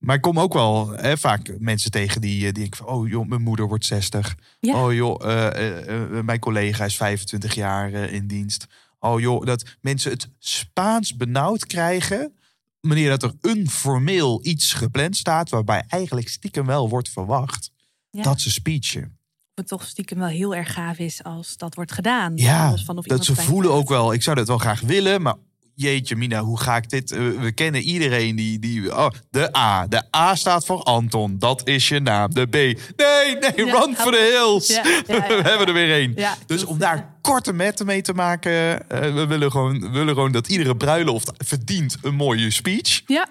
[0.00, 2.86] Maar ik kom ook wel hè, vaak mensen tegen die, eh, die denken van...
[2.86, 4.36] oh joh, mijn moeder wordt 60.
[4.60, 4.84] Ja.
[4.84, 8.66] Oh joh, eh, eh, mijn collega is 25 jaar in dienst.
[8.98, 12.36] Oh joh, dat mensen het Spaans benauwd krijgen...
[12.80, 15.48] wanneer dat er een formeel iets gepland staat...
[15.48, 17.70] waarbij eigenlijk stiekem wel wordt verwacht
[18.10, 18.22] Ja.
[18.22, 19.18] dat ze speechen.
[19.54, 22.36] Het toch stiekem wel heel erg gaaf is als dat wordt gedaan.
[22.36, 24.12] Ja, van of dat ze voelen ook wel...
[24.12, 25.36] ik zou dat wel graag willen, maar...
[25.80, 27.12] Jeetje, Mina, hoe ga ik dit?
[27.12, 28.58] eh, we kennen iedereen die.
[28.58, 29.86] die oh, de A.
[29.86, 31.38] De A staat voor Anton.
[31.38, 32.34] Dat is je naam.
[32.34, 32.52] De B.
[32.52, 34.66] Nee, nee, Ja, run for the hills.
[34.66, 36.14] Ja, ja, ja, we hebben er weer één.
[36.46, 38.88] Dus om daar korte metten mee te maken.
[38.88, 43.02] eh, we, willen gewoon, willen gewoon dat iedere bruiloft verdient een mooie speech.
[43.06, 43.26] Ja,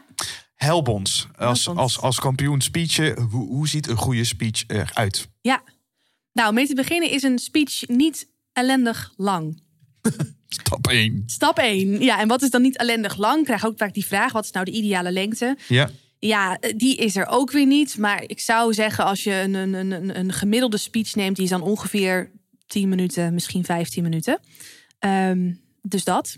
[0.56, 1.28] Help ons.
[1.38, 1.78] Als, ons.
[1.80, 3.22] als, als kampioen speechen.
[3.22, 5.28] Hoe, hoe ziet een goede speech eruit?
[5.42, 5.64] ja.
[6.34, 9.62] Nou, om mee te beginnen is een speech niet ellendig lang.
[10.50, 11.24] Stap 1.
[11.26, 12.02] Stap 1.
[12.02, 13.40] Ja, en wat is dan niet ellendig lang?
[13.40, 15.58] Ik krijg ook vaak die vraag: wat is nou de ideale lengte?
[15.68, 15.90] Ja.
[16.20, 17.98] Ja, die is er ook weer niet.
[17.98, 21.50] Maar ik zou zeggen, als je een, een, een, een gemiddelde speech neemt, die is
[21.52, 22.32] dan ongeveer
[22.68, 24.40] 10 minuten, misschien 15 minuten.
[25.00, 25.52] Ehm,
[25.82, 26.38] dus dat.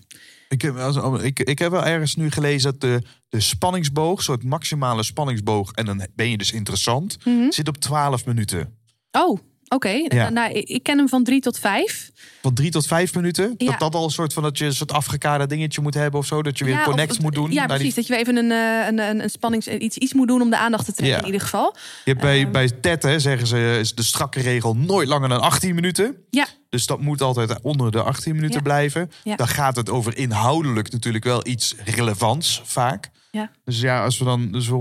[0.50, 0.76] Ik heb,
[1.22, 5.86] ik, ik heb wel ergens nu gelezen dat de, de spanningsboog, soort maximale spanningsboog, en
[5.86, 7.52] dan ben je dus interessant, Mhm.
[7.52, 8.78] zit op 12 minuten.
[9.12, 9.40] Oh,
[9.76, 9.90] oké.
[10.08, 10.30] Ja.
[10.30, 12.12] Nou, ik ken hem van 3 tot 5.
[12.42, 13.54] Van drie tot vijf minuten.
[13.58, 13.70] Ja.
[13.70, 16.26] Dat dat al een soort van dat je een soort afgekade dingetje moet hebben of
[16.26, 16.42] zo.
[16.42, 17.52] Dat je weer Ja, connect of- moet doen.
[17.52, 17.96] Ja, die- precies.
[17.96, 19.68] Dat je even een, eh, een, een, een spannings...
[19.68, 21.76] iets, iets moet doen om de aandacht te trekken in ieder geval.
[22.06, 22.52] Je hebt bij, Ehm.
[22.52, 26.16] bij TED hè, zeggen ze is de strakke regel nooit langer dan 18 minuten.
[26.30, 29.12] Ja, Dus dat moet altijd onder de 18 minuten blijven.
[29.24, 29.36] Ja.
[29.36, 33.10] Dan gaat het over inhoudelijk natuurlijk wel iets relevants vaak.
[33.32, 33.52] ja.
[33.66, 34.52] Dus ja, als we dan.
[34.52, 34.76] Dus eh,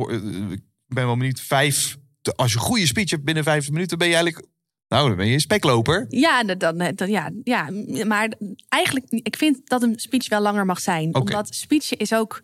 [0.50, 1.40] ik ben wel benieuwd.
[1.40, 1.96] Vijf.
[2.36, 4.46] Als je een goede speech hebt binnen vijf minuten, ben je eigenlijk.
[4.90, 6.06] Nou, dan ben je een spekloper.
[6.08, 7.68] Ja, dan, dan, dan- ja, ja,
[8.04, 8.32] maar
[8.68, 11.14] eigenlijk, ik vind dat een speech wel langer mag zijn.
[11.14, 12.42] Omdat speech is ook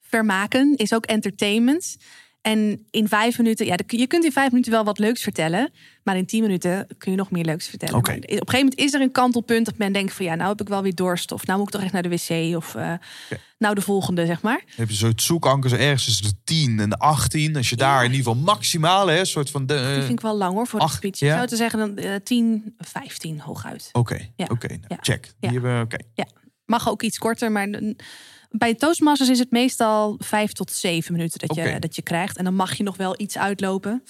[0.00, 1.96] vermaken, is ook entertainment.
[2.40, 5.70] En in vijf minuten, ja, je kunt in vijf minuten wel wat leuks vertellen.
[6.02, 8.00] Maar in tien minuten kun je nog meer leuks vertellen.
[8.00, 10.48] Maar Op een gegeven moment is er een kantelpunt dat men denkt van ja, nou
[10.48, 11.32] heb ik wel weer dorst.
[11.32, 12.56] Of nou moet ik toch echt naar de wc.
[12.56, 12.92] Of eh,
[13.58, 14.58] nou de volgende, zeg maar.
[14.66, 17.56] Dan heb je zo'n zoekanker, zo ergens tussen de 10 en de 18.
[17.56, 19.66] Als je daar in ieder geval maximaal, hè, soort van.
[19.66, 21.18] de- Die eh, vind ik wel lang hoor voor acht, de speech.
[21.18, 21.26] ja?
[21.28, 23.88] Ik zou te zeggen dan eh, 10, 15 hooguit.
[23.92, 24.46] Oké, Ja.
[24.50, 24.96] oké, nou, Ja.
[25.00, 25.22] check.
[25.22, 25.52] Die Ja.
[25.52, 25.96] hebben, oké.
[26.64, 27.68] Mag ook iets korter, maar
[28.50, 32.36] bij Toastmasters is het meestal vijf tot zeven minuten dat, je, dat je krijgt.
[32.36, 34.02] En dan mag je nog wel iets uitlopen.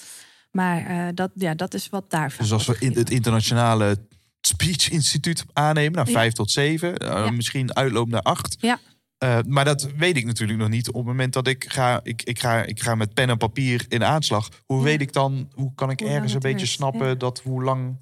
[0.51, 3.97] Maar eh, dat, ja, dat is wat daar vaak Dus als we in het internationale
[4.41, 6.13] Speech Instituut aannemen, nou Ja.
[6.13, 7.31] vijf tot zeven, eh, Ja.
[7.31, 8.55] misschien uitloop naar acht.
[8.59, 8.79] Ja.
[9.17, 10.87] Eh, maar dat weet ik natuurlijk nog niet.
[10.87, 13.85] Op het moment dat ik ga, ik, ik ga, ik ga met pen en papier
[13.87, 14.49] in aanslag.
[14.65, 14.83] Hoe Ja.
[14.83, 17.97] weet ik dan, hoe kan ik Hoe ergens een beetje snappen dat hoe lang.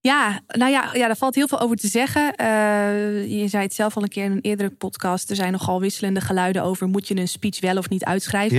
[0.00, 2.34] Ja, nou ja, ja, daar valt heel veel over te zeggen.
[2.34, 5.30] Eh, je zei het zelf al een keer in een eerdere podcast.
[5.30, 6.86] Er zijn nogal wisselende geluiden over...
[6.88, 8.56] moet je een speech wel of niet uitschrijven?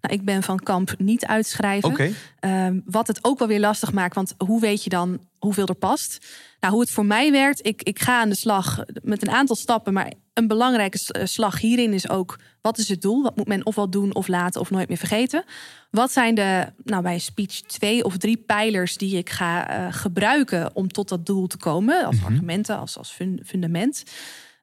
[0.00, 1.88] Nou, ik ben van kamp niet uitschrijven.
[1.90, 2.10] oké.
[2.40, 5.74] Ehm, wat het ook wel weer lastig maakt, want hoe weet je dan hoeveel er
[5.74, 6.26] past?
[6.60, 9.56] Nou, hoe het voor mij werkt, ik, ik ga aan de slag met een aantal
[9.56, 13.22] stappen, maar een belangrijke eh, slag hierin is ook: wat is het doel?
[13.22, 15.44] Wat moet men ofwel doen of laten of nooit meer vergeten?
[15.90, 20.70] Wat zijn de, nou bij speech twee of drie pijlers die ik ga eh, gebruiken
[20.74, 24.04] om tot dat doel te komen, als argumenten, als, als fun- fundament?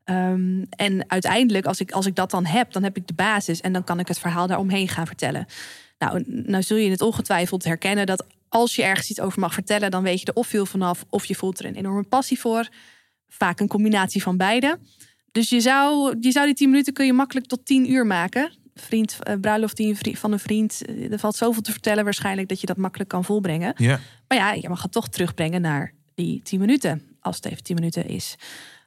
[0.03, 3.61] Ehm, en uiteindelijk, als ik, als ik dat dan heb, dan heb ik de basis
[3.61, 5.45] en dan kan ik het verhaal daaromheen gaan vertellen.
[5.99, 9.91] Nou, nou zul je het ongetwijfeld herkennen dat als je ergens iets over mag vertellen,
[9.91, 12.67] dan weet je er of veel vanaf of je voelt er een enorme passie voor.
[13.29, 14.79] Vaak een combinatie van beide.
[15.31, 18.51] Dus je zou, je zou die tien minuten kun je makkelijk tot tien uur maken.
[18.75, 20.85] Vriend, eh, bruiloft van een vriend.
[20.85, 23.73] eh, Er valt zoveel te vertellen waarschijnlijk dat je dat makkelijk kan volbrengen.
[23.77, 23.99] Ja.
[24.27, 27.01] Maar ja, je mag het toch terugbrengen naar die 10 minuten.
[27.21, 28.35] Als het even 10 minuten is.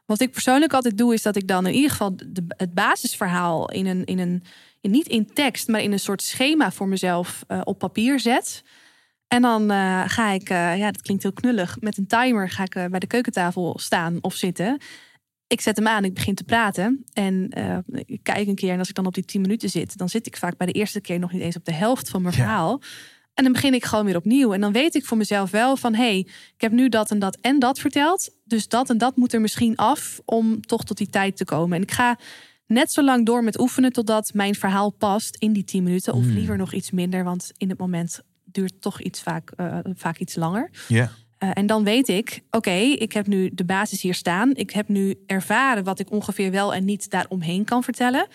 [0.06, 3.70] Wat ik persoonlijk altijd doe, is dat ik dan in ieder geval de, het basisverhaal
[3.70, 4.42] in een, in een
[4.80, 8.62] in- niet in tekst, maar in een soort schema voor mezelf eh, op papier zet.
[9.32, 12.62] En dan eh, ga ik, eh, ja, dat klinkt heel knullig, met een timer ga
[12.62, 14.78] ik eh, bij de keukentafel staan of zitten.
[15.46, 17.04] Ik zet hem aan, ik begin te praten.
[17.12, 17.50] En
[18.04, 20.26] ik kijk een keer en als ik dan op die 10 minuten zit, dan zit
[20.26, 22.40] ik vaak bij de eerste keer nog niet eens op de helft van mijn Ja.
[22.42, 22.80] verhaal.
[23.34, 24.52] En dan begin ik gewoon weer opnieuw.
[24.52, 25.94] En dan weet ik voor mezelf wel van...
[25.94, 26.18] hé, hey,
[26.54, 28.30] ik heb nu dat en dat en dat verteld.
[28.44, 31.76] Dus dat en dat moet er misschien af om toch tot die tijd te komen.
[31.76, 32.18] En ik ga
[32.66, 33.92] net zo lang door met oefenen...
[33.92, 36.14] totdat mijn verhaal past in die 10 minuten.
[36.14, 38.20] Of liever nog iets minder, want in het moment
[38.52, 40.70] duurt toch iets vaak, eh, vaak iets langer.
[40.88, 41.10] Ja.
[41.38, 44.54] Eh, en dan weet ik, oké, ik heb nu de basis hier staan.
[44.54, 48.26] Ik heb nu ervaren wat ik ongeveer wel en niet daaromheen kan vertellen.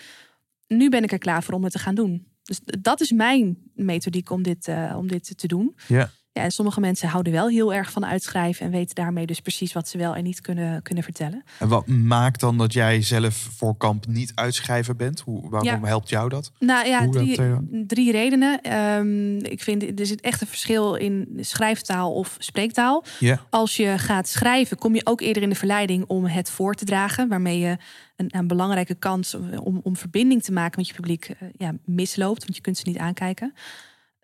[0.68, 2.28] Nu ben ik er klaar voor om het te gaan doen.
[2.44, 5.76] Dus dat is mijn methodiek om dit, eh, om dit te doen.
[5.88, 6.12] Ja.
[6.38, 9.74] Ja, en sommige mensen houden wel heel erg van uitschrijven en weten daarmee dus precies
[9.74, 11.44] wat ze wel en niet kunnen, kunnen vertellen.
[11.60, 15.20] En wat maakt dan dat jij zelf voor kamp niet uitschrijver bent?
[15.20, 15.88] Hoe, waarom Ja.
[15.88, 16.52] helpt jou dat?
[16.60, 17.40] Nou ja, dat, drie,
[17.88, 18.62] drie redenen.
[18.62, 23.04] Ehm, ik vind er zit echt een verschil in schrijftaal of spreektaal.
[23.50, 26.86] Als je gaat schrijven, kom je ook eerder in de verleiding om het voor te
[26.86, 27.78] dragen, waarmee je
[28.16, 29.34] een, een belangrijke kans
[29.64, 32.84] om, om verbinding te maken met je publiek eh, ja, misloopt, want je kunt ze
[32.88, 33.54] niet aankijken.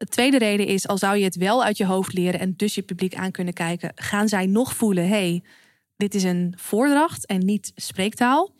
[0.02, 2.76] De tweede reden is, al zou je het wel uit je hoofd leren en dus
[2.76, 5.44] je publiek aan kunnen kijken, gaan zij nog voelen: hey,
[5.98, 8.53] dit is een voordracht en niet spreektaal.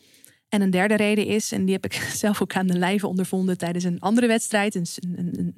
[0.50, 1.94] En een derde reden is, en die heb ik
[2.24, 4.86] zelf ook aan de lijve ondervonden tijdens een andere wedstrijd, een,
[5.16, 5.56] een,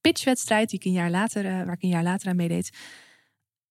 [0.00, 2.70] pitchwedstrijd die ik een jaar later, eh, waar ik een jaar later aan meedeed.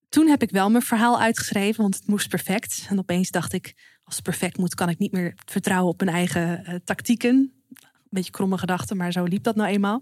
[0.09, 2.85] Toen heb ik wel mijn verhaal uitgeschreven, want het moest perfect.
[2.89, 3.73] En opeens dacht ik,
[4.03, 7.35] als het perfect moet, kan ik niet meer vertrouwen op mijn eigen eh, tactieken.
[7.35, 10.01] Een beetje kromme gedachten, maar zo liep dat nou eenmaal.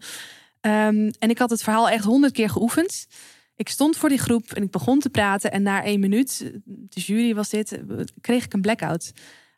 [0.61, 3.07] Ehm, en ik had het verhaal echt honderd keer geoefend.
[3.55, 5.51] Ik stond voor die groep en ik begon te praten.
[5.51, 7.81] En na één minuut, de jury was dit,
[8.21, 9.11] kreeg ik een blackout.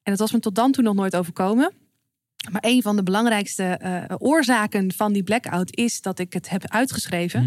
[0.04, 1.74] En dat was me tot dan toe nog nooit overkomen.
[2.52, 6.68] Maar een van de belangrijkste eh, oorzaken van die blackout is dat ik het heb
[6.68, 7.40] uitgeschreven.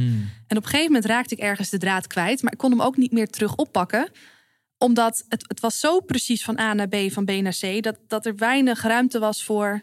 [0.47, 2.43] En op een gegeven moment raakte ik ergens de draad kwijt.
[2.43, 4.11] Maar ik kon hem ook niet meer terug oppakken.
[4.79, 7.99] Omdat het, het was zo precies van A naar B, van B naar C, dat,
[8.07, 9.83] dat er weinig ruimte was voor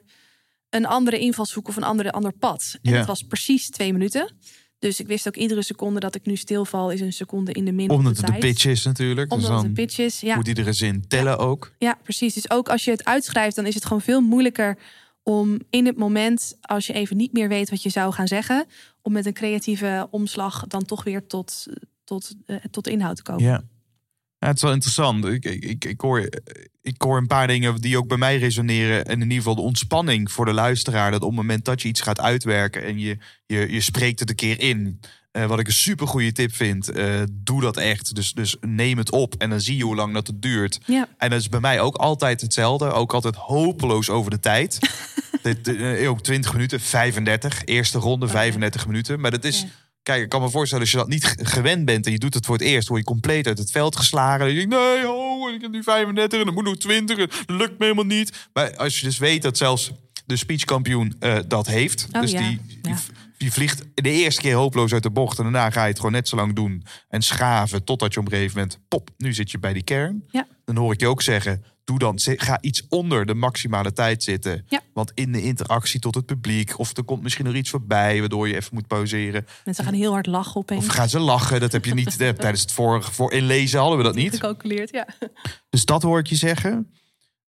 [0.72, 2.78] een andere invalshoek of een andere, ander pad.
[2.82, 2.98] En Ja.
[2.98, 4.36] het was precies twee minuten.
[4.80, 7.72] Dus ik wist ook iedere seconde dat ik nu stilval, is een seconde in de
[7.72, 7.90] min.
[7.90, 9.30] Omdat de het de pitch is natuurlijk.
[9.30, 10.20] Dus Omdat het dan een pitch is.
[10.20, 11.74] Ja, moet iedere zin tellen ook.
[11.78, 12.34] ja, precies.
[12.34, 14.78] Dus ook als je het uitschrijft, dan is het gewoon veel moeilijker
[15.24, 18.66] om in het moment, als je even niet meer weet wat je zou gaan zeggen,
[19.02, 21.66] om met een creatieve omslag dan toch weer tot,
[22.04, 23.44] tot, eh, tot de inhoud te komen.
[23.44, 23.64] Ja.
[24.42, 25.26] Ja, het is wel interessant.
[25.26, 26.30] Ik, ik, ik, hoor,
[26.82, 29.06] ik hoor een paar dingen die ook bij mij resoneren.
[29.06, 31.12] En in ieder geval de ontspanning voor de luisteraar.
[31.12, 34.30] Dat op het moment dat je iets gaat uitwerken en je, je, je spreekt het
[34.30, 35.00] een keer in.
[35.32, 36.90] eh, wat ik een super goede tip vind.
[36.90, 38.16] eh, doe dat echt.
[38.16, 40.80] Dus, dus neem het op en dan zie je hoe lang dat het duurt.
[40.86, 41.08] Ja.
[41.18, 42.92] En dat is bij mij ook altijd hetzelfde.
[42.92, 44.80] Ook altijd hopeloos over de tijd.
[45.44, 47.66] Dit, eh, ook 20 minuten, 35.
[47.66, 49.20] Eerste ronde, 35 minuten.
[49.20, 49.62] Maar dat is...
[49.62, 49.68] Ja.
[50.04, 52.46] Kijk, ik kan me voorstellen, als je dat niet gewend bent en je doet het
[52.46, 54.46] voor het eerst, word je compleet uit het veld geslagen.
[54.46, 57.30] En je denkt, nee, oh, ik heb nu 35 en dan moet nog 20 en
[57.46, 58.50] dat lukt me helemaal niet.
[58.54, 59.92] Maar als je dus weet dat zelfs
[60.26, 62.40] de speechkampioen eh, dat heeft, Oh, dus ja.
[62.40, 62.96] die, die,
[63.38, 66.12] die vliegt de eerste keer hopeloos uit de bocht en daarna ga je het gewoon
[66.12, 69.52] net zo lang doen en schaven totdat je op een gegeven moment, pop, nu zit
[69.52, 70.24] je bij die kern.
[70.28, 70.48] Ja.
[70.66, 74.66] Dan hoor ik je ook zeggen, doe dan, ga iets onder de maximale tijd zitten.
[74.68, 74.82] Ja.
[74.94, 78.48] Want in de interactie tot het publiek, of er komt misschien nog iets voorbij waardoor
[78.48, 79.46] je even moet pauzeren.
[79.64, 80.86] Mensen gaan heel hard lachen opeens.
[80.86, 81.60] Of gaan ze lachen?
[81.60, 84.34] Dat heb je niet eh, tijdens het vorige voor inlezen hadden we dat niet.
[84.34, 85.08] Gecalculeerd, ja.
[85.70, 86.92] Dus dat hoor ik je zeggen.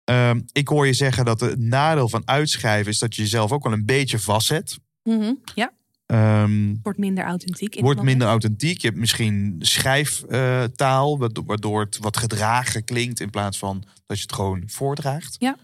[0.04, 3.64] Ehm, ik hoor je zeggen dat het nadeel van uitschrijven is dat je jezelf ook
[3.64, 4.78] wel een beetje vastzet.
[5.02, 5.34] Mhm.
[5.54, 5.72] Ja,
[6.10, 7.72] Ehm wordt minder authentiek.
[7.74, 8.04] wordt moment.
[8.06, 8.80] minder authentiek.
[8.80, 14.22] Je hebt misschien schrijftaal, waardo- waardoor het wat gedragen klinkt in plaats van dat je
[14.22, 15.36] het gewoon voordraagt.
[15.38, 15.56] Ja.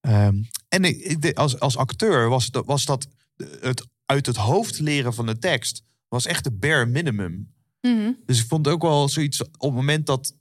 [0.00, 0.36] Ehm,
[0.68, 3.08] en ik, ik- de- als, als acteur was, dat- was dat
[3.60, 7.52] het uit het hoofd leren van de tekst was echt de bare minimum.
[7.80, 8.10] Mhm.
[8.26, 10.34] Dus ik vond het ook wel zoiets op het moment dat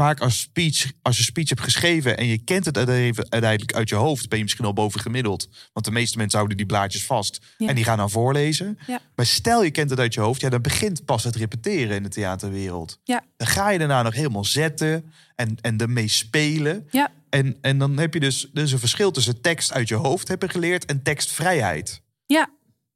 [0.00, 3.94] vaak als speech, als je speech hebt geschreven en je kent het uiteindelijk uit je
[3.94, 5.48] hoofd, ben je misschien al boven gemiddeld.
[5.72, 7.68] Want de meeste mensen houden die blaadjes vast Ja.
[7.68, 8.78] en die gaan dan voorlezen.
[8.86, 9.00] Ja.
[9.14, 12.02] Maar stel je kent het uit je hoofd, ja, dan begint pas het repeteren in
[12.02, 12.98] de theaterwereld.
[13.04, 13.24] Ja.
[13.36, 16.86] Dan ga je daarna nog helemaal zetten en, en ermee spelen.
[16.90, 17.10] Ja.
[17.30, 20.50] En, en dan heb je dus, dus een verschil tussen tekst uit je hoofd hebben
[20.50, 22.02] geleerd en tekstvrijheid.
[22.26, 22.48] Ja,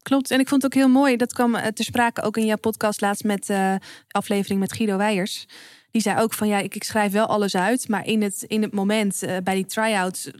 [0.02, 0.30] klopt.
[0.30, 1.16] En ik vond het ook heel mooi.
[1.16, 3.74] Dat kwam eh, ter sprake ook in jouw podcast laatst met eh
[4.08, 5.46] aflevering met Guido Weijers.
[5.94, 7.88] Die zei ook van ja, ik, ik schrijf wel alles uit.
[7.88, 10.30] Maar in het, in het moment eh, bij die try-outs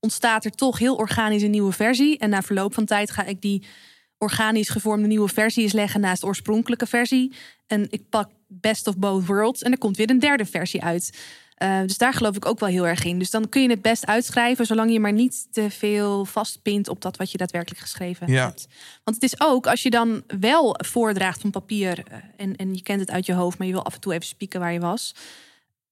[0.00, 2.18] ontstaat er toch heel organisch een nieuwe versie.
[2.18, 3.64] En na verloop van tijd ga ik die
[4.18, 7.32] organisch gevormde nieuwe versie eens leggen naast de oorspronkelijke versie.
[7.66, 9.62] En ik pak best of both worlds.
[9.62, 11.18] En er komt weer een derde versie uit.
[11.54, 13.18] Eh, dus daar geloof ik ook wel heel erg in.
[13.18, 17.00] Dus dan kun je het best uitschrijven, zolang je maar niet te veel vastpint op
[17.00, 18.44] dat wat je daadwerkelijk geschreven Ja.
[18.46, 18.66] hebt.
[19.04, 22.82] Want het is ook, als je dan wel voordraagt van papier eh, en, en je
[22.82, 24.80] kent het uit je hoofd, maar je wil af en toe even spieken waar je
[24.80, 25.14] was.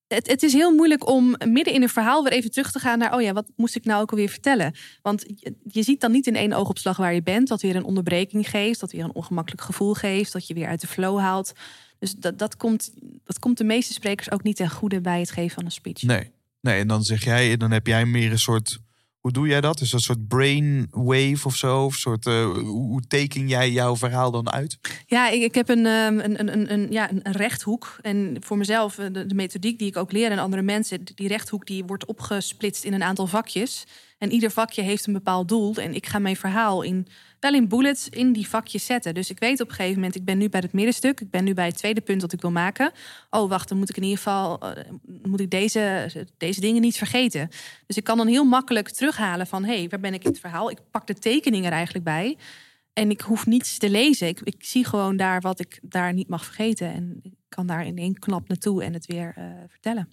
[0.06, 2.98] Het, het is heel moeilijk om midden in een verhaal weer even terug te gaan
[2.98, 4.74] naar, oh ja, wat moest ik nou ook alweer vertellen?
[5.02, 7.84] Want je, je ziet dan niet in één oogopslag waar je bent, wat weer een
[7.84, 11.52] onderbreking geeft, dat weer een ongemakkelijk gevoel geeft, dat je weer uit de flow haalt.
[12.02, 12.92] Dus dat, dat, komt,
[13.24, 16.02] dat komt de meeste sprekers ook niet ten goede bij het geven van een speech.
[16.02, 16.30] Nee.
[16.60, 18.78] Nee, en dan zeg jij, dan heb jij meer een soort.
[19.20, 19.80] Hoe doe jij dat?
[19.80, 21.84] Is dat een soort brainwave of zo?
[21.84, 24.78] Of soort, eh, hoe, teken jij jouw verhaal dan uit?
[25.06, 27.98] Ja, ik, ik heb een, ehm, een, een, een, ja, een rechthoek.
[28.00, 31.28] En voor mezelf, eh, de, de methodiek die ik ook leer aan andere mensen, die
[31.28, 33.84] rechthoek die wordt opgesplitst in een aantal vakjes.
[34.18, 35.74] En ieder vakje heeft een bepaald doel.
[35.74, 37.06] En ik ga mijn verhaal in,
[37.42, 39.14] wel in bullets in die vakjes zetten.
[39.14, 41.20] Dus ik weet op een gegeven moment, ik ben nu bij het middenstuk.
[41.20, 42.92] Ik ben nu bij het tweede punt dat ik wil maken.
[43.30, 44.84] Oh, wacht, dan moet ik in ieder geval eh,
[45.22, 47.48] moet ik deze, deze dingen niet vergeten.
[47.86, 50.40] Dus ik kan dan heel makkelijk terughalen van hé, hey, waar ben ik in het
[50.40, 50.70] verhaal?
[50.70, 52.36] Ik pak de tekeningen er eigenlijk bij.
[52.92, 54.28] En ik hoef niets te lezen.
[54.28, 56.92] Ik, ik zie gewoon daar wat ik daar niet mag vergeten.
[56.92, 60.08] En ik kan daar in één knap naartoe en het weer eh, vertellen.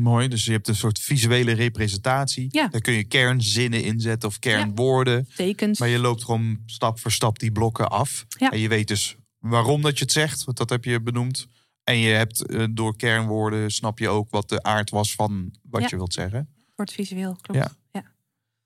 [0.00, 2.46] Mooi, dus je hebt een soort visuele representatie.
[2.50, 2.68] Ja.
[2.68, 5.28] Daar kun je kernzinnen inzetten of kernwoorden.
[5.36, 5.78] Tekens.
[5.78, 8.24] Maar je loopt gewoon stap voor stap die blokken af.
[8.38, 8.50] Ja.
[8.50, 11.46] En je weet dus waarom dat je het zegt, want dat heb je benoemd.
[11.84, 15.80] En je hebt eh, door kernwoorden snap je ook wat de aard was van wat
[15.80, 15.86] Ja.
[15.90, 16.48] je wilt zeggen.
[16.76, 17.60] Wordt visueel, klopt.
[17.60, 17.72] Ja.
[17.92, 18.04] Ja.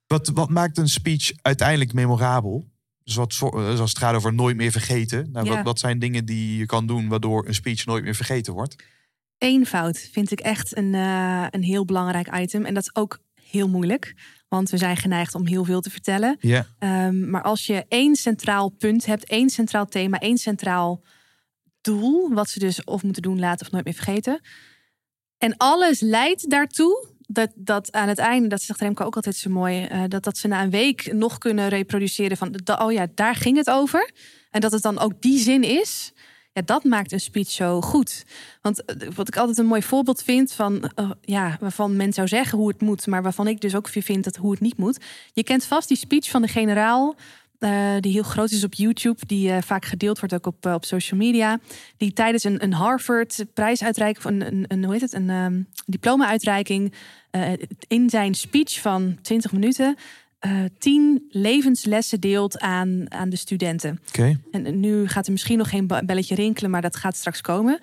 [0.07, 2.65] Wat, wat maakt een speech uiteindelijk memorabel?
[3.03, 5.31] Dus wat, als het gaat over nooit meer vergeten.
[5.31, 5.55] Nou, Ja.
[5.55, 8.75] wat, wat zijn dingen die je kan doen waardoor een speech nooit meer vergeten wordt?
[9.37, 12.65] Eenvoud vind ik echt een, eh, een heel belangrijk item.
[12.65, 14.13] En dat is ook heel moeilijk.
[14.47, 16.37] Want we zijn geneigd om heel veel te vertellen.
[16.39, 16.67] Ja.
[16.79, 21.03] Ehm, maar als je één centraal punt hebt, één centraal thema, één centraal
[21.81, 24.41] doel, wat ze dus of moeten doen, laten of nooit meer vergeten.
[25.37, 29.49] En alles leidt daartoe dat, dat aan het einde, dat zegt Remco ook altijd zo
[29.49, 33.35] mooi, eh, dat, dat ze na een week nog kunnen reproduceren van, oh ja, daar
[33.35, 34.11] ging het over.
[34.49, 36.13] En dat het dan ook die zin is.
[36.55, 38.25] Ja, dat maakt een speech zo goed.
[38.61, 42.27] Want eh, wat ik altijd een mooi voorbeeld vind van, eh, ja, waarvan men zou
[42.27, 44.99] zeggen hoe het moet, maar waarvan ik dus ook vind dat hoe het niet moet.
[45.33, 47.15] Je kent vast die speech van de generaal.
[47.59, 51.19] eh, die heel groot is op YouTube, die vaak gedeeld wordt ook op, op social
[51.19, 51.59] media.
[51.97, 56.93] Die tijdens een, een Harvard prijsuitreiking, of een, een, hoe heet het, een ehm, diploma-uitreiking,
[57.87, 59.95] in zijn speech van 20 minuten
[60.45, 63.99] eh, tien levenslessen deelt aan, aan de studenten.
[64.07, 64.39] Oké.
[64.51, 67.79] En nu gaat er misschien nog geen belletje rinkelen, maar dat gaat straks komen.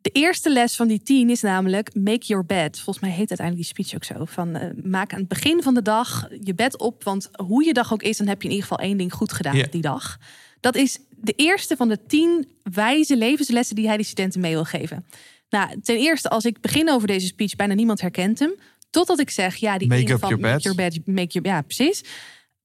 [0.00, 2.74] De eerste les van die tien is namelijk make your bed.
[2.80, 4.24] Volgens mij heet uiteindelijk die speech ook zo.
[4.24, 7.04] Van eh, maak aan het begin van de dag je bed op.
[7.04, 9.32] Want hoe je dag ook is, dan heb je in ieder geval één ding goed
[9.32, 10.18] gedaan die dag.
[10.60, 14.64] Dat is de eerste van de tien wijze levenslessen die hij de studenten mee wil
[14.64, 15.06] geven.
[15.50, 18.54] Nou, ten eerste, als ik begin over deze speech, bijna niemand herkent hem.
[18.96, 20.62] Totdat ik zeg, ja, die Make up van your make bed.
[20.62, 22.04] your bed, make your, ja, precies.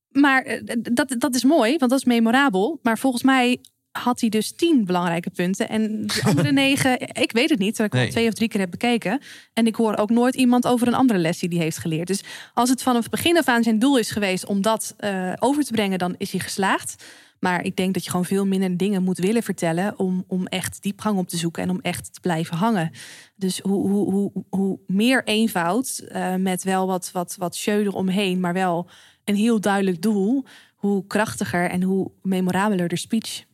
[0.09, 2.79] Maar eh, dat, dat is mooi, want dat is memorabel.
[2.81, 3.57] Maar volgens mij
[3.91, 5.69] had hij dus tien belangrijke punten.
[5.69, 7.75] En de andere negen, ik weet het niet.
[7.75, 8.05] Terwijl ik Nee.
[8.05, 9.21] al twee of drie keer heb bekeken.
[9.53, 12.07] En ik hoor ook nooit iemand over een andere les die hij heeft geleerd.
[12.07, 15.33] Dus als het vanaf het begin af aan zijn doel is geweest om dat eh,
[15.39, 17.03] over te brengen, dan is hij geslaagd.
[17.41, 20.81] Maar ik denk dat je gewoon veel minder dingen moet willen vertellen om, om echt
[20.81, 22.91] diepgang op te zoeken en om echt te blijven hangen.
[23.35, 28.39] Dus hoe, hoe, hoe, hoe meer eenvoud eh, met wel wat, wat, wat show eromheen,
[28.39, 28.89] maar wel
[29.23, 30.45] een heel duidelijk doel,
[30.75, 33.45] hoe krachtiger en hoe memorabeler de speech.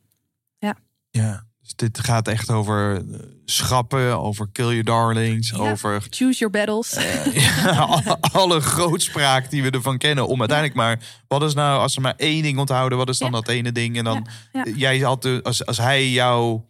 [1.10, 1.46] Ja.
[1.68, 5.72] Dus dit gaat echt over eh, schrappen, over kill your darlings, Ja.
[5.72, 6.92] over Choose your battles.
[7.34, 10.28] ja, alle, grootspraak die we ervan kennen.
[10.28, 13.32] Om uiteindelijk maar, wat is nou, als ze maar één ding onthouden, wat is dan
[13.32, 13.98] dat ene ding?
[13.98, 14.66] En dan, ja.
[14.76, 16.66] jij had, als, als hij jouw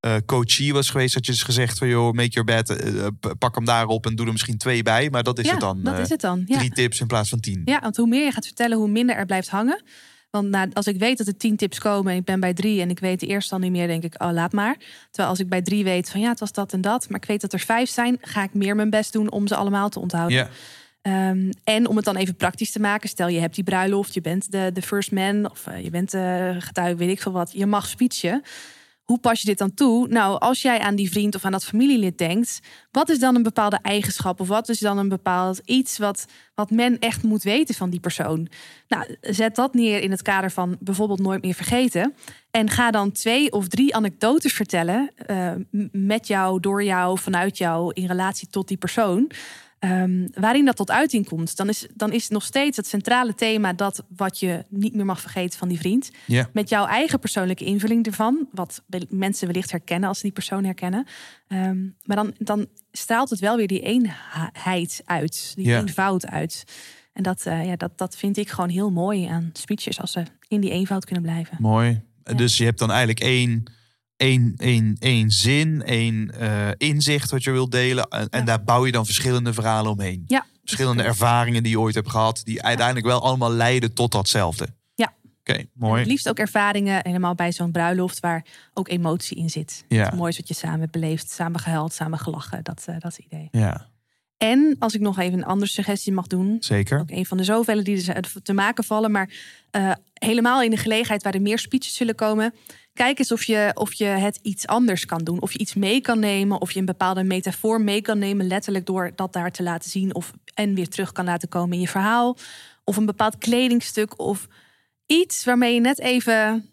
[0.00, 3.06] eh coachie was geweest, had je dus gezegd van, joh, make your bed, eh,
[3.38, 5.10] pak hem daarop en doe er misschien twee bij.
[5.10, 5.82] Maar dat is ja, het dan.
[5.82, 6.42] dat eh, is het dan.
[6.46, 6.58] Ja.
[6.58, 7.62] Drie tips in plaats van tien.
[7.64, 9.82] Ja, want hoe meer je gaat vertellen, hoe minder er blijft hangen.
[10.42, 12.90] Want als ik weet dat er tien tips komen en ik ben bij drie en
[12.90, 14.76] ik weet de eerste al niet meer, denk ik, oh laat maar.
[15.06, 17.28] Terwijl als ik bij drie weet van ja, het was dat en dat, maar ik
[17.28, 20.00] weet dat er vijf zijn, ga ik meer mijn best doen om ze allemaal te
[20.00, 20.36] onthouden.
[20.36, 20.48] Ja.
[21.02, 24.20] Ehm, en om het dan even praktisch te maken, stel je hebt die bruiloft, je
[24.20, 27.52] bent de, de first man of eh, je bent de getuige, weet ik veel wat,
[27.52, 28.42] je mag speechen.
[29.04, 30.08] Hoe pas je dit dan toe?
[30.08, 32.60] Nou, als jij aan die vriend of aan dat familielid denkt,
[32.90, 36.70] wat is dan een bepaalde eigenschap of wat is dan een bepaald iets wat, wat
[36.70, 38.48] men echt moet weten van die persoon?
[38.88, 42.14] Nou, zet dat neer in het kader van bijvoorbeeld nooit meer vergeten.
[42.50, 45.10] En ga dan twee of drie anekdotes vertellen
[45.70, 49.30] m- met jou, door jou, vanuit jou, in relatie tot die persoon.
[49.78, 53.72] Ehm, waarin dat tot uiting komt, dan is, dan is nog steeds het centrale thema
[53.72, 56.10] dat wat je niet meer mag vergeten van die vriend.
[56.52, 61.06] Met jouw eigen persoonlijke invulling ervan, wat mensen wellicht herkennen als ze die persoon herkennen.
[61.48, 66.64] Ehm, maar dan, dan straalt het wel weer die eenheid uit, die eenvoud uit.
[67.12, 70.22] En dat, eh, ja, dat, dat vind ik gewoon heel mooi aan speeches, als ze
[70.48, 71.56] in die eenvoud kunnen blijven.
[71.60, 72.02] Mooi.
[72.24, 72.34] Ja.
[72.34, 73.64] Dus je hebt dan eigenlijk één,
[74.16, 78.08] één, één, één zin, één eh, inzicht wat je wilt delen.
[78.08, 80.24] En, en daar bouw je dan verschillende verhalen omheen.
[80.26, 84.68] Ja, Verschillende ervaringen die je ooit hebt gehad, die uiteindelijk wel allemaal leiden tot datzelfde.
[84.94, 85.12] Ja.
[85.40, 85.98] Oké, mooi.
[86.00, 89.84] het liefst ook ervaringen, helemaal bij zo'n bruiloft, waar ook emotie in zit.
[89.88, 90.04] Ja.
[90.04, 92.62] Het moois wat je samen hebt beleefd, samen gehuild, samen gelachen.
[92.64, 93.48] Dat, eh, dat is het idee.
[93.50, 93.86] Ja,
[94.36, 96.56] En als ik nog even een andere suggestie mag doen.
[96.60, 97.00] zeker.
[97.00, 99.10] Ook een van de zoveel die er te maken vallen.
[99.10, 99.30] Maar
[99.70, 102.54] eh, helemaal in de gelegenheid waar er meer speeches zullen komen.
[102.94, 105.40] Kijk eens of je, of je het iets anders kan doen.
[105.40, 106.60] Of je iets mee kan nemen.
[106.60, 108.46] Of je een bepaalde metafoor mee kan nemen.
[108.46, 110.14] Letterlijk door dat daar te laten zien.
[110.14, 112.36] Of en weer terug kan laten komen in je verhaal.
[112.84, 114.18] Of een bepaald kledingstuk.
[114.18, 114.48] Of
[115.06, 116.68] iets waarmee je net even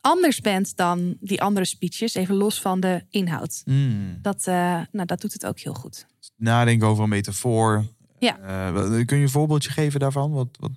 [0.00, 2.14] anders bent dan die andere speeches.
[2.14, 3.62] Even los van de inhoud.
[3.64, 4.18] Mm.
[4.22, 6.06] Dat, eh, nou, dat doet het ook heel goed.
[6.36, 7.84] Nadenken over een metafoor.
[8.18, 8.38] Ja.
[8.38, 10.32] Eh, kun je een voorbeeldje geven daarvan?
[10.32, 10.72] Wat, wat,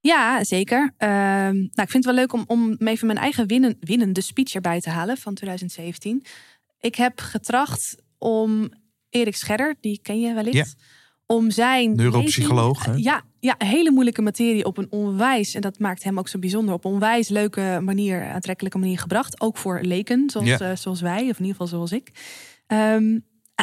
[0.00, 0.94] Ja, zeker.
[0.96, 4.54] Ehm, nou, ik vind het wel leuk om, om even mijn eigen winnen, winnende speech
[4.54, 6.24] erbij te halen van 2017.
[6.80, 8.68] Ik heb getracht om
[9.10, 10.84] Erik Scherder, die ken je wellicht, Ja.
[11.26, 13.04] om zijn Neuropsycholoog, lezing-?
[13.04, 16.74] Ja, ja, hele moeilijke materie op een onwijs en dat maakt hem ook zo bijzonder
[16.74, 20.58] op een onwijs leuke manier, aantrekkelijke manier gebracht, ook voor leken zoals, Ja.
[20.58, 22.10] eh, zoals wij, of in ieder geval zoals ik.
[22.66, 23.18] Ehm,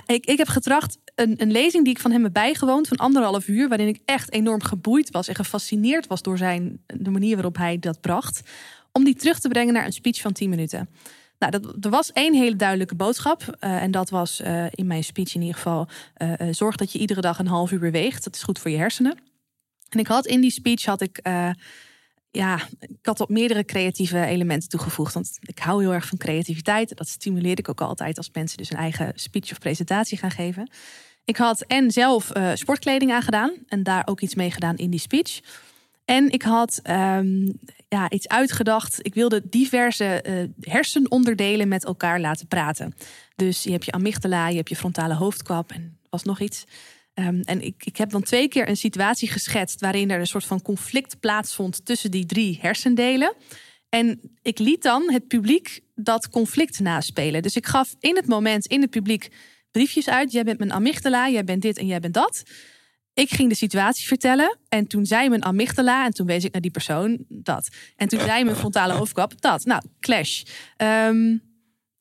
[0.05, 3.47] ik, ik heb getracht een, een lezing die ik van hem heb bijgewoond van anderhalf
[3.47, 7.57] uur, waarin ik echt enorm geboeid was en gefascineerd was door zijn, de manier waarop
[7.57, 8.41] hij dat bracht,
[8.91, 10.89] om die terug te brengen naar een speech van 10 minuten.
[11.39, 13.55] Nou, dat, er was één hele duidelijke boodschap.
[13.59, 16.99] eh, en dat was eh, in mijn speech in ieder geval: eh, zorg dat je
[16.99, 18.23] iedere dag een half uur beweegt.
[18.23, 19.17] Dat is goed voor je hersenen.
[19.89, 21.19] En ik had in die speech had ik.
[22.37, 25.13] Ja, ik had op meerdere creatieve elementen toegevoegd.
[25.13, 26.97] Want ik hou heel erg van creativiteit.
[26.97, 30.69] Dat stimuleer ik ook altijd als mensen dus een eigen speech of presentatie gaan geven.
[31.25, 34.99] Ik had en zelf eh, sportkleding aangedaan en daar ook iets mee gedaan in die
[34.99, 35.39] speech.
[36.05, 37.51] En ik had ehm,
[37.87, 38.99] ja, iets uitgedacht.
[39.01, 42.95] Ik wilde diverse eh, hersenonderdelen met elkaar laten praten.
[43.35, 46.65] Dus je hebt je amygdala, je hebt je frontale hoofdkwap en was nog iets.
[47.17, 50.45] Ehm, en ik, ik heb dan twee keer een situatie geschetst waarin er een soort
[50.45, 53.33] van conflict plaatsvond tussen die drie hersendelen.
[53.89, 57.41] En ik liet dan het publiek dat conflict naspelen.
[57.41, 59.27] Dus ik gaf in het moment in het publiek
[59.71, 60.31] briefjes uit.
[60.31, 62.43] Jij bent mijn amygdala, jij bent dit en jij bent dat.
[63.13, 66.61] Ik ging de situatie vertellen en toen zei mijn amygdala en toen wees ik naar
[66.61, 67.67] die persoon dat.
[67.95, 69.65] En toen zei mijn frontale hoofdkwap dat.
[69.65, 70.43] Nou, clash.
[70.75, 71.37] Ehm,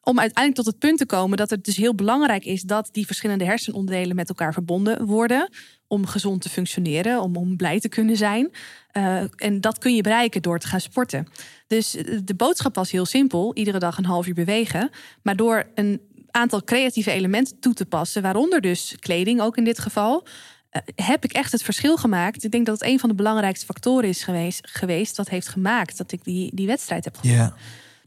[0.08, 3.06] om uiteindelijk tot het punt te komen dat het dus heel belangrijk is dat die
[3.06, 5.50] verschillende hersenonderdelen met elkaar verbonden worden.
[5.86, 8.50] Om gezond te functioneren, om, om blij te kunnen zijn.
[8.92, 11.26] Uh, en dat kun je bereiken door te gaan sporten.
[11.66, 14.90] Dus eh, de boodschap was heel simpel: iedere dag een half uur bewegen.
[15.22, 16.00] Maar door een
[16.30, 20.26] aantal creatieve elementen toe te passen, waaronder dus kleding ook in dit geval.
[20.72, 22.44] Uh, heb ik echt het verschil gemaakt.
[22.44, 25.98] Ik denk dat het een van de belangrijkste factoren is geweest, geweest dat heeft gemaakt
[25.98, 27.54] dat ik die, die wedstrijd heb gewonnen.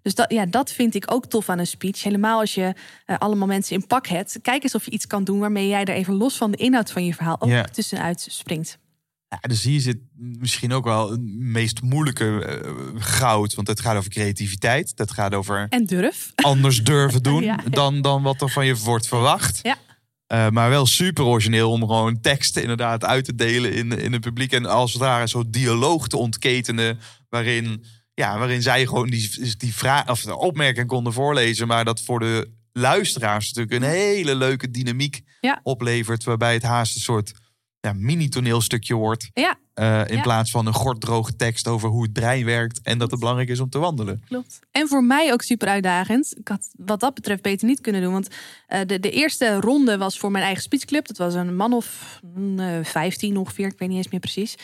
[0.01, 2.03] Dus dat, ja, dat vind ik ook tof aan een speech.
[2.03, 2.73] Helemaal als je
[3.05, 4.39] uh, allemaal mensen in pak hebt.
[4.41, 6.91] Kijk eens of je iets kan doen waarmee jij er even los van de inhoud
[6.91, 8.77] van je verhaal ook tussenuit springt.
[9.29, 13.55] Ja, dus hier zit misschien ook wel het meest moeilijke eh, goud.
[13.55, 14.97] Want het gaat over creativiteit.
[14.97, 16.31] Dat gaat over En durf.
[16.35, 17.69] anders durven doen Ja, ja.
[17.69, 19.59] Dan, dan wat er van je wordt verwacht.
[19.61, 19.77] Ja.
[20.27, 24.21] Eh, maar wel super origineel om gewoon teksten inderdaad uit te delen in, in het
[24.21, 24.51] publiek.
[24.51, 26.99] En als het ware zo'n dialoog te ontketenen.
[27.29, 27.83] Waarin,
[28.19, 31.67] ja, waarin zij gewoon die, die vraag, of de opmerking konden voorlezen.
[31.67, 35.59] Maar dat voor de luisteraars natuurlijk een hele leuke dynamiek Ja.
[35.63, 36.23] oplevert.
[36.23, 37.31] Waarbij het haast een soort
[37.79, 39.29] ja, mini-toneelstukje wordt.
[39.33, 40.21] Ja, eh, in Ja.
[40.21, 42.79] plaats van een gorddroge tekst over hoe het brein werkt.
[42.83, 44.23] En dat het belangrijk is om te wandelen.
[44.27, 44.59] klopt.
[44.71, 46.37] En voor mij ook super uitdagend.
[46.37, 48.11] Ik had wat dat betreft beter niet kunnen doen.
[48.13, 48.27] Want
[48.67, 51.07] eh, de, de eerste ronde was voor mijn eigen speechclub.
[51.07, 53.67] Dat was een man of mm, eh, 15 ongeveer.
[53.67, 54.55] Ik weet niet eens meer precies.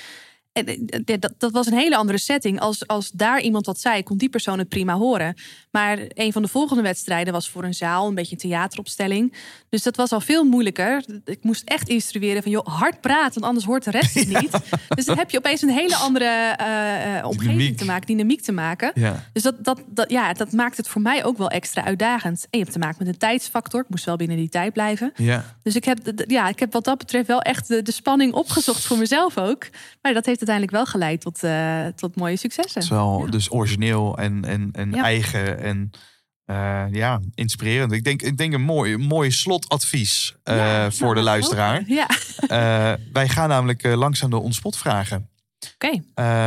[0.55, 2.59] Eh, dat, dat was een hele andere setting.
[2.59, 5.35] Als, als daar iemand wat zei, kon die persoon het prima horen.
[5.71, 9.33] Maar een van de volgende wedstrijden was voor een zaal, een beetje een theateropstelling.
[9.69, 11.05] Dus dat was al veel moeilijker.
[11.25, 14.57] Ik moest echt instrueren van, joh, hard praten, want anders hoort de rest het niet.
[14.87, 17.77] Dus dan heb je opeens een hele andere eh, eh, omgeving Dynamiek.
[17.77, 18.91] te maken, dynamiek te maken.
[18.93, 19.25] Ja.
[19.33, 22.41] Dus dat, dat, dat, ja, dat maakt het voor mij ook wel extra uitdagend.
[22.41, 23.81] En je hebt te maken met een tijdsfactor.
[23.81, 25.11] Ik moest wel binnen die tijd blijven.
[25.15, 25.55] Ja.
[25.63, 28.83] Dus ik heb, ja, ik heb wat dat betreft wel echt de, de spanning opgezocht
[28.83, 29.67] voor mezelf ook.
[30.01, 32.89] Maar dat heeft uiteindelijk wel geleid tot, eh, tot mooie successen.
[32.89, 35.03] Wel dus origineel en, en, en Ja.
[35.03, 35.89] eigen en
[36.45, 37.91] eh, ja, inspirerend.
[37.91, 41.83] Ik denk, ik denk een mooi, mooi slotadvies eh, Ja, voor nou, de luisteraar.
[43.13, 45.29] wij gaan namelijk langzaam de onspot vragen.
[45.73, 46.03] oké.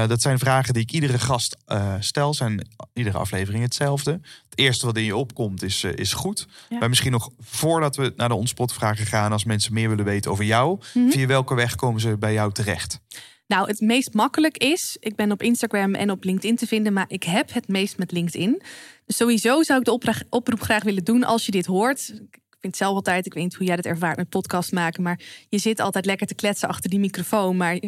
[0.06, 1.56] Dat zijn vragen die ik iedere gast
[1.98, 2.34] stel.
[2.34, 4.10] Zijn iedere aflevering hetzelfde.
[4.48, 6.46] Het eerste wat in je opkomt is, is goed.
[6.80, 9.32] Maar misschien nog voordat we naar de onspot vragen gaan...
[9.32, 10.80] als mensen meer willen weten over jou...
[10.94, 11.10] Mhm.
[11.10, 13.00] via welke weg komen ze bij jou terecht?
[13.48, 17.04] Nou, het meest makkelijk is, ik ben op Instagram en op LinkedIn te vinden, maar
[17.08, 18.62] ik heb het meest met LinkedIn.
[19.06, 22.08] Dus sowieso zou ik de oproep, graag willen doen als je dit hoort.
[22.08, 25.02] Ik vind het zelf altijd, ik weet niet hoe jij dat ervaart met podcast maken,
[25.02, 27.80] maar je zit altijd lekker te kletsen achter die microfoon, maar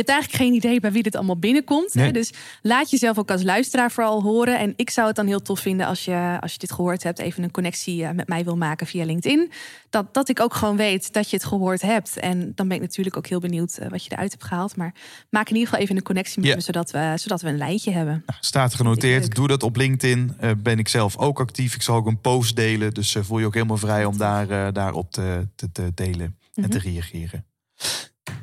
[0.00, 1.92] hebt eigenlijk geen idee bij wie dit allemaal binnenkomt.
[1.94, 2.10] hè.
[2.10, 2.32] Dus
[2.62, 4.58] laat jezelf ook als luisteraar vooral horen.
[4.58, 7.18] En ik zou het dan heel tof vinden als je, als je dit gehoord hebt,
[7.18, 9.50] even een connectie eh, met mij wil maken via LinkedIn.
[9.90, 12.16] Dat, dat ik ook gewoon weet dat je het gehoord hebt.
[12.18, 14.76] En dan ben ik natuurlijk ook heel benieuwd eh, wat je eruit hebt gehaald.
[14.76, 14.94] Maar
[15.30, 17.90] maak in ieder geval even een connectie met me, zodat we, zodat we een lijntje
[17.90, 18.24] hebben.
[18.40, 18.76] Staat Leuk.
[18.76, 19.34] genoteerd.
[19.34, 20.34] Doe dat op LinkedIn.
[20.38, 21.74] Eh, ben ik zelf ook actief.
[21.74, 22.94] Ik zal ook een post delen.
[22.94, 26.76] Dus voel je ook helemaal vrij om daar, daarop te, te, te delen en te
[26.78, 26.86] Mhm.
[26.88, 27.44] reageren.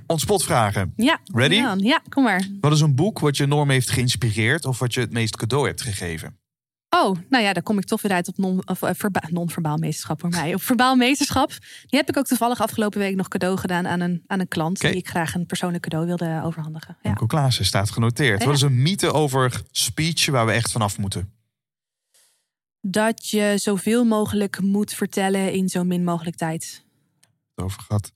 [0.07, 0.93] Ontspotvragen.
[0.95, 1.55] Ja, Ready?
[1.55, 2.47] Ja, ja, kom maar.
[2.61, 5.67] Wat is een boek wat je enorm heeft geïnspireerd of wat je het meest cadeau
[5.67, 6.37] hebt gegeven?
[6.89, 9.77] Oh, nou ja, daar kom ik toch weer uit op non, of, eh, verba- non-verbaal
[9.77, 10.53] meesterschap voor mij.
[10.53, 11.49] Op verbaal meesterschap.
[11.85, 14.79] Die heb ik ook toevallig afgelopen week nog cadeau gedaan aan een, aan een klant.
[14.81, 16.97] Die ik graag een persoonlijk cadeau wilde overhandigen.
[17.01, 17.13] Ja.
[17.13, 18.39] Klaassen staat genoteerd.
[18.39, 18.45] Ja.
[18.45, 21.31] Wat is een mythe over speech waar we echt vanaf moeten?
[22.81, 26.85] Dat je zoveel mogelijk moet vertellen in zo min mogelijk tijd.
[27.55, 28.11] Over gehad.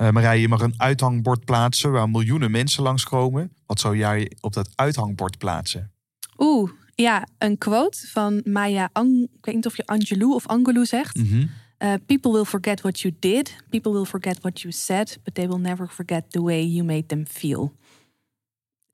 [0.00, 3.52] Eh Marije, je mag een uithangbord plaatsen waar miljoenen mensen langskomen.
[3.66, 5.92] Wat zou jij op dat uithangbord plaatsen?
[6.38, 9.22] Oeh, ja, een quote van Maya Ang.
[9.22, 11.16] Ik weet niet of je Angelou of Angelou zegt.
[11.16, 11.46] Mhm.
[11.78, 13.56] Uh, people will forget what you did.
[13.68, 15.18] People will forget what you said.
[15.24, 17.72] But they will never forget the way you made them feel.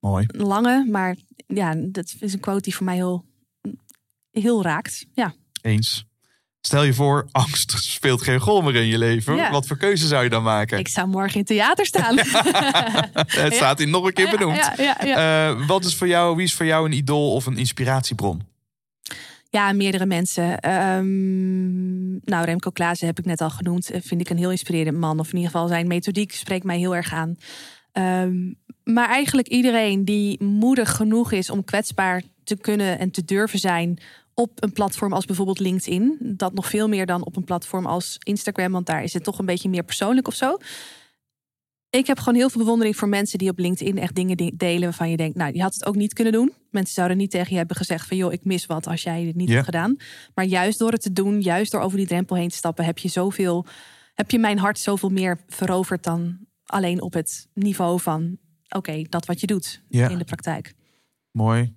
[0.00, 0.26] Mooi.
[0.28, 1.16] Lange, maar
[1.46, 3.24] ja, dat is een quote die voor mij heel,
[4.30, 5.06] heel raakt.
[5.12, 5.34] Ja.
[5.62, 6.06] Eens.
[6.66, 9.36] Stel je voor, angst speelt geen rol meer in je leven.
[9.36, 9.50] Ja.
[9.50, 10.78] Wat voor keuze zou je dan maken?
[10.78, 12.18] Ik zou morgen in theater staan.
[13.44, 14.74] Het staat hier nog een keer benoemd.
[14.76, 18.42] Eh, wat is voor jou, wie is voor jou een idool of een inspiratiebron?
[19.50, 20.60] Ja, meerdere mensen.
[20.60, 23.90] Ehm, nou, Remco Klaassen heb ik net al genoemd.
[23.90, 25.18] Eh, Vind ik een heel inspirerend man.
[25.18, 27.36] Of in ieder geval zijn methodiek spreekt mij heel erg aan.
[27.92, 28.36] Ehm,
[28.84, 33.98] maar eigenlijk iedereen die moedig genoeg is om kwetsbaar te kunnen en te durven zijn
[34.38, 36.16] op een platform als bijvoorbeeld LinkedIn.
[36.20, 39.38] Dat nog veel meer dan op een platform als Instagram, want daar is het toch
[39.38, 40.56] een beetje meer persoonlijk of zo.
[41.90, 44.82] Ik heb gewoon heel veel bewondering voor mensen die op LinkedIn echt dingen de- delen
[44.82, 46.52] waarvan je denkt, nou, die had het ook niet kunnen doen.
[46.70, 49.34] Mensen zouden niet tegen je hebben gezegd van, joh, ik mis wat als jij dit
[49.34, 49.96] niet hebt gedaan.
[50.34, 52.98] Maar juist door het te doen, juist door over die drempel heen te stappen, heb
[52.98, 53.66] je zoveel,
[54.14, 58.38] heb je mijn hart zoveel meer veroverd dan alleen op het niveau van,
[58.68, 60.74] oké, dat wat je doet in de praktijk.
[61.30, 61.75] Mooi.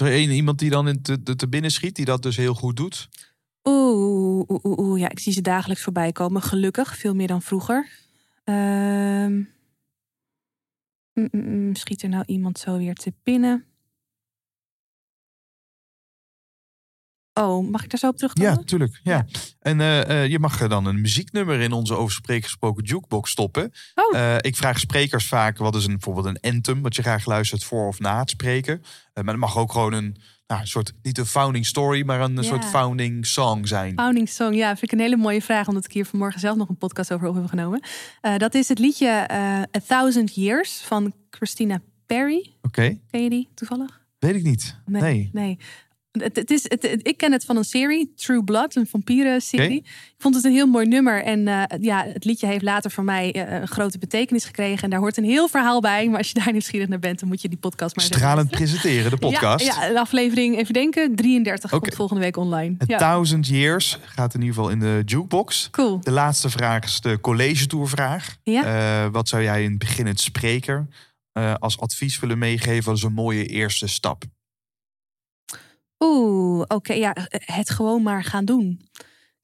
[0.00, 3.08] Er iemand die dan in te, te, binnen schiet, die dat dus heel goed doet?
[3.62, 6.42] Oeh, oeh, oeh, oeh, ja, ik zie ze dagelijks voorbij komen.
[6.42, 7.88] Gelukkig, veel meer dan vroeger.
[8.44, 9.32] Ehm,
[11.12, 13.64] mm, mm, mm, schiet er nou iemand zo weer te binnen?
[17.40, 18.50] Oh, mag ik daar zo op terugkomen?
[18.52, 19.00] Ja, tuurlijk.
[19.02, 19.26] Ja.
[19.60, 23.72] En eh, eh, je mag dan een muzieknummer in onze over gesproken jukebox stoppen.
[23.94, 24.18] Oh.
[24.18, 27.64] Eh, ik vraag sprekers vaak wat is een, bijvoorbeeld een anthem, wat je graag luistert
[27.64, 28.82] voor of na het spreken.
[29.12, 32.34] Eh, maar het mag ook gewoon een nou, soort, niet een founding story, maar een
[32.34, 32.42] Ja.
[32.42, 33.92] soort founding song zijn.
[33.94, 36.68] Founding Song, ja, vind ik een hele mooie vraag, omdat ik hier vanmorgen zelf nog
[36.68, 37.82] een podcast over op heb genomen.
[38.20, 42.52] Eh, dat is het liedje eh, A Thousand Years van Christina Perry.
[42.62, 44.00] Oké, Ken je die toevallig?
[44.18, 44.76] weet ik niet.
[44.86, 45.30] Nee.
[45.32, 45.58] nee.
[46.10, 49.76] Het, het is, het, het- ik ken het van een serie, True Blood, een vampieren-serie.
[49.86, 51.22] Ik vond het een heel mooi nummer.
[51.24, 54.82] En eh, ja, het liedje heeft later voor mij eh, een grote betekenis gekregen.
[54.82, 56.08] En daar hoort een heel verhaal bij.
[56.08, 59.10] Maar als je daar nieuwsgierig naar bent, dan moet je die podcast maar Stralend presenteren,
[59.10, 59.66] de podcast.
[59.66, 61.82] Ja, ja, de aflevering, even denken, 33 Oké.
[61.82, 62.74] komt volgende week online.
[62.82, 65.68] A Ja, Thousand Years gaat in ieder geval in de jukebox.
[65.70, 66.00] cool.
[66.00, 68.36] De laatste vraag is de college tourvraag.
[68.42, 68.64] Ja.
[69.04, 70.88] Eh, wat zou jij een beginnend spreker
[71.32, 72.92] eh, als advies willen meegeven?
[72.92, 74.22] Is een mooie eerste stap.
[76.02, 78.80] Oeh, oké, ja, het gewoon maar gaan doen.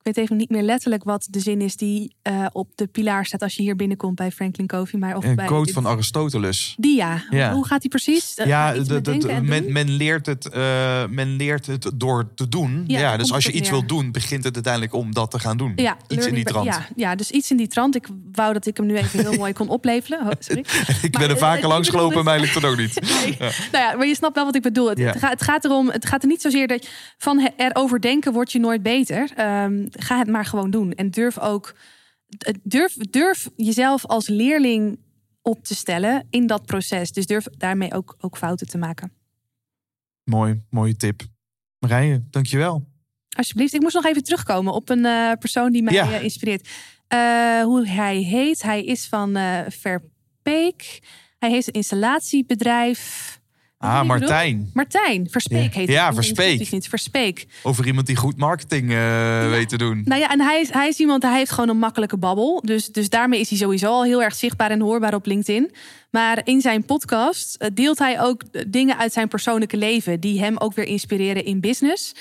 [0.06, 3.26] Ik weet even niet meer letterlijk wat de zin is die eh, op de pilaar
[3.26, 4.98] staat als je hier binnenkomt bij Franklin Covey.
[5.00, 6.74] Maar of Een bij quote van Aristoteles.
[6.78, 7.22] Die ja.
[7.30, 7.52] Ja.
[7.52, 8.34] Hoe gaat die precies?
[8.34, 12.84] Eh, Ja, de, de- men, men, leert het, eh, men leert het door te doen.
[12.86, 13.78] Ja, dus als je het iets neer.
[13.78, 15.72] wil doen, begint het uiteindelijk om dat te gaan doen.
[15.76, 16.66] Ja, iets in die trant.
[16.66, 17.94] Ja, ja, dus iets in die trant.
[17.94, 20.20] Ik wou dat ik hem nu even heel mooi kon oplevelen.
[20.20, 20.60] Oh, sorry.
[21.02, 22.94] Ik Maar, ben er vaker ik langs gelopen, mij lukt dat ook niet.
[23.24, 23.36] Nee.
[23.38, 24.88] Nou ja, maar je snapt wel wat ik bedoel.
[24.88, 26.88] Het, het, gaat, het gaat erom, het gaat er niet zozeer dat
[27.18, 29.30] van erover denken word je nooit beter.
[29.36, 30.92] Ehm, ga het maar gewoon doen.
[30.92, 31.74] En durf ook,
[32.38, 34.98] eh, durf, durf jezelf als leerling
[35.42, 37.12] op te stellen in dat proces.
[37.12, 39.12] Dus durf daarmee ook, ook fouten te maken.
[40.24, 41.22] Mooi, mooie tip.
[41.78, 42.86] Marije, dankjewel.
[43.36, 46.12] Alsjeblieft, ik moest nog even terugkomen op een eh, persoon die mij Ja.
[46.12, 46.68] eh, inspireert.
[47.64, 48.62] Hoe hij heet.
[48.62, 49.36] Hij is van
[49.68, 50.98] Verpeek.
[51.38, 53.40] Hij heeft een installatiebedrijf.
[53.78, 54.02] Ah?
[54.02, 54.70] Martijn.
[54.72, 55.78] Martijn, Verspeek Ja.
[55.80, 56.14] heet Ja, hij.
[56.14, 56.70] Verspeek.
[56.70, 57.46] Niet Verspeek.
[57.62, 60.02] Over iemand die goed marketing eh, weet te doen.
[60.04, 62.62] Nou ja, en hij is, hij is iemand, hij heeft gewoon een makkelijke babbel.
[62.64, 65.70] Dus, dus daarmee is hij sowieso al heel erg zichtbaar en hoorbaar op LinkedIn.
[66.10, 70.20] Maar in zijn podcast eh, deelt hij ook eh, dingen uit zijn persoonlijke leven...
[70.20, 72.14] die hem ook weer inspireren in business.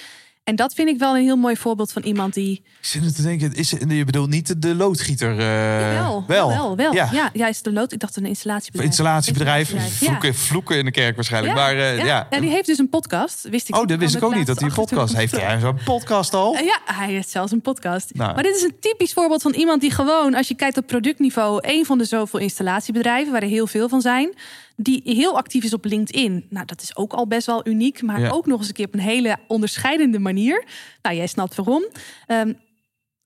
[0.45, 2.51] En dat vind ik wel een heel mooi voorbeeld van iemand die...
[2.51, 5.31] Ik zit te denken, is, je bedoelt niet de, loodgieter?
[5.39, 6.47] eh, wel, wel.
[6.47, 6.93] wel, wel.
[6.93, 7.09] Ja.
[7.11, 7.29] Ja.
[7.33, 7.91] ja, is de lood.
[7.91, 8.89] Ik dacht een installatiebedrijf.
[8.89, 10.07] Installatiebedrijf, Installatiebedrijf, ja.
[10.07, 11.57] vloeken, vloeken in de kerk waarschijnlijk.
[11.57, 12.05] Ja, maar eh, ja.
[12.05, 12.27] ja.
[12.29, 13.47] En die heeft dus een podcast.
[13.49, 15.41] Wist ik Oh, dat wist ik ook niet, dat hij een podcast heeft.
[15.41, 16.53] Hij zo'n podcast al?
[16.53, 18.13] Ja, hij heeft zelfs een podcast.
[18.13, 18.33] Nou.
[18.33, 21.59] Maar dit is een typisch voorbeeld van iemand die gewoon, als je kijkt op productniveau,
[21.61, 24.33] een van de zoveel installatiebedrijven, waar er heel veel van zijn,
[24.75, 26.45] die heel actief is op LinkedIn.
[26.49, 28.29] Nou, dat is ook al best wel uniek, maar Ja.
[28.29, 30.63] ook nog eens een keer op een hele onderscheidende manier.
[31.01, 31.85] Nou, jij snapt waarom.
[32.27, 32.53] Ehm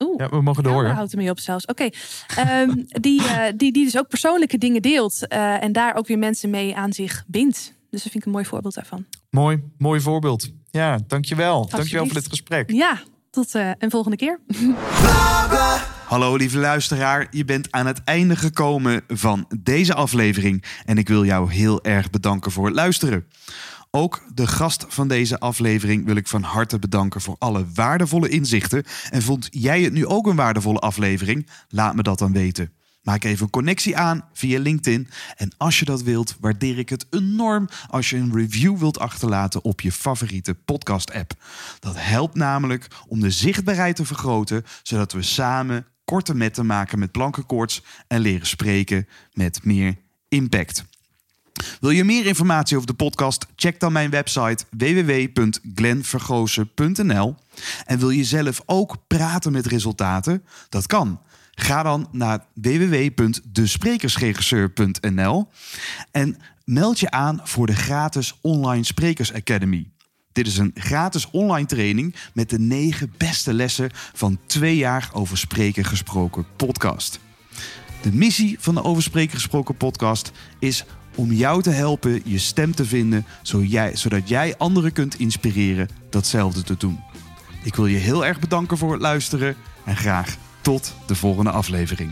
[0.04, 0.74] Oeh, Ja, we mogen door.
[0.82, 0.96] daar hè?
[0.98, 1.66] houdt ermee op zelfs.
[1.66, 1.90] Oké,
[2.36, 6.18] Ehm, die, eh, die, die dus ook persoonlijke dingen deelt eh, en daar ook weer
[6.18, 7.58] mensen mee aan zich bindt.
[7.90, 9.06] Dus dat vind ik een mooi voorbeeld daarvan.
[9.30, 10.50] Mooi, mooi voorbeeld.
[10.72, 11.68] Ja, dankjewel.
[11.70, 12.72] Dankjewel voor dit gesprek.
[12.72, 13.00] Ja,
[13.32, 14.40] tot eh, een volgende keer.
[16.10, 21.26] Hallo lieve luisteraar, je bent aan het einde gekomen van deze aflevering en ik wil
[21.26, 23.28] jou heel erg bedanken voor het luisteren.
[23.92, 28.84] Ook de gast van deze aflevering wil ik van harte bedanken voor alle waardevolle inzichten.
[29.10, 31.48] En vond jij het nu ook een waardevolle aflevering?
[31.68, 32.72] Laat me dat dan weten.
[33.02, 35.10] Maak even een connectie aan via LinkedIn.
[35.36, 39.64] En als je dat wilt, waardeer ik het enorm als je een review wilt achterlaten
[39.64, 41.34] op je favoriete podcast-app.
[41.80, 47.12] Dat helpt namelijk om de zichtbaarheid te vergroten, zodat we samen korte metten maken met
[47.12, 49.96] plankenkoorts en leren spreken met meer
[50.30, 50.86] impact.
[51.80, 53.46] Wil je meer informatie over de podcast?
[53.56, 57.36] Check dan mijn website www.glenvergozen.nl.
[57.86, 60.44] En wil je zelf ook praten met resultaten?
[60.70, 61.22] Dat kan.
[61.52, 65.48] Ga dan naar www.desprekersregisseur.nl
[66.12, 69.92] en meld je aan voor de gratis Online Sprekers Academy.
[70.32, 75.38] Dit is een gratis online training met de negen beste lessen van twee jaar over
[75.38, 77.20] spreken gesproken podcast.
[78.02, 80.86] De missie van de Over Spreken Gesproken podcast is
[81.16, 83.26] om jou te helpen je stem te vinden,
[83.94, 87.00] zodat jij, anderen kunt inspireren datzelfde te doen.
[87.64, 92.12] Ik wil je heel erg bedanken voor het luisteren en graag tot de volgende aflevering.